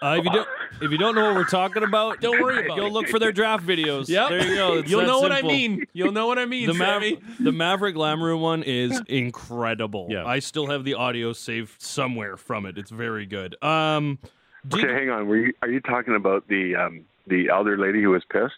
Uh, 0.00 0.16
if 0.18 0.24
you 0.24 0.30
don't, 0.30 0.48
if 0.82 0.90
you 0.92 0.98
don't 0.98 1.14
know 1.16 1.24
what 1.26 1.34
we're 1.34 1.44
talking 1.44 1.82
about, 1.82 2.20
Don't 2.20 2.40
worry 2.40 2.64
about 2.64 2.76
Go 2.76 2.86
it. 2.86 2.88
Go 2.88 2.94
look 2.94 3.08
for 3.08 3.18
their 3.18 3.32
draft 3.32 3.66
videos. 3.66 4.08
Yep. 4.08 4.28
there 4.28 4.46
you 4.46 4.54
go. 4.54 4.74
It's 4.78 4.90
You'll 4.90 5.00
that 5.00 5.06
know 5.08 5.18
what 5.20 5.32
I 5.32 5.42
mean. 5.42 5.86
You'll 5.92 6.12
know 6.12 6.26
what 6.28 6.38
I 6.38 6.44
mean, 6.46 6.68
The, 6.68 6.74
Mav- 6.74 7.02
Sammy. 7.02 7.18
the 7.40 7.50
Maverick 7.52 7.96
Lamoureux 7.96 8.38
one 8.38 8.62
is 8.62 9.00
incredible. 9.08 10.06
Yeah. 10.08 10.24
I 10.24 10.38
still 10.38 10.68
have 10.68 10.84
the 10.84 10.94
audio 10.94 11.32
saved 11.32 11.82
somewhere 11.82 12.36
from 12.36 12.64
it. 12.66 12.78
It's 12.78 12.90
very 12.90 13.26
good. 13.26 13.60
Um, 13.62 14.18
did- 14.68 14.84
Okay, 14.84 14.92
hang 14.92 15.10
on. 15.10 15.26
Were 15.26 15.36
you, 15.36 15.52
are 15.62 15.68
you 15.68 15.80
talking 15.80 16.14
about 16.14 16.46
the 16.48 16.76
um, 16.76 17.04
the 17.26 17.48
elder 17.48 17.76
lady 17.76 18.00
who 18.02 18.10
was 18.10 18.22
pissed? 18.30 18.54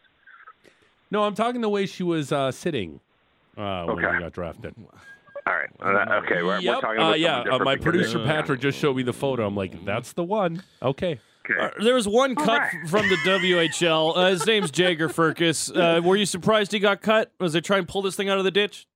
No, 1.11 1.25
I'm 1.25 1.35
talking 1.35 1.61
the 1.63 1.69
way 1.71 1.87
she 1.87 2.03
was 2.03 2.33
uh, 2.33 2.53
sitting 2.53 3.01
uh, 3.57 3.85
when 3.85 4.05
Okay. 4.05 4.15
he 4.15 4.21
got 4.21 4.33
drafted. 4.33 4.75
All 5.47 5.55
right. 5.55 5.71
Uh, 5.81 6.21
okay, 6.25 6.43
we're, 6.43 6.61
Yep. 6.61 6.75
we're 6.77 6.81
talking 6.83 7.01
Uh, 7.03 7.07
about 7.09 7.21
yeah, 7.21 7.41
uh, 7.41 7.59
my 7.61 7.77
producer 7.77 8.19
Patrick 8.25 8.61
just 8.61 8.79
showed 8.79 8.95
me 8.97 9.03
the 9.03 9.13
photo. 9.15 9.47
I'm 9.47 9.57
like, 9.57 9.85
that's 9.87 10.13
the 10.13 10.23
one. 10.23 10.63
Okay. 10.83 11.19
Okay. 11.51 11.61
Uh, 11.61 11.71
there 11.83 11.95
was 11.95 12.07
one 12.07 12.35
cut 12.35 12.61
right. 12.61 12.89
from 12.89 13.09
the 13.09 13.17
WHL. 13.17 14.17
Uh, 14.17 14.27
his 14.31 14.47
name's 14.47 14.71
Jagger 14.71 15.09
Firkus. 15.09 15.75
Uh, 15.75 16.01
were 16.03 16.17
you 16.17 16.27
surprised 16.27 16.73
he 16.73 16.79
got 16.79 17.03
cut? 17.03 17.33
Was 17.41 17.53
they 17.53 17.61
trying 17.61 17.87
to 17.87 17.93
pull 17.93 18.03
this 18.03 18.17
thing 18.17 18.29
out 18.29 18.39
of 18.39 18.45
the 18.45 18.51
ditch? 18.51 18.87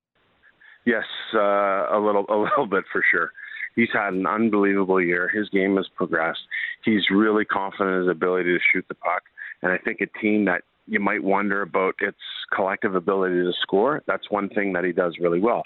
Yes, 0.84 1.04
uh, 1.34 1.38
a 1.38 1.98
little, 1.98 2.26
a 2.28 2.36
little 2.42 2.66
bit 2.66 2.84
for 2.92 3.02
sure. 3.10 3.32
He's 3.74 3.88
had 3.92 4.14
an 4.14 4.26
unbelievable 4.26 5.00
year. 5.00 5.28
His 5.28 5.48
game 5.48 5.76
has 5.76 5.88
progressed. 5.96 6.40
He's 6.84 7.02
really 7.10 7.44
confident 7.44 7.96
in 7.96 8.02
his 8.02 8.08
ability 8.08 8.52
to 8.52 8.58
shoot 8.72 8.84
the 8.88 8.94
puck, 8.94 9.22
and 9.62 9.72
I 9.72 9.78
think 9.78 10.00
a 10.00 10.06
team 10.20 10.44
that 10.44 10.62
you 10.86 11.00
might 11.00 11.24
wonder 11.24 11.62
about 11.62 11.94
its 12.00 12.18
collective 12.54 12.94
ability 12.94 13.36
to 13.36 13.52
score. 13.62 14.02
That's 14.06 14.30
one 14.30 14.48
thing 14.50 14.74
that 14.74 14.84
he 14.84 14.92
does 14.92 15.16
really 15.18 15.40
well. 15.40 15.64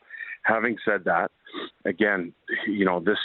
Having 0.49 0.79
said 0.83 1.05
that, 1.05 1.31
again, 1.85 2.33
you 2.67 2.85
know 2.85 3.01
this 3.01 3.19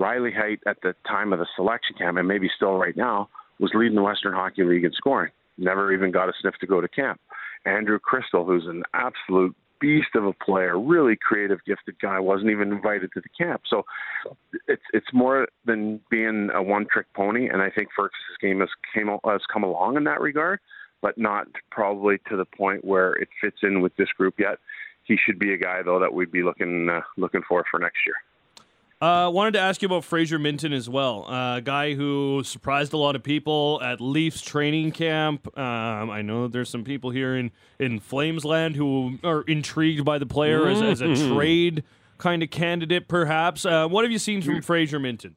Riley 0.00 0.32
Heidt 0.32 0.60
at 0.66 0.80
the 0.82 0.94
time 1.06 1.32
of 1.32 1.38
the 1.38 1.46
selection 1.54 1.96
camp, 1.96 2.18
and 2.18 2.26
maybe 2.26 2.50
still 2.56 2.76
right 2.76 2.96
now, 2.96 3.28
was 3.60 3.70
leading 3.72 3.94
the 3.94 4.02
Western 4.02 4.34
Hockey 4.34 4.64
League 4.64 4.84
in 4.84 4.92
scoring. 4.92 5.30
Never 5.58 5.92
even 5.92 6.10
got 6.10 6.28
a 6.28 6.32
sniff 6.40 6.54
to 6.60 6.66
go 6.66 6.80
to 6.80 6.88
camp. 6.88 7.20
Andrew 7.64 8.00
Cristall, 8.00 8.44
who's 8.44 8.66
an 8.66 8.82
absolute 8.94 9.54
beast 9.80 10.08
of 10.16 10.24
a 10.24 10.32
player, 10.32 10.78
really 10.78 11.16
creative, 11.16 11.58
gifted 11.64 12.00
guy, 12.00 12.18
wasn't 12.18 12.50
even 12.50 12.72
invited 12.72 13.10
to 13.12 13.20
the 13.20 13.28
camp. 13.38 13.62
So 13.68 13.84
it's 14.66 14.82
it's 14.92 15.06
more 15.12 15.46
than 15.64 16.00
being 16.10 16.50
a 16.52 16.62
one-trick 16.62 17.06
pony, 17.14 17.48
and 17.48 17.62
I 17.62 17.70
think 17.70 17.88
Firkus's 17.96 18.38
game 18.40 18.60
has 18.60 18.70
came 18.92 19.08
has 19.24 19.42
come 19.52 19.62
along 19.62 19.96
in 19.96 20.04
that 20.04 20.20
regard, 20.20 20.58
but 21.00 21.16
not 21.16 21.46
probably 21.70 22.18
to 22.28 22.36
the 22.36 22.44
point 22.44 22.84
where 22.84 23.12
it 23.14 23.28
fits 23.40 23.58
in 23.62 23.80
with 23.80 23.94
this 23.96 24.08
group 24.16 24.34
yet. 24.38 24.58
He 25.04 25.16
should 25.16 25.38
be 25.38 25.52
a 25.52 25.58
guy 25.58 25.82
though 25.82 25.98
that 26.00 26.12
we'd 26.12 26.32
be 26.32 26.42
looking 26.42 26.88
uh, 26.88 27.02
looking 27.16 27.42
for 27.48 27.64
for 27.70 27.78
next 27.78 27.98
year. 28.06 28.16
Uh, 29.00 29.28
wanted 29.28 29.52
to 29.52 29.60
ask 29.60 29.82
you 29.82 29.86
about 29.86 30.02
Fraser 30.02 30.38
Minten 30.38 30.72
as 30.72 30.88
well. 30.88 31.26
A 31.28 31.60
guy 31.62 31.92
who 31.92 32.42
surprised 32.42 32.94
a 32.94 32.96
lot 32.96 33.16
of 33.16 33.22
people 33.22 33.78
at 33.82 34.00
Leafs 34.00 34.40
training 34.40 34.92
camp. 34.92 35.46
Um, 35.58 36.08
I 36.08 36.22
know 36.22 36.48
there's 36.48 36.70
some 36.70 36.84
people 36.84 37.10
here 37.10 37.36
in, 37.36 37.50
in 37.78 38.00
Flamesland 38.00 38.76
who 38.76 39.18
are 39.22 39.42
intrigued 39.42 40.06
by 40.06 40.16
the 40.16 40.24
player 40.24 40.68
as, 40.68 40.80
as 40.80 41.00
a 41.02 41.34
trade 41.34 41.82
kind 42.16 42.42
of 42.42 42.50
candidate, 42.50 43.06
perhaps. 43.06 43.66
Uh, 43.66 43.86
what 43.88 44.04
have 44.04 44.12
you 44.12 44.18
seen 44.18 44.40
from 44.40 44.62
Fraser 44.62 44.98
Minten? 44.98 45.34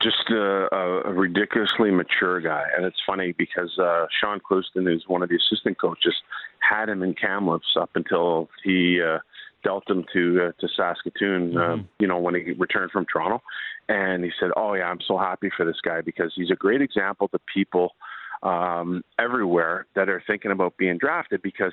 just 0.00 0.30
a, 0.30 0.68
a, 0.74 1.02
a 1.10 1.12
ridiculously 1.12 1.90
mature 1.90 2.40
guy. 2.40 2.64
And 2.76 2.84
it's 2.84 2.98
funny 3.06 3.32
because 3.36 3.76
uh, 3.78 4.06
Shaun 4.20 4.40
Clouston, 4.40 4.84
who's 4.84 5.04
one 5.06 5.22
of 5.22 5.28
the 5.28 5.36
assistant 5.36 5.80
coaches, 5.80 6.14
had 6.60 6.88
him 6.88 7.02
in 7.02 7.14
Kamloops 7.14 7.76
up 7.80 7.90
until 7.94 8.48
he 8.64 9.00
uh, 9.02 9.18
dealt 9.64 9.88
him 9.88 10.04
to 10.12 10.48
uh, 10.48 10.52
to 10.60 10.68
Saskatoon. 10.76 11.56
Uh, 11.56 11.76
you 11.98 12.06
know 12.06 12.18
when 12.18 12.34
he 12.34 12.52
returned 12.52 12.90
from 12.90 13.06
Toronto, 13.10 13.42
and 13.88 14.24
he 14.24 14.30
said, 14.40 14.50
"Oh 14.56 14.74
yeah, 14.74 14.84
I'm 14.84 15.00
so 15.06 15.18
happy 15.18 15.50
for 15.56 15.64
this 15.64 15.80
guy 15.82 16.00
because 16.00 16.32
he's 16.34 16.50
a 16.50 16.56
great 16.56 16.82
example 16.82 17.28
to 17.28 17.38
people." 17.52 17.94
Um, 18.40 19.02
everywhere 19.18 19.88
that 19.96 20.08
are 20.08 20.22
thinking 20.24 20.52
about 20.52 20.76
being 20.76 20.96
drafted 20.96 21.42
because 21.42 21.72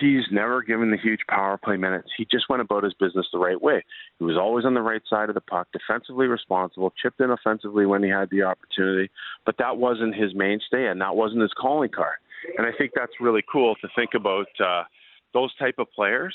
he's 0.00 0.24
never 0.30 0.62
given 0.62 0.90
the 0.90 0.96
huge 0.96 1.20
power 1.28 1.58
play 1.58 1.76
minutes. 1.76 2.08
He 2.16 2.26
just 2.30 2.48
went 2.48 2.62
about 2.62 2.84
his 2.84 2.94
business 2.94 3.26
the 3.32 3.38
right 3.38 3.60
way. 3.60 3.84
He 4.18 4.24
was 4.24 4.36
always 4.36 4.64
on 4.64 4.74
the 4.74 4.82
right 4.82 5.02
side 5.08 5.28
of 5.28 5.34
the 5.34 5.40
puck, 5.40 5.68
defensively 5.72 6.26
responsible, 6.26 6.92
chipped 7.00 7.20
in 7.20 7.30
offensively 7.30 7.86
when 7.86 8.02
he 8.02 8.08
had 8.08 8.30
the 8.30 8.42
opportunity, 8.42 9.10
but 9.44 9.56
that 9.58 9.76
wasn't 9.76 10.14
his 10.14 10.34
mainstay 10.34 10.86
and 10.86 11.00
that 11.00 11.16
wasn't 11.16 11.42
his 11.42 11.52
calling 11.60 11.90
card. 11.90 12.16
And 12.56 12.66
I 12.66 12.70
think 12.76 12.92
that's 12.94 13.12
really 13.20 13.42
cool 13.50 13.74
to 13.76 13.88
think 13.94 14.10
about 14.14 14.48
uh, 14.64 14.84
those 15.32 15.54
type 15.56 15.76
of 15.78 15.90
players 15.92 16.34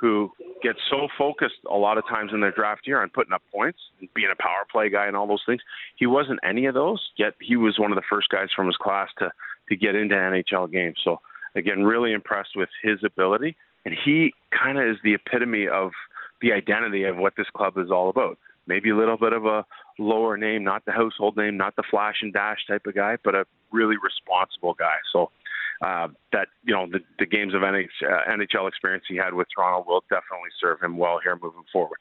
who 0.00 0.30
get 0.62 0.76
so 0.90 1.08
focused 1.16 1.54
a 1.70 1.76
lot 1.76 1.98
of 1.98 2.04
times 2.08 2.32
in 2.34 2.40
their 2.40 2.52
draft 2.52 2.86
year 2.86 3.00
on 3.00 3.08
putting 3.10 3.32
up 3.32 3.42
points 3.52 3.78
and 4.00 4.08
being 4.14 4.28
a 4.32 4.42
power 4.42 4.66
play 4.70 4.90
guy 4.90 5.06
and 5.06 5.16
all 5.16 5.26
those 5.26 5.42
things. 5.46 5.62
He 5.96 6.06
wasn't 6.06 6.40
any 6.44 6.66
of 6.66 6.74
those, 6.74 7.00
yet 7.16 7.34
he 7.40 7.56
was 7.56 7.78
one 7.78 7.92
of 7.92 7.96
the 7.96 8.02
first 8.10 8.28
guys 8.28 8.48
from 8.54 8.66
his 8.66 8.76
class 8.76 9.08
to 9.18 9.30
to 9.70 9.76
get 9.76 9.94
into 9.94 10.14
NHL 10.14 10.70
games. 10.70 10.98
So 11.02 11.20
again, 11.54 11.84
really 11.84 12.12
impressed 12.12 12.50
with 12.54 12.68
his 12.82 12.98
ability, 13.02 13.56
and 13.86 13.94
he 14.04 14.34
kind 14.50 14.78
of 14.78 14.86
is 14.86 14.96
the 15.02 15.14
epitome 15.14 15.68
of 15.68 15.92
the 16.42 16.52
identity 16.52 17.04
of 17.04 17.16
what 17.16 17.34
this 17.36 17.46
club 17.56 17.78
is 17.78 17.90
all 17.90 18.10
about. 18.10 18.36
Maybe 18.66 18.90
a 18.90 18.96
little 18.96 19.16
bit 19.16 19.32
of 19.32 19.46
a 19.46 19.64
lower 19.98 20.36
name, 20.36 20.64
not 20.64 20.84
the 20.84 20.92
household 20.92 21.36
name, 21.36 21.56
not 21.56 21.76
the 21.76 21.82
flash 21.90 22.16
and 22.20 22.32
dash 22.32 22.66
type 22.66 22.86
of 22.86 22.94
guy, 22.94 23.16
but 23.24 23.34
a 23.34 23.46
really 23.72 23.96
responsible 24.02 24.74
guy. 24.74 24.96
So 25.12 25.30
uh, 25.84 26.08
that 26.32 26.48
you 26.64 26.74
know 26.74 26.86
the, 26.90 27.00
the 27.18 27.26
games 27.26 27.54
of 27.54 27.60
NH, 27.60 27.86
uh, 28.02 28.30
NHL 28.30 28.68
experience 28.68 29.04
he 29.06 29.16
had 29.16 29.34
with 29.34 29.46
Toronto 29.54 29.84
will 29.86 30.02
definitely 30.08 30.50
serve 30.60 30.82
him 30.82 30.96
well 30.96 31.20
here 31.22 31.38
moving 31.40 31.64
forward. 31.72 31.98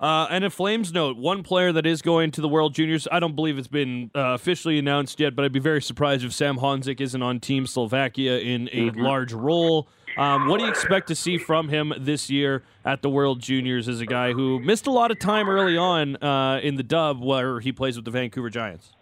Uh, 0.00 0.28
and 0.30 0.44
a 0.44 0.50
Flames 0.50 0.92
note, 0.92 1.16
one 1.16 1.42
player 1.42 1.72
that 1.72 1.84
is 1.84 2.02
going 2.02 2.30
to 2.30 2.40
the 2.40 2.48
World 2.48 2.72
Juniors, 2.72 3.08
I 3.10 3.18
don't 3.18 3.34
believe 3.34 3.58
it's 3.58 3.66
been 3.66 4.12
uh, 4.14 4.34
officially 4.34 4.78
announced 4.78 5.18
yet, 5.18 5.34
but 5.34 5.44
I'd 5.44 5.52
be 5.52 5.58
very 5.58 5.82
surprised 5.82 6.24
if 6.24 6.32
Sam 6.32 6.58
Honzek 6.58 7.00
isn't 7.00 7.20
on 7.20 7.40
Team 7.40 7.66
Slovakia 7.66 8.38
in 8.38 8.70
a 8.72 8.90
large 8.90 9.32
role. 9.32 9.88
Um, 10.16 10.46
what 10.46 10.58
do 10.58 10.66
you 10.66 10.70
expect 10.70 11.08
to 11.08 11.16
see 11.16 11.36
from 11.36 11.68
him 11.68 11.92
this 11.98 12.30
year 12.30 12.62
at 12.84 13.02
the 13.02 13.10
World 13.10 13.40
Juniors 13.40 13.88
as 13.88 14.00
a 14.00 14.06
guy 14.06 14.32
who 14.32 14.60
missed 14.60 14.86
a 14.86 14.92
lot 14.92 15.10
of 15.10 15.18
time 15.18 15.48
early 15.48 15.76
on 15.76 16.14
uh, 16.22 16.60
in 16.62 16.76
the 16.76 16.84
dub 16.84 17.20
where 17.20 17.58
he 17.58 17.72
plays 17.72 17.96
with 17.96 18.04
the 18.04 18.12
Vancouver 18.12 18.50
Giants? 18.50 18.92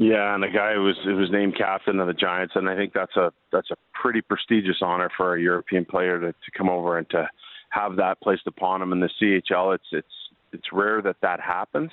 Yeah, 0.00 0.32
and 0.32 0.44
a 0.44 0.48
guy 0.48 0.74
who 0.74 0.84
was 0.84 0.96
who 1.04 1.16
was 1.16 1.28
named 1.32 1.56
captain 1.58 1.98
of 1.98 2.06
the 2.06 2.14
Giants, 2.14 2.54
and 2.54 2.70
I 2.70 2.76
think 2.76 2.92
that's 2.92 3.16
a 3.16 3.32
that's 3.50 3.72
a 3.72 3.76
pretty 4.00 4.20
prestigious 4.20 4.76
honor 4.80 5.10
for 5.16 5.34
a 5.34 5.42
European 5.42 5.84
player 5.84 6.20
to, 6.20 6.30
to 6.30 6.50
come 6.56 6.68
over 6.68 6.98
and 6.98 7.10
to 7.10 7.28
have 7.70 7.96
that 7.96 8.20
placed 8.20 8.46
upon 8.46 8.80
him 8.80 8.92
in 8.92 9.00
the 9.00 9.10
CHL. 9.20 9.74
It's 9.74 9.88
it's 9.90 10.06
it's 10.52 10.72
rare 10.72 11.02
that 11.02 11.16
that 11.22 11.40
happens, 11.40 11.90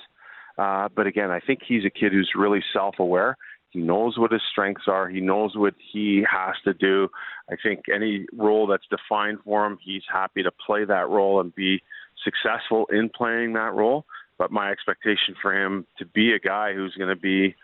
uh, 0.56 0.88
but 0.94 1.08
again, 1.08 1.32
I 1.32 1.40
think 1.40 1.62
he's 1.66 1.84
a 1.84 1.90
kid 1.90 2.12
who's 2.12 2.30
really 2.36 2.62
self-aware. 2.72 3.36
He 3.70 3.80
knows 3.80 4.16
what 4.16 4.30
his 4.30 4.42
strengths 4.52 4.84
are. 4.86 5.08
He 5.08 5.20
knows 5.20 5.56
what 5.56 5.74
he 5.92 6.24
has 6.30 6.54
to 6.64 6.74
do. 6.74 7.08
I 7.50 7.56
think 7.60 7.86
any 7.92 8.26
role 8.32 8.68
that's 8.68 8.86
defined 8.88 9.38
for 9.44 9.66
him, 9.66 9.78
he's 9.84 10.04
happy 10.08 10.44
to 10.44 10.52
play 10.64 10.84
that 10.84 11.08
role 11.08 11.40
and 11.40 11.52
be 11.56 11.82
successful 12.22 12.86
in 12.92 13.08
playing 13.08 13.54
that 13.54 13.74
role. 13.74 14.04
But 14.38 14.52
my 14.52 14.70
expectation 14.70 15.34
for 15.42 15.52
him 15.52 15.88
to 15.98 16.06
be 16.06 16.34
a 16.34 16.38
guy 16.38 16.72
who's 16.72 16.94
going 16.94 17.10
to 17.10 17.20
be 17.20 17.56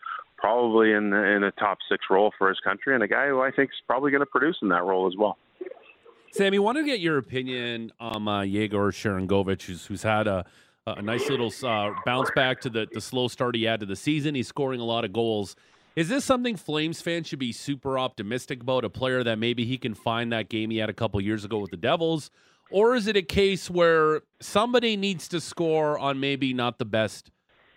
probably 0.43 0.93
in 0.93 1.11
the, 1.11 1.25
in 1.25 1.45
a 1.45 1.53
top 1.53 1.79
six 1.89 2.05
role 2.11 2.33
for 2.37 2.49
his 2.49 2.59
country, 2.61 2.95
and 2.95 3.03
a 3.03 3.09
guy 3.09 3.29
who 3.29 3.41
I 3.41 3.53
think 3.53 3.71
is 3.71 3.77
probably 3.87 4.11
going 4.11 4.23
to 4.23 4.27
produce 4.27 4.57
in 4.61 4.69
that 4.71 4.83
role 4.83 5.07
as 5.07 5.15
well. 5.17 5.39
Sammy, 6.33 6.59
want 6.59 6.79
to 6.79 6.85
get 6.85 6.99
your 6.99 7.17
opinion 7.17 7.93
on 8.01 8.27
uh, 8.27 8.41
Yegor 8.41 8.91
Sharangovich, 8.91 9.63
who's, 9.63 9.87
who's 9.87 10.03
had 10.03 10.27
a, 10.27 10.45
a 10.87 11.01
nice 11.01 11.31
little 11.31 11.53
uh, 11.63 11.91
bounce 12.05 12.31
back 12.35 12.61
to 12.63 12.71
the, 12.71 12.89
the 12.93 13.01
slow 13.01 13.29
start 13.29 13.55
he 13.55 13.63
had 13.65 13.79
to 13.81 13.87
the 13.87 13.95
season. 13.95 14.35
He's 14.35 14.49
scoring 14.49 14.81
a 14.81 14.85
lot 14.85 15.05
of 15.05 15.13
goals. 15.13 15.55
Is 15.95 16.09
this 16.09 16.25
something 16.25 16.57
Flames 16.57 17.01
fans 17.01 17.29
should 17.29 17.39
be 17.39 17.53
super 17.53 17.99
optimistic 17.99 18.63
about? 18.63 18.85
A 18.85 18.91
player 18.91 19.23
that 19.23 19.39
maybe 19.39 19.65
he 19.65 19.79
can 19.79 19.95
find 19.95 20.33
that 20.33 20.49
game 20.49 20.71
he 20.71 20.79
had 20.79 20.91
a 20.91 20.95
couple 20.95 21.21
years 21.21 21.45
ago 21.45 21.59
with 21.59 21.71
the 21.71 21.77
Devils? 21.77 22.31
Or 22.71 22.97
is 22.97 23.07
it 23.07 23.17
a 23.17 23.23
case 23.23 23.71
where 23.71 24.23
somebody 24.41 24.97
needs 24.97 25.29
to 25.29 25.41
score 25.41 25.99
on 25.99 26.19
maybe 26.19 26.55
not 26.55 26.79
the 26.79 26.87
best 26.87 27.31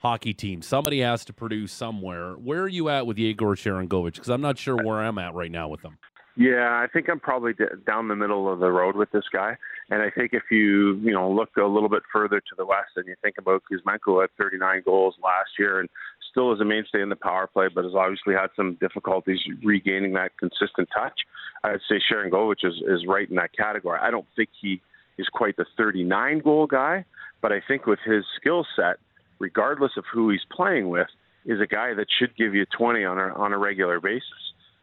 hockey 0.06 0.36
team? 0.36 0.62
Somebody 0.62 1.00
has 1.00 1.26
to 1.26 1.34
produce 1.34 1.72
somewhere. 1.72 2.34
Where 2.34 2.62
are 2.62 2.68
you 2.68 2.89
at 2.89 3.08
with 3.08 3.18
Yegor 3.18 3.56
Sharangovich? 3.56 4.13
Because 4.13 4.30
I'm 4.30 4.41
not 4.41 4.60
sure 4.60 4.76
where 4.76 5.00
I'm 5.00 5.18
at 5.18 5.34
right 5.34 5.50
now 5.50 5.68
with 5.68 5.82
him. 5.82 5.98
Yeah, 6.38 6.70
I 6.70 6.86
think 6.94 7.10
I'm 7.10 7.20
probably 7.20 7.54
down 7.88 8.08
the 8.08 8.15
middle 8.15 8.52
of 8.52 8.60
the 8.60 8.70
road 8.70 8.96
with 8.96 9.10
this 9.12 9.24
guy. 9.34 9.58
And 9.89 10.04
I 10.04 10.12
think 10.12 10.34
if 10.34 10.44
you, 10.52 10.96
you 10.98 11.12
know, 11.12 11.32
look 11.32 11.50
a 11.58 11.63
little 11.63 11.89
bit 11.89 12.04
further 12.13 12.39
to 12.39 12.56
the 12.56 12.65
west 12.65 12.91
and 12.98 13.08
you 13.08 13.15
think 13.24 13.38
about 13.39 13.63
Kuzmenko 13.72 14.22
had 14.22 14.30
39 14.38 14.84
goals 14.86 15.15
last 15.24 15.50
year 15.58 15.80
and 15.80 15.89
still 16.30 16.54
is 16.54 16.60
a 16.60 16.65
mainstay 16.65 17.02
in 17.02 17.10
the 17.10 17.15
power 17.15 17.48
play, 17.48 17.68
but 17.74 17.84
has 17.84 17.96
obviously 17.96 18.36
had 18.36 18.50
some 18.56 18.76
difficulties 18.76 19.39
regaining 19.63 20.13
that 20.13 20.38
consistent 20.38 20.88
touch. 20.94 21.22
I'd 21.63 21.80
say 21.89 21.96
Sharangovich 22.12 22.63
is, 22.63 22.76
is 22.86 23.08
right 23.08 23.28
in 23.28 23.38
that 23.38 23.58
category. 23.58 23.98
I 24.00 24.12
don't 24.12 24.28
think 24.36 24.50
he 24.62 24.82
is 25.18 25.28
quite 25.34 25.58
the 25.58 25.65
39 25.78 26.39
goal 26.39 26.68
guy, 26.68 27.06
but 27.41 27.52
I 27.52 27.62
think 27.68 27.88
with 27.88 28.00
his 28.06 28.24
skill 28.36 28.68
set, 28.76 28.98
regardless 29.39 29.91
of 29.98 30.04
who 30.12 30.30
he's 30.30 30.45
playing 30.52 30.89
with, 30.89 31.08
is 31.45 31.62
a 31.62 31.67
guy 31.67 31.93
that 31.93 32.08
should 32.17 32.36
give 32.36 32.56
you 32.56 32.65
20 32.78 33.04
on 33.04 33.19
a, 33.19 33.34
on 33.36 33.54
a 33.54 33.58
regular 33.58 34.00
basis. 34.00 34.24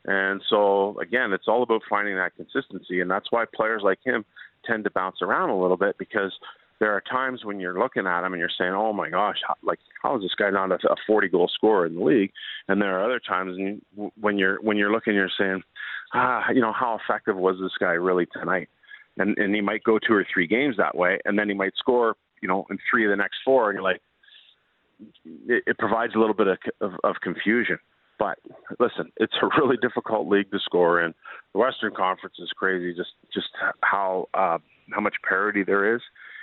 And 0.05 0.43
so, 0.49 0.99
again, 1.01 1.33
it's 1.33 1.49
all 1.49 1.63
about 1.63 1.83
finding 1.89 2.17
that 2.17 2.35
consistency. 2.37 3.01
And 3.01 3.11
that's 3.11 3.31
why 3.31 3.45
players 3.55 3.83
like 3.85 3.99
him 4.05 4.25
tend 4.65 4.85
to 4.85 4.91
bounce 4.91 5.23
around 5.23 5.51
a 5.51 5.61
little 5.61 5.77
bit 5.77 5.97
because 5.99 6.33
there 6.83 6.93
are 6.93 7.01
times 7.01 7.45
when 7.45 7.61
you're 7.61 7.79
looking 7.79 8.09
at 8.09 8.25
him 8.27 8.33
and 8.33 8.41
you're 8.41 8.51
saying, 8.59 8.73
"Oh 8.73 8.93
my 8.93 9.09
gosh, 9.09 9.37
how, 9.47 9.55
like 9.63 9.79
how 10.03 10.17
is 10.17 10.23
this 10.23 10.35
guy 10.37 10.51
not 10.51 10.73
a, 10.73 10.79
a 10.91 10.97
40 11.07 11.29
goal 11.29 11.49
scorer 11.55 11.87
in 11.87 11.95
the 11.95 12.03
league?" 12.03 12.33
And 12.67 12.83
there 12.83 12.99
are 12.99 13.05
other 13.05 13.21
times 13.21 13.81
when 14.21 14.37
you're 14.37 14.61
when 14.63 14.77
you're 14.77 14.91
looking, 14.91 15.15
you're 15.15 15.31
saying, 15.39 15.63
"Ah, 16.13 16.51
you 16.51 16.61
know, 16.61 16.73
how 16.73 16.99
effective 16.99 17.37
was 17.37 17.57
this 17.61 17.71
guy 17.79 17.93
really 17.93 18.27
tonight?" 18.27 18.69
And 19.17 19.39
and 19.39 19.55
he 19.55 19.61
might 19.61 19.85
go 19.85 20.01
two 20.01 20.13
or 20.13 20.27
three 20.35 20.49
games 20.49 20.77
that 20.77 20.97
way, 20.97 21.21
and 21.25 21.39
then 21.39 21.49
he 21.49 21.55
might 21.55 21.75
score, 21.77 22.17
you 22.41 22.49
know, 22.49 22.67
in 22.69 22.79
three 22.91 23.05
of 23.05 23.11
the 23.11 23.17
next 23.17 23.37
four, 23.45 23.71
and 23.71 23.77
you're 23.77 23.85
like, 23.85 24.01
it, 25.49 25.65
it 25.67 25.79
provides 25.79 26.15
a 26.15 26.19
little 26.19 26.35
bit 26.35 26.47
of, 26.49 26.59
of, 26.81 26.93
of 27.05 27.17
confusion. 27.23 27.79
But 28.19 28.39
listen, 28.79 29.11
it's 29.17 29.35
a 29.43 29.49
really 29.61 29.77
difficult 29.81 30.29
league 30.29 30.51
to 30.53 30.59
score 30.61 31.03
in. 31.03 31.15
The 31.53 31.59
Western 31.59 31.93
Conference 31.95 32.37
is 32.39 32.51
crazy. 32.57 32.95
Just 32.95 33.11
just 33.35 33.49
how 33.81 34.29
uh, 34.35 34.59
how 34.93 35.01
much 35.01 35.15
parity 35.29 35.65
there 35.65 35.95
is, 35.95 36.01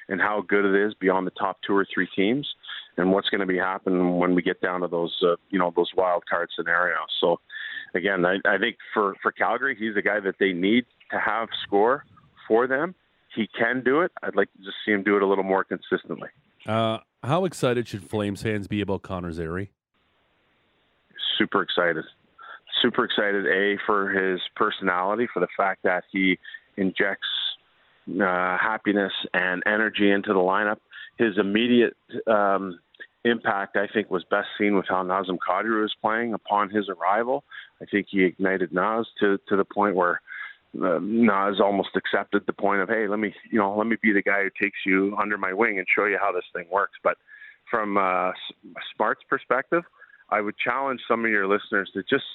and 0.10 0.20
how 0.20 0.42
good 0.42 0.66
it 0.66 0.76
is 0.76 0.94
beyond 0.96 1.26
the 1.26 1.32
top 1.32 1.58
two 1.66 1.76
or 1.76 1.86
three 1.94 2.08
teams, 2.16 2.48
and 2.98 3.12
what's 3.14 3.30
going 3.30 3.40
to 3.40 3.48
be 3.48 3.58
happening 3.58 4.18
when 4.18 4.36
we 4.36 4.42
get 4.42 4.60
down 4.62 4.82
to 4.82 4.88
those 4.88 5.16
uh, 5.24 5.36
you 5.52 5.60
know 5.60 5.72
those 5.76 5.90
wild 5.96 6.24
card 6.30 6.50
scenarios. 6.56 7.08
So 7.22 7.40
again, 7.96 8.26
I, 8.26 8.38
I 8.46 8.58
think 8.58 8.76
for 8.94 9.16
for 9.22 9.32
Calgary, 9.32 9.76
he's 9.80 9.96
a 9.96 10.02
guy 10.02 10.20
that 10.20 10.36
they 10.40 10.52
need 10.52 10.86
to 11.12 11.20
have 11.20 11.48
score 11.64 12.04
for 12.48 12.68
them. 12.68 12.96
He 13.36 13.48
can 13.58 13.84
do 13.84 14.02
it. 14.02 14.12
I'd 14.24 14.36
like 14.36 14.52
to 14.54 14.58
just 14.60 14.78
see 14.86 14.92
him 14.92 15.04
do 15.04 15.16
it 15.16 15.22
a 15.22 15.28
little 15.28 15.44
more 15.44 15.64
consistently. 15.64 16.30
Uh, 16.70 17.00
how 17.24 17.46
excited 17.46 17.88
should 17.88 18.04
Flames 18.04 18.44
fans 18.44 18.68
be 18.68 18.80
about 18.80 19.02
Connor 19.02 19.34
Zary? 19.34 19.72
super 21.40 21.64
excited. 21.64 22.06
Super 22.82 23.06
excited, 23.06 23.48
A, 23.48 23.80
for 23.86 24.10
his 24.10 24.40
personality, 24.56 25.28
for 25.34 25.40
the 25.40 25.48
fact 25.58 25.82
that 25.84 26.04
he 26.12 26.38
injects 26.78 27.28
uh, 28.10 28.58
happiness 28.58 29.14
and 29.34 29.64
energy 29.66 30.12
into 30.12 30.34
the 30.34 30.40
lineup. 30.40 30.78
His 31.18 31.38
immediate 31.38 31.96
um, 32.28 32.80
impact, 33.26 33.76
I 33.76 33.88
think, 33.88 34.12
was 34.12 34.24
best 34.30 34.48
seen 34.58 34.76
with 34.76 34.86
how 34.88 35.04
Nazem 35.04 35.38
Kadri 35.38 35.82
was 35.82 35.94
playing 36.02 36.34
upon 36.34 36.70
his 36.70 36.88
arrival. 36.90 37.44
I 37.82 37.86
think 37.86 38.08
he 38.10 38.24
ignited 38.24 38.72
Naz 38.72 39.08
to 39.20 39.40
to 39.50 39.56
the 39.56 39.66
point 39.66 39.96
where 39.96 40.22
uh, 40.76 41.00
Naz 41.02 41.60
almost 41.60 41.90
accepted 41.96 42.44
the 42.46 42.54
point 42.54 42.82
of, 42.82 42.90
hey, 42.90 43.08
let 43.08 43.20
me, 43.20 43.34
you 43.52 43.60
know, 43.60 43.76
let 43.76 43.88
me 43.88 43.98
be 44.02 44.14
the 44.14 44.22
guy 44.22 44.44
who 44.44 44.50
takes 44.62 44.80
you 44.86 45.16
under 45.22 45.38
my 45.38 45.54
wing 45.54 45.78
and 45.78 45.88
show 45.94 46.06
you 46.06 46.18
how 46.20 46.32
this 46.32 46.44
thing 46.54 46.66
works. 46.72 46.94
But 47.04 47.18
from 47.70 47.98
uh, 47.98 48.32
Smart's 48.96 49.24
perspective, 49.30 49.84
I 50.30 50.42
would 50.42 50.56
challenge 50.58 51.02
some 51.08 51.26
of 51.26 51.32
your 51.32 51.48
listeners 51.48 51.90
to 51.94 52.04
just, 52.04 52.26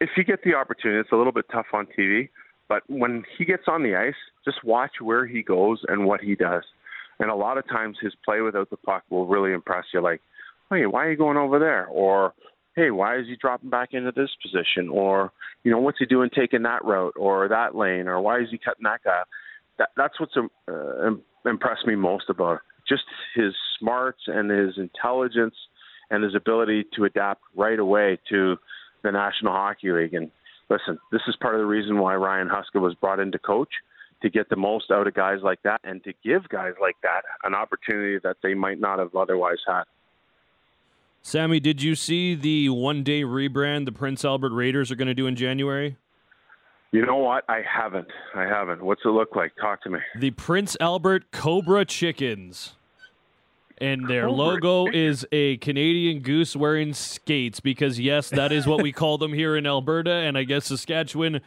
if 0.00 0.10
you 0.16 0.24
get 0.24 0.42
the 0.42 0.54
opportunity, 0.54 1.00
it's 1.00 1.12
a 1.12 1.16
little 1.16 1.32
bit 1.32 1.46
tough 1.52 1.66
on 1.72 1.86
TV, 1.98 2.28
but 2.68 2.82
when 2.88 3.24
he 3.36 3.44
gets 3.44 3.64
on 3.68 3.82
the 3.82 3.94
ice, 3.94 4.14
just 4.44 4.64
watch 4.64 4.92
where 5.00 5.26
he 5.26 5.42
goes 5.42 5.80
and 5.88 6.06
what 6.06 6.20
he 6.20 6.34
does. 6.34 6.64
And 7.18 7.30
a 7.30 7.34
lot 7.34 7.58
of 7.58 7.66
times 7.68 7.96
his 8.00 8.12
play 8.24 8.40
without 8.40 8.70
the 8.70 8.76
puck 8.76 9.04
will 9.10 9.26
really 9.26 9.52
impress 9.52 9.84
you. 9.94 10.02
Like, 10.02 10.20
hey, 10.70 10.86
why 10.86 11.04
are 11.04 11.10
you 11.10 11.16
going 11.16 11.36
over 11.36 11.58
there? 11.58 11.86
Or, 11.86 12.34
hey, 12.76 12.90
why 12.90 13.18
is 13.18 13.26
he 13.26 13.36
dropping 13.36 13.70
back 13.70 13.90
into 13.92 14.12
this 14.12 14.30
position? 14.42 14.88
Or, 14.88 15.32
you 15.64 15.72
know, 15.72 15.80
what's 15.80 15.98
he 15.98 16.06
doing 16.06 16.30
taking 16.34 16.62
that 16.62 16.84
route 16.84 17.14
or 17.16 17.48
that 17.48 17.74
lane? 17.74 18.06
Or 18.06 18.20
why 18.20 18.40
is 18.40 18.48
he 18.50 18.58
cutting 18.58 18.84
that 18.84 19.02
guy? 19.02 19.22
That, 19.78 19.88
that's 19.96 20.20
what's 20.20 20.36
uh, 20.36 21.10
impressed 21.48 21.86
me 21.86 21.96
most 21.96 22.30
about 22.30 22.56
it. 22.56 22.60
Just 22.88 23.02
his 23.34 23.54
smarts 23.78 24.20
and 24.28 24.50
his 24.50 24.78
intelligence– 24.78 25.54
and 26.10 26.22
his 26.22 26.34
ability 26.34 26.84
to 26.96 27.04
adapt 27.04 27.42
right 27.54 27.78
away 27.78 28.18
to 28.28 28.56
the 29.02 29.10
National 29.10 29.52
Hockey 29.52 29.92
League. 29.92 30.14
And 30.14 30.30
listen, 30.70 30.98
this 31.12 31.22
is 31.28 31.36
part 31.40 31.54
of 31.54 31.60
the 31.60 31.66
reason 31.66 31.98
why 31.98 32.14
Ryan 32.14 32.48
Huska 32.48 32.80
was 32.80 32.94
brought 32.94 33.20
in 33.20 33.32
to 33.32 33.38
coach 33.38 33.70
to 34.22 34.30
get 34.30 34.48
the 34.48 34.56
most 34.56 34.90
out 34.90 35.06
of 35.06 35.14
guys 35.14 35.40
like 35.42 35.62
that 35.64 35.80
and 35.84 36.02
to 36.04 36.12
give 36.24 36.48
guys 36.48 36.72
like 36.80 36.96
that 37.02 37.22
an 37.44 37.54
opportunity 37.54 38.18
that 38.22 38.36
they 38.42 38.54
might 38.54 38.80
not 38.80 38.98
have 38.98 39.14
otherwise 39.14 39.58
had. 39.66 39.84
Sammy, 41.26 41.58
did 41.58 41.82
you 41.82 41.96
see 41.96 42.36
the 42.36 42.68
one 42.68 43.02
day 43.02 43.22
rebrand 43.22 43.84
the 43.84 43.90
Prince 43.90 44.24
Albert 44.24 44.52
Raiders 44.52 44.92
are 44.92 44.94
going 44.94 45.08
to 45.08 45.14
do 45.14 45.26
in 45.26 45.34
January? 45.34 45.96
You 46.92 47.04
know 47.04 47.16
what? 47.16 47.42
I 47.48 47.62
haven't. 47.68 48.06
I 48.36 48.44
haven't. 48.44 48.80
What's 48.80 49.00
it 49.04 49.08
look 49.08 49.34
like? 49.34 49.50
Talk 49.56 49.82
to 49.82 49.90
me. 49.90 49.98
The 50.20 50.30
Prince 50.30 50.76
Albert 50.78 51.32
Cobra 51.32 51.84
Chickens 51.84 52.76
and 53.78 54.08
their 54.08 54.30
logo 54.30 54.86
is 54.86 55.26
a 55.32 55.56
Canadian 55.56 56.20
goose 56.20 56.54
wearing 56.54 56.94
skates 56.94 57.58
because 57.58 57.98
yes, 57.98 58.30
that 58.30 58.52
is 58.52 58.64
what 58.68 58.80
we 58.80 58.92
call 58.92 59.18
them 59.18 59.32
here 59.32 59.56
in 59.56 59.66
Alberta, 59.66 60.12
and 60.12 60.38
I 60.38 60.44
guess 60.44 60.66
Saskatchewan 60.66 61.40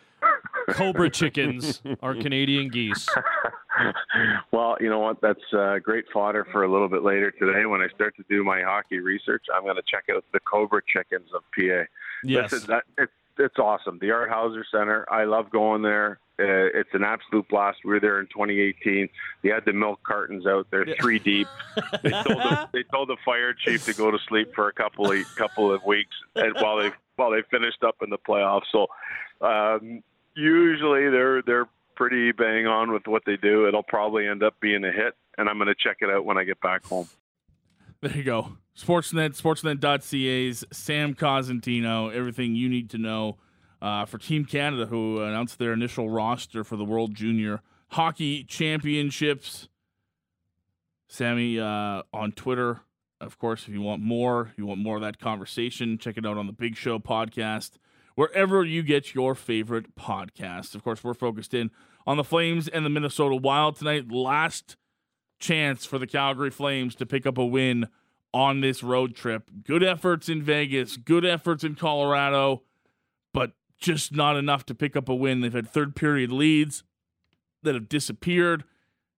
cobra 0.71 1.09
chickens 1.09 1.81
are 2.03 2.15
Canadian 2.15 2.67
geese. 2.67 3.07
well, 4.51 4.77
you 4.79 4.89
know 4.89 4.99
what? 4.99 5.21
That's 5.21 5.53
uh, 5.53 5.79
great 5.79 6.05
fodder 6.13 6.45
for 6.51 6.63
a 6.63 6.71
little 6.71 6.89
bit 6.89 7.03
later 7.03 7.31
today 7.31 7.65
when 7.65 7.81
I 7.81 7.87
start 7.93 8.15
to 8.17 8.23
do 8.29 8.43
my 8.43 8.61
hockey 8.61 8.99
research. 8.99 9.45
I'm 9.53 9.63
going 9.63 9.75
to 9.75 9.83
check 9.87 10.05
out 10.13 10.23
the 10.33 10.39
cobra 10.39 10.81
chickens 10.87 11.29
of 11.33 11.43
PA. 11.55 11.85
Yes, 12.23 12.51
Listen, 12.51 12.67
that, 12.67 12.83
it's 12.97 13.11
it's 13.37 13.57
awesome. 13.57 13.97
The 13.99 14.11
Art 14.11 14.29
Hauser 14.29 14.65
Center. 14.69 15.05
I 15.09 15.23
love 15.23 15.49
going 15.49 15.81
there. 15.81 16.19
Uh, 16.39 16.67
it's 16.73 16.89
an 16.93 17.03
absolute 17.03 17.47
blast. 17.47 17.79
We 17.83 17.91
were 17.91 17.99
there 17.99 18.19
in 18.19 18.27
2018. 18.27 19.09
They 19.43 19.49
had 19.49 19.65
the 19.65 19.73
milk 19.73 20.01
cartons 20.03 20.45
out 20.45 20.67
there, 20.71 20.85
three 20.99 21.19
deep. 21.19 21.47
They 22.03 22.11
told 22.11 22.37
the, 22.37 22.69
they 22.73 22.83
told 22.83 23.09
the 23.09 23.17
fire 23.25 23.53
chief 23.53 23.85
to 23.85 23.93
go 23.93 24.11
to 24.11 24.17
sleep 24.27 24.53
for 24.53 24.67
a 24.67 24.73
couple 24.73 25.11
of 25.11 25.35
couple 25.35 25.71
of 25.71 25.83
weeks, 25.85 26.15
and 26.35 26.53
while 26.55 26.77
they 26.77 26.91
while 27.15 27.31
they 27.31 27.41
finished 27.49 27.83
up 27.83 27.95
in 28.01 28.09
the 28.09 28.17
playoffs. 28.17 28.63
So 28.71 28.87
um, 29.41 30.03
usually 30.35 31.09
they're 31.09 31.41
they're 31.41 31.67
pretty 31.99 32.31
bang 32.31 32.65
on 32.65 32.93
with 32.93 33.07
what 33.07 33.23
they 33.25 33.35
do. 33.35 33.67
It'll 33.67 33.83
probably 33.83 34.25
end 34.25 34.41
up 34.41 34.57
being 34.61 34.85
a 34.85 34.91
hit, 34.91 35.15
and 35.37 35.49
I'm 35.49 35.57
going 35.57 35.67
to 35.67 35.75
check 35.75 35.97
it 35.99 36.09
out 36.09 36.23
when 36.23 36.37
I 36.37 36.45
get 36.45 36.61
back 36.61 36.85
home. 36.85 37.09
There 38.01 38.15
you 38.15 38.23
go. 38.23 38.53
Sportsnet, 38.77 39.39
sportsnet.ca's 39.39 40.63
Sam 40.71 41.13
Cosentino, 41.13 42.15
everything 42.15 42.55
you 42.55 42.69
need 42.69 42.89
to 42.91 42.97
know 42.97 43.37
uh, 43.81 44.05
for 44.05 44.17
Team 44.17 44.45
Canada, 44.45 44.85
who 44.85 45.21
announced 45.21 45.59
their 45.59 45.73
initial 45.73 46.09
roster 46.09 46.63
for 46.63 46.77
the 46.77 46.85
World 46.85 47.13
Junior 47.13 47.59
Hockey 47.89 48.45
Championships. 48.45 49.67
Sammy 51.09 51.59
uh, 51.59 52.03
on 52.13 52.31
Twitter, 52.31 52.79
of 53.19 53.37
course, 53.37 53.63
if 53.67 53.73
you 53.73 53.81
want 53.81 54.01
more, 54.01 54.53
you 54.55 54.65
want 54.65 54.79
more 54.79 54.95
of 54.95 55.01
that 55.01 55.19
conversation, 55.19 55.97
check 55.97 56.17
it 56.17 56.25
out 56.25 56.37
on 56.37 56.47
the 56.47 56.53
Big 56.53 56.77
Show 56.77 56.99
podcast, 56.99 57.71
wherever 58.15 58.63
you 58.63 58.83
get 58.83 59.13
your 59.13 59.35
favorite 59.35 59.95
podcast. 59.97 60.75
Of 60.75 60.83
course, 60.83 61.03
we're 61.03 61.13
focused 61.13 61.53
in 61.53 61.71
on 62.05 62.17
the 62.17 62.23
Flames 62.23 62.67
and 62.67 62.85
the 62.85 62.89
Minnesota 62.89 63.35
Wild 63.35 63.75
tonight. 63.75 64.11
Last 64.11 64.75
chance 65.39 65.85
for 65.85 65.97
the 65.97 66.07
Calgary 66.07 66.51
Flames 66.51 66.95
to 66.95 67.05
pick 67.05 67.25
up 67.25 67.37
a 67.37 67.45
win 67.45 67.87
on 68.33 68.61
this 68.61 68.83
road 68.83 69.15
trip. 69.15 69.49
Good 69.63 69.83
efforts 69.83 70.29
in 70.29 70.43
Vegas, 70.43 70.97
good 70.97 71.25
efforts 71.25 71.63
in 71.63 71.75
Colorado. 71.75 72.63
but 73.33 73.53
just 73.79 74.11
not 74.13 74.35
enough 74.35 74.65
to 74.65 74.75
pick 74.75 74.95
up 74.95 75.07
a 75.07 75.15
win. 75.15 75.39
They've 75.41 75.53
had 75.53 75.69
third 75.69 75.95
period 75.95 76.31
leads 76.31 76.83
that 77.63 77.75
have 77.75 77.87
disappeared. 77.87 78.65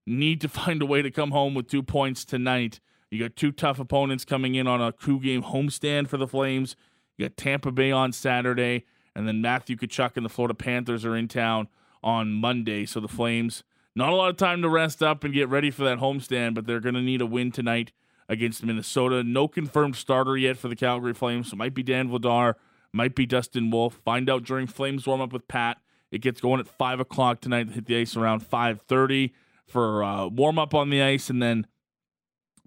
Need 0.06 0.40
to 0.40 0.48
find 0.60 0.80
a 0.80 0.86
way 0.86 1.02
to 1.02 1.10
come 1.10 1.32
home 1.32 1.54
with 1.54 1.68
two 1.68 1.82
points 1.82 2.24
tonight. 2.24 2.80
You 3.10 3.18
got 3.18 3.36
two 3.36 3.52
tough 3.52 3.78
opponents 3.78 4.24
coming 4.24 4.54
in 4.54 4.66
on 4.66 4.80
a 4.80 4.92
coup 4.92 5.20
game 5.20 5.42
homestand 5.42 6.08
for 6.08 6.16
the 6.16 6.26
Flames. 6.26 6.76
You 7.16 7.28
got 7.28 7.36
Tampa 7.36 7.70
Bay 7.70 7.90
on 7.90 8.12
Saturday, 8.12 8.84
and 9.14 9.28
then 9.28 9.42
Matthew 9.42 9.76
Tkachuk 9.76 10.16
and 10.16 10.24
the 10.24 10.30
Florida 10.30 10.54
Panthers 10.54 11.04
are 11.04 11.14
in 11.14 11.28
town 11.28 11.68
on 12.02 12.32
Monday. 12.32 12.86
So 12.86 13.00
the 13.00 13.08
Flames, 13.08 13.64
not 13.94 14.10
a 14.10 14.16
lot 14.16 14.30
of 14.30 14.36
time 14.36 14.62
to 14.62 14.68
rest 14.68 15.02
up 15.02 15.24
and 15.24 15.34
get 15.34 15.48
ready 15.48 15.70
for 15.70 15.84
that 15.84 15.98
homestand, 15.98 16.54
but 16.54 16.66
they're 16.66 16.80
going 16.80 16.94
to 16.94 17.02
need 17.02 17.20
a 17.20 17.26
win 17.26 17.52
tonight 17.52 17.92
against 18.28 18.64
Minnesota. 18.64 19.22
No 19.22 19.48
confirmed 19.48 19.96
starter 19.96 20.36
yet 20.36 20.56
for 20.56 20.68
the 20.68 20.76
Calgary 20.76 21.14
Flames. 21.14 21.50
So 21.50 21.56
might 21.56 21.74
be 21.74 21.82
Dan 21.82 22.08
Vladar, 22.08 22.54
might 22.92 23.14
be 23.14 23.26
Dustin 23.26 23.70
Wolf. 23.70 24.00
Find 24.04 24.28
out 24.28 24.44
during 24.44 24.66
Flames 24.66 25.06
warm 25.06 25.20
up 25.20 25.32
with 25.32 25.48
Pat. 25.48 25.78
It 26.10 26.20
gets 26.20 26.40
going 26.40 26.60
at 26.60 26.68
five 26.68 27.00
o'clock 27.00 27.40
tonight. 27.40 27.70
Hit 27.70 27.86
the 27.86 27.96
ice 27.96 28.16
around 28.16 28.40
five 28.40 28.82
thirty 28.82 29.32
for 29.66 30.04
uh, 30.04 30.26
warm 30.26 30.58
up 30.58 30.74
on 30.74 30.90
the 30.90 31.00
ice, 31.02 31.30
and 31.30 31.42
then 31.42 31.66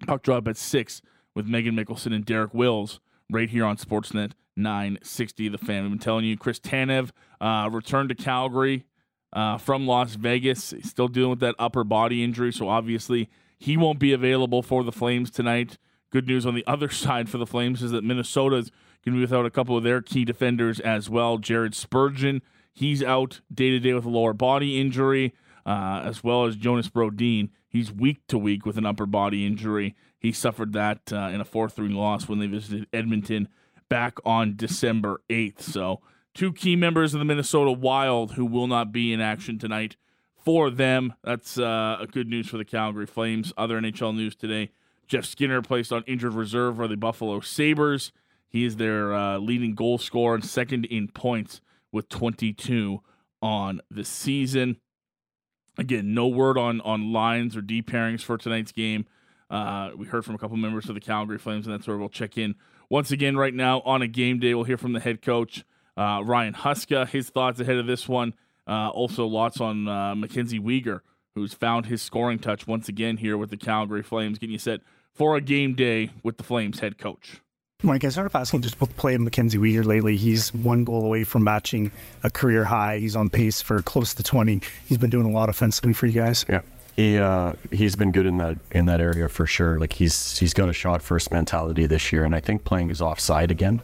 puck 0.06 0.22
drop 0.22 0.48
at 0.48 0.56
six 0.56 1.00
with 1.34 1.46
Megan 1.46 1.76
Mickelson 1.76 2.12
and 2.12 2.24
Derek 2.24 2.52
Wills 2.52 2.98
right 3.30 3.48
here 3.48 3.64
on 3.64 3.76
Sportsnet 3.76 4.32
960. 4.56 5.48
The 5.48 5.58
fan. 5.58 5.84
I've 5.84 5.90
been 5.90 5.98
telling 5.98 6.24
you, 6.24 6.36
Chris 6.36 6.58
Tanev 6.58 7.10
uh, 7.40 7.68
returned 7.70 8.08
to 8.08 8.14
Calgary 8.14 8.84
uh, 9.32 9.58
from 9.58 9.86
Las 9.86 10.14
Vegas. 10.14 10.70
He's 10.70 10.90
still 10.90 11.08
dealing 11.08 11.30
with 11.30 11.40
that 11.40 11.54
upper 11.58 11.84
body 11.84 12.22
injury, 12.22 12.52
so 12.52 12.68
obviously 12.68 13.28
he 13.58 13.76
won't 13.76 13.98
be 13.98 14.12
available 14.12 14.62
for 14.62 14.84
the 14.84 14.92
Flames 14.92 15.30
tonight. 15.30 15.78
Good 16.10 16.26
news 16.26 16.46
on 16.46 16.54
the 16.54 16.64
other 16.68 16.88
side 16.88 17.28
for 17.28 17.38
the 17.38 17.46
Flames 17.46 17.82
is 17.82 17.90
that 17.90 18.04
Minnesota's 18.04 18.70
going 19.04 19.14
to 19.14 19.18
be 19.18 19.20
without 19.20 19.46
a 19.46 19.50
couple 19.50 19.76
of 19.76 19.84
their 19.84 20.02
key 20.02 20.24
defenders 20.24 20.80
as 20.80 21.08
well. 21.08 21.38
Jared 21.38 21.74
Spurgeon, 21.74 22.42
he's 22.72 23.02
out 23.02 23.40
day 23.52 23.70
to 23.70 23.78
day 23.78 23.94
with 23.94 24.04
a 24.04 24.10
lower 24.10 24.32
body 24.32 24.80
injury, 24.80 25.34
uh, 25.64 26.02
as 26.04 26.24
well 26.24 26.44
as 26.44 26.56
Jonas 26.56 26.88
Brodin. 26.88 27.50
He's 27.68 27.92
week 27.92 28.26
to 28.28 28.38
week 28.38 28.64
with 28.64 28.78
an 28.78 28.86
upper 28.86 29.06
body 29.06 29.46
injury. 29.46 29.94
He 30.18 30.32
suffered 30.32 30.72
that 30.72 31.12
uh, 31.12 31.30
in 31.32 31.40
a 31.40 31.44
4 31.44 31.68
3 31.68 31.88
loss 31.90 32.28
when 32.28 32.38
they 32.38 32.46
visited 32.46 32.88
Edmonton 32.92 33.48
back 33.88 34.18
on 34.24 34.56
December 34.56 35.20
8th. 35.30 35.60
So, 35.60 36.00
two 36.36 36.52
key 36.52 36.76
members 36.76 37.14
of 37.14 37.18
the 37.18 37.24
Minnesota 37.24 37.72
Wild 37.72 38.32
who 38.32 38.44
will 38.44 38.66
not 38.66 38.92
be 38.92 39.12
in 39.12 39.20
action 39.20 39.58
tonight 39.58 39.96
for 40.36 40.70
them. 40.70 41.14
That's 41.24 41.58
uh, 41.58 42.04
good 42.12 42.28
news 42.28 42.46
for 42.46 42.58
the 42.58 42.64
Calgary 42.64 43.06
Flames. 43.06 43.52
Other 43.56 43.80
NHL 43.80 44.14
news 44.14 44.36
today 44.36 44.70
Jeff 45.08 45.24
Skinner 45.24 45.62
placed 45.62 45.92
on 45.92 46.04
injured 46.06 46.34
reserve 46.34 46.76
for 46.76 46.88
the 46.88 46.96
Buffalo 46.96 47.40
Sabres. 47.40 48.12
He 48.48 48.64
is 48.64 48.76
their 48.76 49.14
uh, 49.14 49.38
leading 49.38 49.74
goal 49.74 49.98
scorer 49.98 50.34
and 50.34 50.44
second 50.44 50.84
in 50.84 51.08
points 51.08 51.60
with 51.90 52.08
22 52.08 53.00
on 53.40 53.80
the 53.90 54.04
season. 54.04 54.76
Again, 55.78 56.14
no 56.14 56.26
word 56.26 56.58
on 56.58 56.80
on 56.82 57.12
lines 57.12 57.56
or 57.56 57.60
D 57.60 57.82
pairings 57.82 58.22
for 58.22 58.36
tonight's 58.36 58.72
game. 58.72 59.06
Uh, 59.48 59.90
we 59.96 60.06
heard 60.06 60.24
from 60.24 60.34
a 60.34 60.38
couple 60.38 60.56
members 60.56 60.88
of 60.88 60.94
the 60.94 61.00
Calgary 61.00 61.38
Flames, 61.38 61.66
and 61.66 61.74
that's 61.74 61.86
where 61.86 61.96
we'll 61.96 62.08
check 62.08 62.36
in 62.36 62.56
once 62.90 63.10
again 63.10 63.36
right 63.36 63.54
now 63.54 63.80
on 63.82 64.02
a 64.02 64.08
game 64.08 64.38
day. 64.38 64.54
We'll 64.54 64.64
hear 64.64 64.78
from 64.78 64.92
the 64.92 65.00
head 65.00 65.22
coach 65.22 65.64
uh, 65.96 66.22
Ryan 66.24 66.54
Huska, 66.54 67.08
his 67.08 67.30
thoughts 67.30 67.60
ahead 67.60 67.76
of 67.76 67.86
this 67.86 68.08
one. 68.08 68.34
Uh, 68.66 68.90
also, 68.90 69.26
lots 69.26 69.60
on 69.60 69.86
uh, 69.86 70.14
Mackenzie 70.14 70.60
Weegar, 70.60 71.00
who's 71.34 71.54
found 71.54 71.86
his 71.86 72.02
scoring 72.02 72.38
touch 72.38 72.66
once 72.66 72.88
again 72.88 73.16
here 73.16 73.36
with 73.36 73.50
the 73.50 73.56
Calgary 73.56 74.02
Flames, 74.02 74.38
getting 74.38 74.52
you 74.52 74.58
set 74.58 74.80
for 75.14 75.36
a 75.36 75.40
game 75.40 75.74
day 75.74 76.10
with 76.22 76.36
the 76.36 76.42
Flames 76.42 76.80
head 76.80 76.98
coach. 76.98 77.40
Mike, 77.82 78.04
I 78.04 78.08
started 78.08 78.36
asking 78.36 78.62
just 78.62 78.74
about 78.76 78.88
the 78.88 78.94
play 78.94 79.14
of 79.14 79.20
Mackenzie 79.20 79.58
Weegar 79.58 79.84
lately. 79.84 80.16
He's 80.16 80.52
one 80.54 80.84
goal 80.84 81.04
away 81.04 81.24
from 81.24 81.44
matching 81.44 81.92
a 82.22 82.30
career 82.30 82.64
high. 82.64 82.98
He's 82.98 83.14
on 83.14 83.28
pace 83.28 83.60
for 83.60 83.82
close 83.82 84.14
to 84.14 84.22
20. 84.22 84.62
He's 84.86 84.98
been 84.98 85.10
doing 85.10 85.26
a 85.26 85.30
lot 85.30 85.50
offensively 85.50 85.92
for 85.92 86.06
you 86.06 86.14
guys. 86.14 86.46
Yeah. 86.48 86.62
He 86.96 87.18
uh, 87.18 87.52
he's 87.70 87.94
been 87.94 88.10
good 88.10 88.24
in 88.24 88.38
that 88.38 88.56
in 88.70 88.86
that 88.86 89.02
area 89.02 89.28
for 89.28 89.44
sure. 89.44 89.78
Like 89.78 89.92
he's 89.92 90.38
he's 90.38 90.54
got 90.54 90.70
a 90.70 90.72
shot 90.72 91.02
first 91.02 91.30
mentality 91.30 91.84
this 91.84 92.10
year, 92.10 92.24
and 92.24 92.34
I 92.34 92.40
think 92.40 92.64
playing 92.64 92.88
his 92.88 93.02
offside 93.02 93.50
again, 93.50 93.82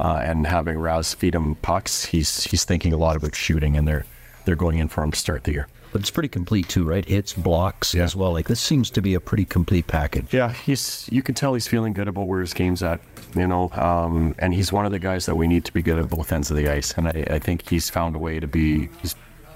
uh, 0.00 0.20
and 0.24 0.46
having 0.46 0.78
Rouse 0.78 1.14
feed 1.14 1.34
him 1.34 1.54
pucks, 1.56 2.06
he's 2.06 2.44
he's 2.44 2.64
thinking 2.64 2.92
a 2.92 2.96
lot 2.96 3.14
about 3.16 3.34
shooting, 3.34 3.76
and 3.76 3.86
they're 3.86 4.04
they're 4.44 4.56
going 4.56 4.78
in 4.78 4.88
for 4.88 5.04
him 5.04 5.10
to 5.12 5.18
start 5.18 5.44
the 5.44 5.52
year. 5.52 5.68
But 5.92 6.00
it's 6.02 6.10
pretty 6.10 6.28
complete 6.28 6.68
too, 6.68 6.84
right? 6.84 7.04
Hits, 7.04 7.32
blocks 7.32 7.94
Yeah. 7.94 8.04
as 8.04 8.14
well. 8.14 8.32
Like 8.32 8.46
this 8.48 8.60
seems 8.60 8.90
to 8.90 9.02
be 9.02 9.14
a 9.14 9.20
pretty 9.20 9.44
complete 9.44 9.86
package. 9.88 10.32
Yeah, 10.32 10.52
he's 10.52 11.08
you 11.10 11.22
can 11.22 11.34
tell 11.34 11.54
he's 11.54 11.66
feeling 11.66 11.92
good 11.92 12.06
about 12.08 12.28
where 12.28 12.40
his 12.40 12.54
game's 12.54 12.82
at, 12.82 13.00
you 13.34 13.46
know, 13.46 13.70
um, 13.72 14.34
and 14.38 14.54
he's 14.54 14.72
one 14.72 14.86
of 14.86 14.92
the 14.92 15.00
guys 15.00 15.26
that 15.26 15.34
we 15.34 15.46
need 15.48 15.64
to 15.64 15.72
be 15.72 15.82
good 15.82 15.98
at 15.98 16.08
both 16.08 16.32
ends 16.32 16.50
of 16.50 16.56
the 16.56 16.68
ice, 16.68 16.94
and 16.96 17.08
I, 17.08 17.26
I 17.36 17.38
think 17.40 17.68
he's 17.68 17.90
found 17.90 18.14
a 18.16 18.18
way 18.20 18.38
to 18.40 18.46
be 18.46 18.88
he's 19.02 19.14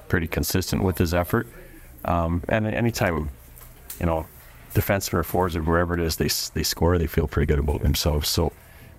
pretty 0.08 0.26
consistent 0.26 0.82
with 0.82 0.98
his 0.98 1.14
effort, 1.14 1.46
um, 2.04 2.42
and 2.48 2.66
anytime, 2.66 3.30
you 4.00 4.06
know, 4.06 4.26
defensemen 4.74 5.14
or 5.14 5.22
forwards 5.22 5.54
or 5.56 5.62
wherever 5.62 5.94
it 5.94 6.00
is 6.00 6.16
they 6.16 6.28
they 6.58 6.64
score, 6.64 6.98
they 6.98 7.06
feel 7.06 7.28
pretty 7.28 7.46
good 7.46 7.58
about 7.60 7.80
themselves. 7.82 8.28
So. 8.28 8.52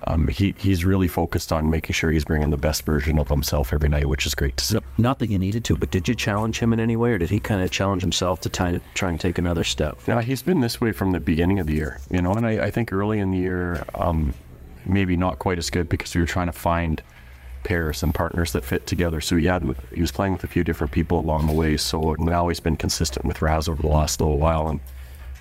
Um, 0.08 0.28
he 0.28 0.54
he's 0.58 0.86
really 0.86 1.08
focused 1.08 1.52
on 1.52 1.70
making 1.70 1.94
sure 1.94 2.12
he's 2.12 2.26
bringing 2.26 2.52
the 2.52 2.58
best 2.58 2.84
version 2.84 3.18
of 3.18 3.30
himself 3.30 3.74
every 3.74 3.90
night, 3.90 4.08
which 4.08 4.26
is 4.26 4.36
great 4.36 4.56
to 4.58 4.64
see. 4.64 4.80
Not 4.98 5.20
that 5.20 5.30
you 5.30 5.40
needed 5.40 5.64
to, 5.66 5.78
but 5.78 5.90
did 5.90 6.08
you 6.08 6.14
challenge 6.14 6.60
him 6.60 6.74
in 6.74 6.80
any 6.80 6.96
way, 6.96 7.12
or 7.14 7.18
did 7.18 7.30
he 7.30 7.40
kind 7.40 7.62
of 7.62 7.72
challenge 7.72 8.02
himself 8.02 8.42
to 8.42 8.50
try, 8.50 8.80
try 8.94 9.10
and 9.10 9.20
take 9.20 9.38
another 9.38 9.64
step? 9.64 9.98
Yeah, 10.08 10.22
he's 10.22 10.44
been 10.44 10.60
this 10.60 10.80
way 10.80 10.92
from 10.92 11.12
the 11.12 11.20
beginning 11.20 11.60
of 11.60 11.68
the 11.68 11.74
year, 11.74 12.00
you 12.12 12.22
know, 12.22 12.34
and 12.34 12.46
I, 12.46 12.66
I 12.66 12.72
think 12.72 12.94
early 12.94 13.20
in 13.20 13.32
the 13.32 13.38
year, 13.38 13.84
um, 13.96 14.34
maybe 14.86 15.18
not 15.18 15.40
quite 15.40 15.58
as 15.58 15.70
good 15.70 15.90
because 15.90 16.14
we 16.14 16.22
were 16.22 16.28
trying 16.28 16.48
to 16.48 16.54
find 16.54 17.02
pairs 17.64 18.04
and 18.04 18.14
partners 18.14 18.52
that 18.52 18.64
fit 18.64 18.86
together. 18.86 19.20
So 19.22 19.38
he 19.38 19.48
had, 19.48 19.64
he 19.92 20.02
was 20.02 20.12
playing 20.12 20.34
with 20.34 20.44
a 20.44 20.48
few 20.48 20.64
different 20.64 20.94
people 20.94 21.20
along 21.20 21.48
the 21.48 21.54
way. 21.54 21.78
So 21.78 22.16
now 22.20 22.48
he's 22.48 22.60
been 22.60 22.78
consistent 22.78 23.26
with 23.26 23.42
Raz 23.42 23.68
over 23.68 23.82
the 23.82 23.88
last 23.88 24.22
little 24.22 24.38
while 24.38 24.68
and 24.68 24.80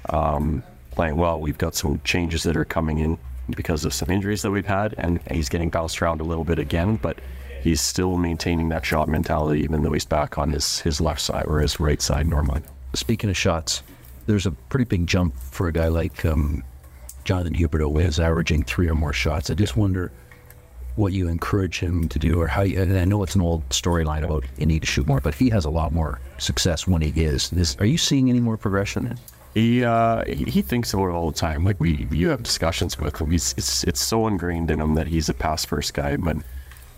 um, 0.08 0.62
playing 0.90 1.16
well. 1.16 1.38
We've 1.38 1.58
got 1.58 1.74
some 1.74 2.00
changes 2.02 2.44
that 2.44 2.56
are 2.56 2.64
coming 2.64 2.98
in 2.98 3.18
because 3.50 3.84
of 3.84 3.94
some 3.94 4.10
injuries 4.10 4.42
that 4.42 4.50
we've 4.50 4.66
had, 4.66 4.94
and 4.98 5.20
he's 5.30 5.48
getting 5.48 5.70
bounced 5.70 6.00
around 6.00 6.20
a 6.20 6.24
little 6.24 6.44
bit 6.44 6.58
again, 6.58 6.96
but 6.96 7.18
he's 7.62 7.80
still 7.80 8.16
maintaining 8.16 8.68
that 8.70 8.84
shot 8.84 9.08
mentality, 9.08 9.62
even 9.62 9.82
though 9.82 9.92
he's 9.92 10.04
back 10.04 10.38
on 10.38 10.50
his, 10.50 10.80
his 10.80 11.00
left 11.00 11.20
side 11.20 11.46
or 11.46 11.60
his 11.60 11.80
right 11.80 12.00
side 12.00 12.26
normally. 12.26 12.62
Speaking 12.94 13.30
of 13.30 13.36
shots, 13.36 13.82
there's 14.26 14.46
a 14.46 14.50
pretty 14.50 14.84
big 14.84 15.06
jump 15.06 15.36
for 15.38 15.68
a 15.68 15.72
guy 15.72 15.88
like 15.88 16.24
um, 16.24 16.62
Jonathan 17.24 17.54
Huberdeau, 17.54 17.92
who 17.92 17.98
is 17.98 18.20
averaging 18.20 18.64
three 18.64 18.88
or 18.88 18.94
more 18.94 19.12
shots. 19.12 19.50
I 19.50 19.54
just 19.54 19.76
wonder 19.76 20.12
what 20.96 21.12
you 21.12 21.28
encourage 21.28 21.80
him 21.80 22.08
to 22.08 22.18
do, 22.18 22.40
or 22.40 22.46
how. 22.46 22.62
You, 22.62 22.80
and 22.80 22.96
I 22.96 23.04
know 23.04 23.22
it's 23.22 23.34
an 23.34 23.40
old 23.40 23.68
storyline 23.70 24.22
about 24.24 24.44
you 24.58 24.66
need 24.66 24.80
to 24.82 24.86
shoot 24.86 25.06
more, 25.06 25.20
but 25.20 25.34
he 25.34 25.50
has 25.50 25.64
a 25.64 25.70
lot 25.70 25.92
more 25.92 26.20
success 26.38 26.86
when 26.86 27.02
he 27.02 27.24
is. 27.24 27.52
is 27.52 27.76
are 27.80 27.86
you 27.86 27.98
seeing 27.98 28.30
any 28.30 28.40
more 28.40 28.56
progression? 28.56 29.18
He 29.54 29.84
uh, 29.84 30.24
he 30.24 30.62
thinks 30.62 30.92
about 30.92 31.10
it 31.10 31.12
all 31.12 31.30
the 31.30 31.38
time. 31.38 31.64
Like 31.64 31.78
we, 31.78 32.08
you 32.10 32.28
have 32.30 32.42
discussions 32.42 32.98
with 32.98 33.20
him. 33.20 33.30
He's 33.30 33.54
it's 33.56 33.84
it's 33.84 34.04
so 34.04 34.26
ingrained 34.26 34.70
in 34.70 34.80
him 34.80 34.94
that 34.96 35.06
he's 35.06 35.28
a 35.28 35.34
pass 35.34 35.64
first 35.64 35.94
guy, 35.94 36.16
but 36.16 36.38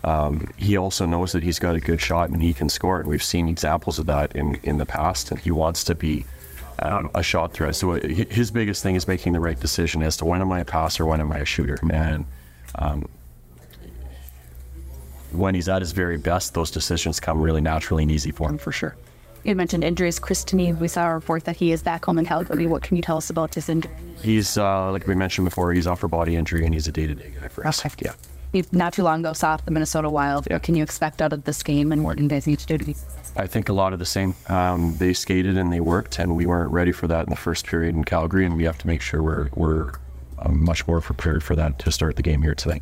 um, 0.05 0.49
he 0.57 0.77
also 0.79 1.05
knows 1.05 1.33
that 1.33 1.43
he's 1.43 1.59
got 1.59 1.75
a 1.75 1.81
good 1.81 2.01
shot 2.01 2.31
and 2.31 2.43
he 2.43 2.55
can 2.55 2.71
score. 2.71 3.01
And 3.01 3.09
we've 3.09 3.23
seen 3.23 3.49
examples 3.49 3.99
of 3.99 4.07
that 4.07 4.35
in 4.35 4.59
in 4.63 4.79
the 4.79 4.87
past. 4.87 5.31
And 5.31 5.39
he 5.39 5.51
wants 5.51 5.85
to 5.85 5.95
be 5.95 6.25
um, 6.79 7.11
a 7.15 7.23
shot 7.23 7.53
threat. 7.53 7.77
So 7.77 7.93
uh, 7.93 8.01
his 8.07 8.51
biggest 8.51 8.83
thing 8.83 8.95
is 8.95 9.07
making 9.07 9.35
the 9.35 9.41
right 9.41 9.59
decision 9.59 10.03
as 10.03 10.17
to 10.19 10.25
when 10.25 10.41
am 10.41 10.51
I 10.51 10.61
a 10.61 10.65
passer, 10.65 11.05
when 11.05 11.21
am 11.21 11.33
I 11.33 11.39
a 11.39 11.45
shooter. 11.45 11.79
And 11.91 12.25
um, 12.77 13.07
when 15.33 15.55
he's 15.55 15.69
at 15.69 15.83
his 15.83 15.93
very 15.93 16.17
best, 16.17 16.55
those 16.55 16.71
decisions 16.71 17.21
come 17.21 17.43
really 17.43 17.61
naturally 17.61 18.05
and 18.05 18.13
easy 18.13 18.31
for 18.31 18.49
him 18.49 18.57
for 18.57 18.73
sure. 18.73 18.97
You 19.47 19.55
mentioned 19.55 19.85
injuries. 19.85 20.19
Chris 20.19 20.45
Tanev, 20.45 20.81
we 20.81 20.89
saw 20.89 21.07
a 21.07 21.15
report 21.15 21.45
that 21.45 21.55
he 21.55 21.71
is 21.71 21.81
back 21.81 22.05
home 22.05 22.19
in 22.19 22.27
Calgary. 22.27 22.67
What 22.67 22.83
can 22.83 22.97
you 22.97 23.03
tell 23.03 23.17
us 23.17 23.31
about 23.31 23.53
this 23.53 23.69
injury? 23.69 23.93
He's 24.21 24.59
uh, 24.59 24.91
like 24.91 25.07
we 25.07 25.15
mentioned 25.15 25.45
before, 25.45 25.73
he's 25.73 25.87
off 25.87 26.01
for 26.01 26.09
body 26.09 26.35
injury 26.35 26.65
and 26.65 26.75
he's 26.75 26.89
a 26.89 26.93
day 26.93 27.07
to 27.07 27.15
day 27.15 27.33
guy 27.41 27.47
for 27.47 27.65
us. 27.65 27.85
Yeah. 28.01 28.15
You 28.53 28.65
not 28.73 28.95
too 28.95 29.05
long 29.05 29.21
ago 29.21 29.35
saw 29.35 29.57
the 29.57 29.71
Minnesota 29.71 30.11
Wild. 30.11 30.51
What 30.51 30.65
can 30.65 30.75
you 30.75 30.83
expect 30.83 31.23
out 31.23 31.33
of 31.33 31.45
this 31.45 31.63
game 31.63 31.93
and 31.93 32.03
what 32.03 32.17
do 32.17 32.25
you 32.25 32.29
guys 32.29 32.49
need 32.49 32.59
to 32.59 32.67
do 32.67 32.77
to 32.77 32.85
be 32.85 32.97
I 33.37 33.47
think 33.47 33.69
a 33.69 33.73
lot 33.73 33.93
of 33.93 34.01
the 34.01 34.05
same. 34.05 34.35
Um, 34.49 34.97
they 34.97 35.13
skated 35.13 35.57
and 35.57 35.73
they 35.73 35.81
worked, 35.81 36.19
and 36.19 36.35
we 36.35 36.47
weren't 36.47 36.73
ready 36.73 36.91
for 36.91 37.07
that 37.07 37.27
in 37.27 37.31
the 37.31 37.37
first 37.37 37.67
period 37.67 37.95
in 37.95 38.03
Calgary, 38.03 38.47
and 38.47 38.57
we 38.57 38.65
have 38.65 38.79
to 38.79 38.87
make 38.89 39.01
sure 39.01 39.23
we're 39.23 39.51
we're 39.55 39.93
um, 40.41 40.65
much 40.65 40.89
more 40.89 41.01
prepared 41.01 41.45
for 41.45 41.55
that 41.55 41.79
to 41.81 41.93
start 41.93 42.17
the 42.17 42.23
game 42.23 42.43
here 42.43 42.55
today. 42.55 42.81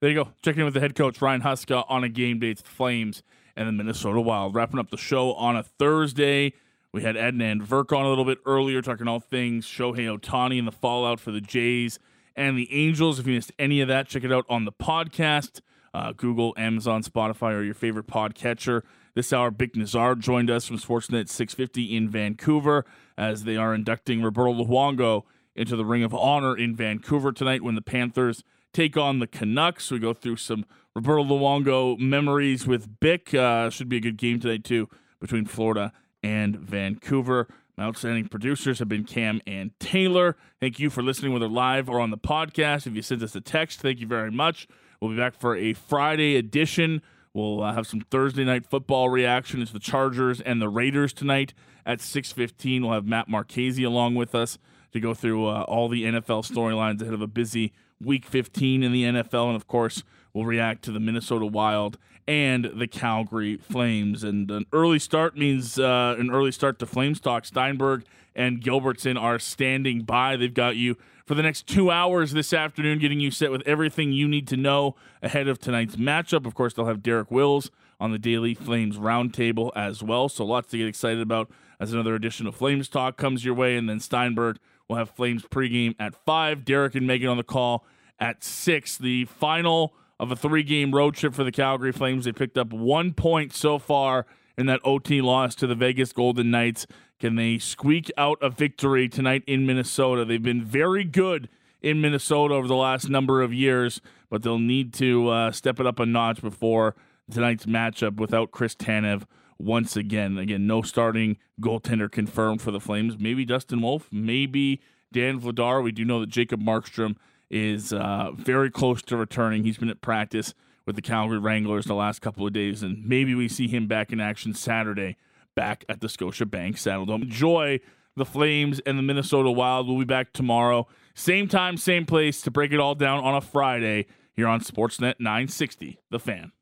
There 0.00 0.10
you 0.10 0.24
go. 0.24 0.30
Checking 0.42 0.60
in 0.60 0.64
with 0.64 0.74
the 0.74 0.80
head 0.80 0.96
coach 0.96 1.22
Ryan 1.22 1.42
Huska 1.42 1.84
on 1.88 2.02
a 2.02 2.08
game 2.08 2.40
day. 2.40 2.50
It's 2.50 2.62
the 2.62 2.68
Flames 2.70 3.22
and 3.56 3.68
the 3.68 3.72
Minnesota 3.72 4.20
Wild. 4.20 4.54
Wrapping 4.54 4.78
up 4.78 4.90
the 4.90 4.96
show 4.96 5.34
on 5.34 5.56
a 5.56 5.62
Thursday. 5.62 6.52
We 6.92 7.02
had 7.02 7.16
Adnan 7.16 7.66
Virk 7.66 7.96
on 7.96 8.04
a 8.04 8.08
little 8.08 8.24
bit 8.24 8.38
earlier, 8.46 8.80
talking 8.80 9.08
all 9.08 9.20
things 9.20 9.66
Shohei 9.66 10.18
Ohtani 10.18 10.58
and 10.58 10.68
the 10.68 10.72
fallout 10.72 11.18
for 11.18 11.32
the 11.32 11.40
Jays 11.40 11.98
and 12.36 12.56
the 12.56 12.72
Angels. 12.72 13.18
If 13.18 13.26
you 13.26 13.34
missed 13.34 13.52
any 13.58 13.80
of 13.80 13.88
that, 13.88 14.08
check 14.08 14.24
it 14.24 14.32
out 14.32 14.46
on 14.48 14.64
the 14.64 14.72
podcast. 14.72 15.60
Uh, 15.92 16.12
Google, 16.12 16.54
Amazon, 16.56 17.02
Spotify, 17.02 17.52
or 17.52 17.62
your 17.62 17.74
favorite 17.74 18.06
podcatcher. 18.06 18.82
This 19.14 19.32
hour, 19.32 19.52
Bik 19.52 19.74
Nizzar 19.74 20.18
joined 20.18 20.50
us 20.50 20.66
from 20.66 20.78
Sportsnet 20.78 21.28
650 21.28 21.96
in 21.96 22.08
Vancouver 22.08 22.84
as 23.16 23.44
they 23.44 23.56
are 23.56 23.72
inducting 23.72 24.22
Roberto 24.22 24.54
Luongo 24.54 25.22
into 25.54 25.76
the 25.76 25.84
Ring 25.84 26.02
of 26.02 26.12
Honor 26.12 26.56
in 26.56 26.74
Vancouver 26.74 27.30
tonight 27.30 27.62
when 27.62 27.76
the 27.76 27.82
Panthers 27.82 28.42
take 28.72 28.96
on 28.96 29.20
the 29.20 29.28
Canucks. 29.28 29.90
We 29.90 30.00
go 30.00 30.14
through 30.14 30.36
some 30.36 30.66
Roberto 30.94 31.24
Luongo 31.24 31.98
memories 31.98 32.66
with 32.66 33.00
Bik. 33.00 33.34
Uh, 33.34 33.68
should 33.68 33.88
be 33.88 33.96
a 33.96 34.00
good 34.00 34.16
game 34.16 34.38
today, 34.38 34.58
too, 34.58 34.88
between 35.20 35.44
Florida 35.44 35.92
and 36.22 36.56
Vancouver. 36.56 37.48
My 37.76 37.84
outstanding 37.84 38.28
producers 38.28 38.78
have 38.78 38.88
been 38.88 39.02
Cam 39.02 39.40
and 39.44 39.72
Taylor. 39.80 40.36
Thank 40.60 40.78
you 40.78 40.90
for 40.90 41.02
listening, 41.02 41.32
whether 41.32 41.48
live 41.48 41.88
or 41.88 41.98
on 41.98 42.10
the 42.10 42.18
podcast. 42.18 42.86
If 42.86 42.94
you 42.94 43.02
sent 43.02 43.22
us 43.24 43.34
a 43.34 43.40
text, 43.40 43.80
thank 43.80 43.98
you 43.98 44.06
very 44.06 44.30
much. 44.30 44.68
We'll 45.00 45.10
be 45.10 45.16
back 45.16 45.34
for 45.34 45.56
a 45.56 45.72
Friday 45.72 46.36
edition. 46.36 47.02
We'll 47.32 47.64
uh, 47.64 47.74
have 47.74 47.88
some 47.88 48.00
Thursday 48.00 48.44
night 48.44 48.64
football 48.64 49.08
reaction. 49.08 49.60
It's 49.60 49.72
the 49.72 49.80
Chargers 49.80 50.40
and 50.40 50.62
the 50.62 50.68
Raiders 50.68 51.12
tonight 51.12 51.52
at 51.84 51.98
6.15. 51.98 52.82
We'll 52.82 52.92
have 52.92 53.04
Matt 53.06 53.28
Marchese 53.28 53.82
along 53.82 54.14
with 54.14 54.36
us 54.36 54.56
to 54.92 55.00
go 55.00 55.12
through 55.12 55.48
uh, 55.48 55.62
all 55.62 55.88
the 55.88 56.04
NFL 56.04 56.48
storylines 56.48 57.02
ahead 57.02 57.12
of 57.14 57.20
a 57.20 57.26
busy 57.26 57.72
Week 58.00 58.24
15 58.24 58.82
in 58.82 58.92
the 58.92 59.04
NFL. 59.04 59.46
And, 59.46 59.56
of 59.56 59.66
course, 59.66 60.02
we'll 60.32 60.44
react 60.44 60.82
to 60.84 60.92
the 60.92 61.00
Minnesota 61.00 61.46
Wild 61.46 61.98
and 62.26 62.70
the 62.74 62.86
Calgary 62.86 63.56
Flames. 63.56 64.24
And 64.24 64.50
an 64.50 64.66
early 64.72 64.98
start 64.98 65.36
means 65.36 65.78
uh, 65.78 66.16
an 66.18 66.30
early 66.30 66.52
start 66.52 66.78
to 66.80 66.86
Flames 66.86 67.20
talk. 67.20 67.44
Steinberg 67.44 68.04
and 68.34 68.60
Gilbertson 68.60 69.20
are 69.20 69.38
standing 69.38 70.02
by. 70.02 70.36
They've 70.36 70.52
got 70.52 70.76
you 70.76 70.96
for 71.24 71.34
the 71.34 71.42
next 71.42 71.66
two 71.66 71.90
hours 71.90 72.32
this 72.32 72.52
afternoon, 72.52 72.98
getting 72.98 73.20
you 73.20 73.30
set 73.30 73.50
with 73.50 73.62
everything 73.66 74.12
you 74.12 74.28
need 74.28 74.46
to 74.48 74.56
know 74.56 74.94
ahead 75.22 75.48
of 75.48 75.58
tonight's 75.58 75.96
matchup. 75.96 76.46
Of 76.46 76.54
course, 76.54 76.74
they'll 76.74 76.86
have 76.86 77.02
Derek 77.02 77.30
Wills 77.30 77.70
on 78.00 78.12
the 78.12 78.18
Daily 78.18 78.54
Flames 78.54 78.98
Roundtable 78.98 79.70
as 79.74 80.02
well. 80.02 80.28
So 80.28 80.44
lots 80.44 80.70
to 80.70 80.78
get 80.78 80.86
excited 80.86 81.20
about 81.20 81.50
as 81.80 81.92
another 81.92 82.14
edition 82.14 82.46
of 82.46 82.54
Flames 82.54 82.88
Talk 82.88 83.16
comes 83.16 83.44
your 83.44 83.54
way. 83.54 83.76
And 83.76 83.88
then 83.88 84.00
Steinberg 84.00 84.58
will 84.88 84.96
have 84.96 85.10
Flames 85.10 85.42
pregame 85.44 85.94
at 85.98 86.14
5. 86.24 86.64
Derek 86.64 86.94
and 86.94 87.06
Megan 87.06 87.28
on 87.28 87.36
the 87.36 87.42
call 87.42 87.84
at 88.18 88.44
6. 88.44 88.98
The 88.98 89.24
final 89.26 89.94
of 90.20 90.30
a 90.30 90.36
three 90.36 90.62
game 90.62 90.94
road 90.94 91.14
trip 91.14 91.34
for 91.34 91.44
the 91.44 91.52
Calgary 91.52 91.92
Flames. 91.92 92.24
They 92.24 92.32
picked 92.32 92.58
up 92.58 92.72
one 92.72 93.12
point 93.12 93.52
so 93.52 93.78
far 93.78 94.26
in 94.56 94.66
that 94.66 94.80
OT 94.84 95.20
loss 95.20 95.54
to 95.56 95.66
the 95.66 95.74
Vegas 95.74 96.12
Golden 96.12 96.50
Knights. 96.50 96.86
Can 97.18 97.36
they 97.36 97.58
squeak 97.58 98.10
out 98.16 98.38
a 98.40 98.50
victory 98.50 99.08
tonight 99.08 99.42
in 99.46 99.66
Minnesota? 99.66 100.24
They've 100.24 100.42
been 100.42 100.64
very 100.64 101.04
good 101.04 101.48
in 101.82 102.00
Minnesota 102.00 102.54
over 102.54 102.66
the 102.66 102.74
last 102.74 103.08
number 103.08 103.42
of 103.42 103.52
years, 103.52 104.00
but 104.30 104.42
they'll 104.42 104.58
need 104.58 104.92
to 104.94 105.28
uh, 105.28 105.52
step 105.52 105.80
it 105.80 105.86
up 105.86 105.98
a 105.98 106.06
notch 106.06 106.40
before 106.40 106.94
tonight's 107.30 107.66
matchup 107.66 108.16
without 108.16 108.50
Chris 108.50 108.74
Tanev 108.74 109.24
once 109.58 109.96
again. 109.96 110.38
Again, 110.38 110.66
no 110.66 110.82
starting 110.82 111.38
goaltender 111.60 112.10
confirmed 112.10 112.62
for 112.62 112.70
the 112.70 112.80
Flames. 112.80 113.18
Maybe 113.18 113.44
Dustin 113.44 113.80
Wolf, 113.80 114.08
maybe 114.12 114.80
Dan 115.12 115.40
Vladar. 115.40 115.82
We 115.82 115.92
do 115.92 116.04
know 116.04 116.20
that 116.20 116.28
Jacob 116.28 116.60
Markstrom 116.60 117.16
is 117.50 117.92
uh, 117.92 118.30
very 118.34 118.70
close 118.70 119.02
to 119.02 119.16
returning. 119.16 119.64
He's 119.64 119.78
been 119.78 119.90
at 119.90 120.00
practice 120.00 120.54
with 120.86 120.96
the 120.96 121.02
Calgary 121.02 121.38
Wranglers 121.38 121.86
the 121.86 121.94
last 121.94 122.20
couple 122.20 122.46
of 122.46 122.52
days, 122.52 122.82
and 122.82 123.04
maybe 123.06 123.34
we 123.34 123.48
see 123.48 123.68
him 123.68 123.86
back 123.86 124.12
in 124.12 124.20
action 124.20 124.54
Saturday 124.54 125.16
back 125.54 125.84
at 125.88 126.00
the 126.00 126.08
Scotiabank 126.08 126.74
Saddledome. 126.74 127.22
Enjoy 127.22 127.80
the 128.16 128.24
Flames 128.24 128.80
and 128.80 128.98
the 128.98 129.02
Minnesota 129.02 129.50
Wild. 129.50 129.86
We'll 129.86 129.98
be 129.98 130.04
back 130.04 130.32
tomorrow, 130.32 130.86
same 131.14 131.48
time, 131.48 131.76
same 131.76 132.06
place, 132.06 132.42
to 132.42 132.50
break 132.50 132.72
it 132.72 132.80
all 132.80 132.94
down 132.94 133.22
on 133.22 133.34
a 133.34 133.40
Friday 133.40 134.06
here 134.34 134.48
on 134.48 134.60
Sportsnet 134.60 135.14
960, 135.18 135.98
The 136.10 136.18
Fan. 136.18 136.52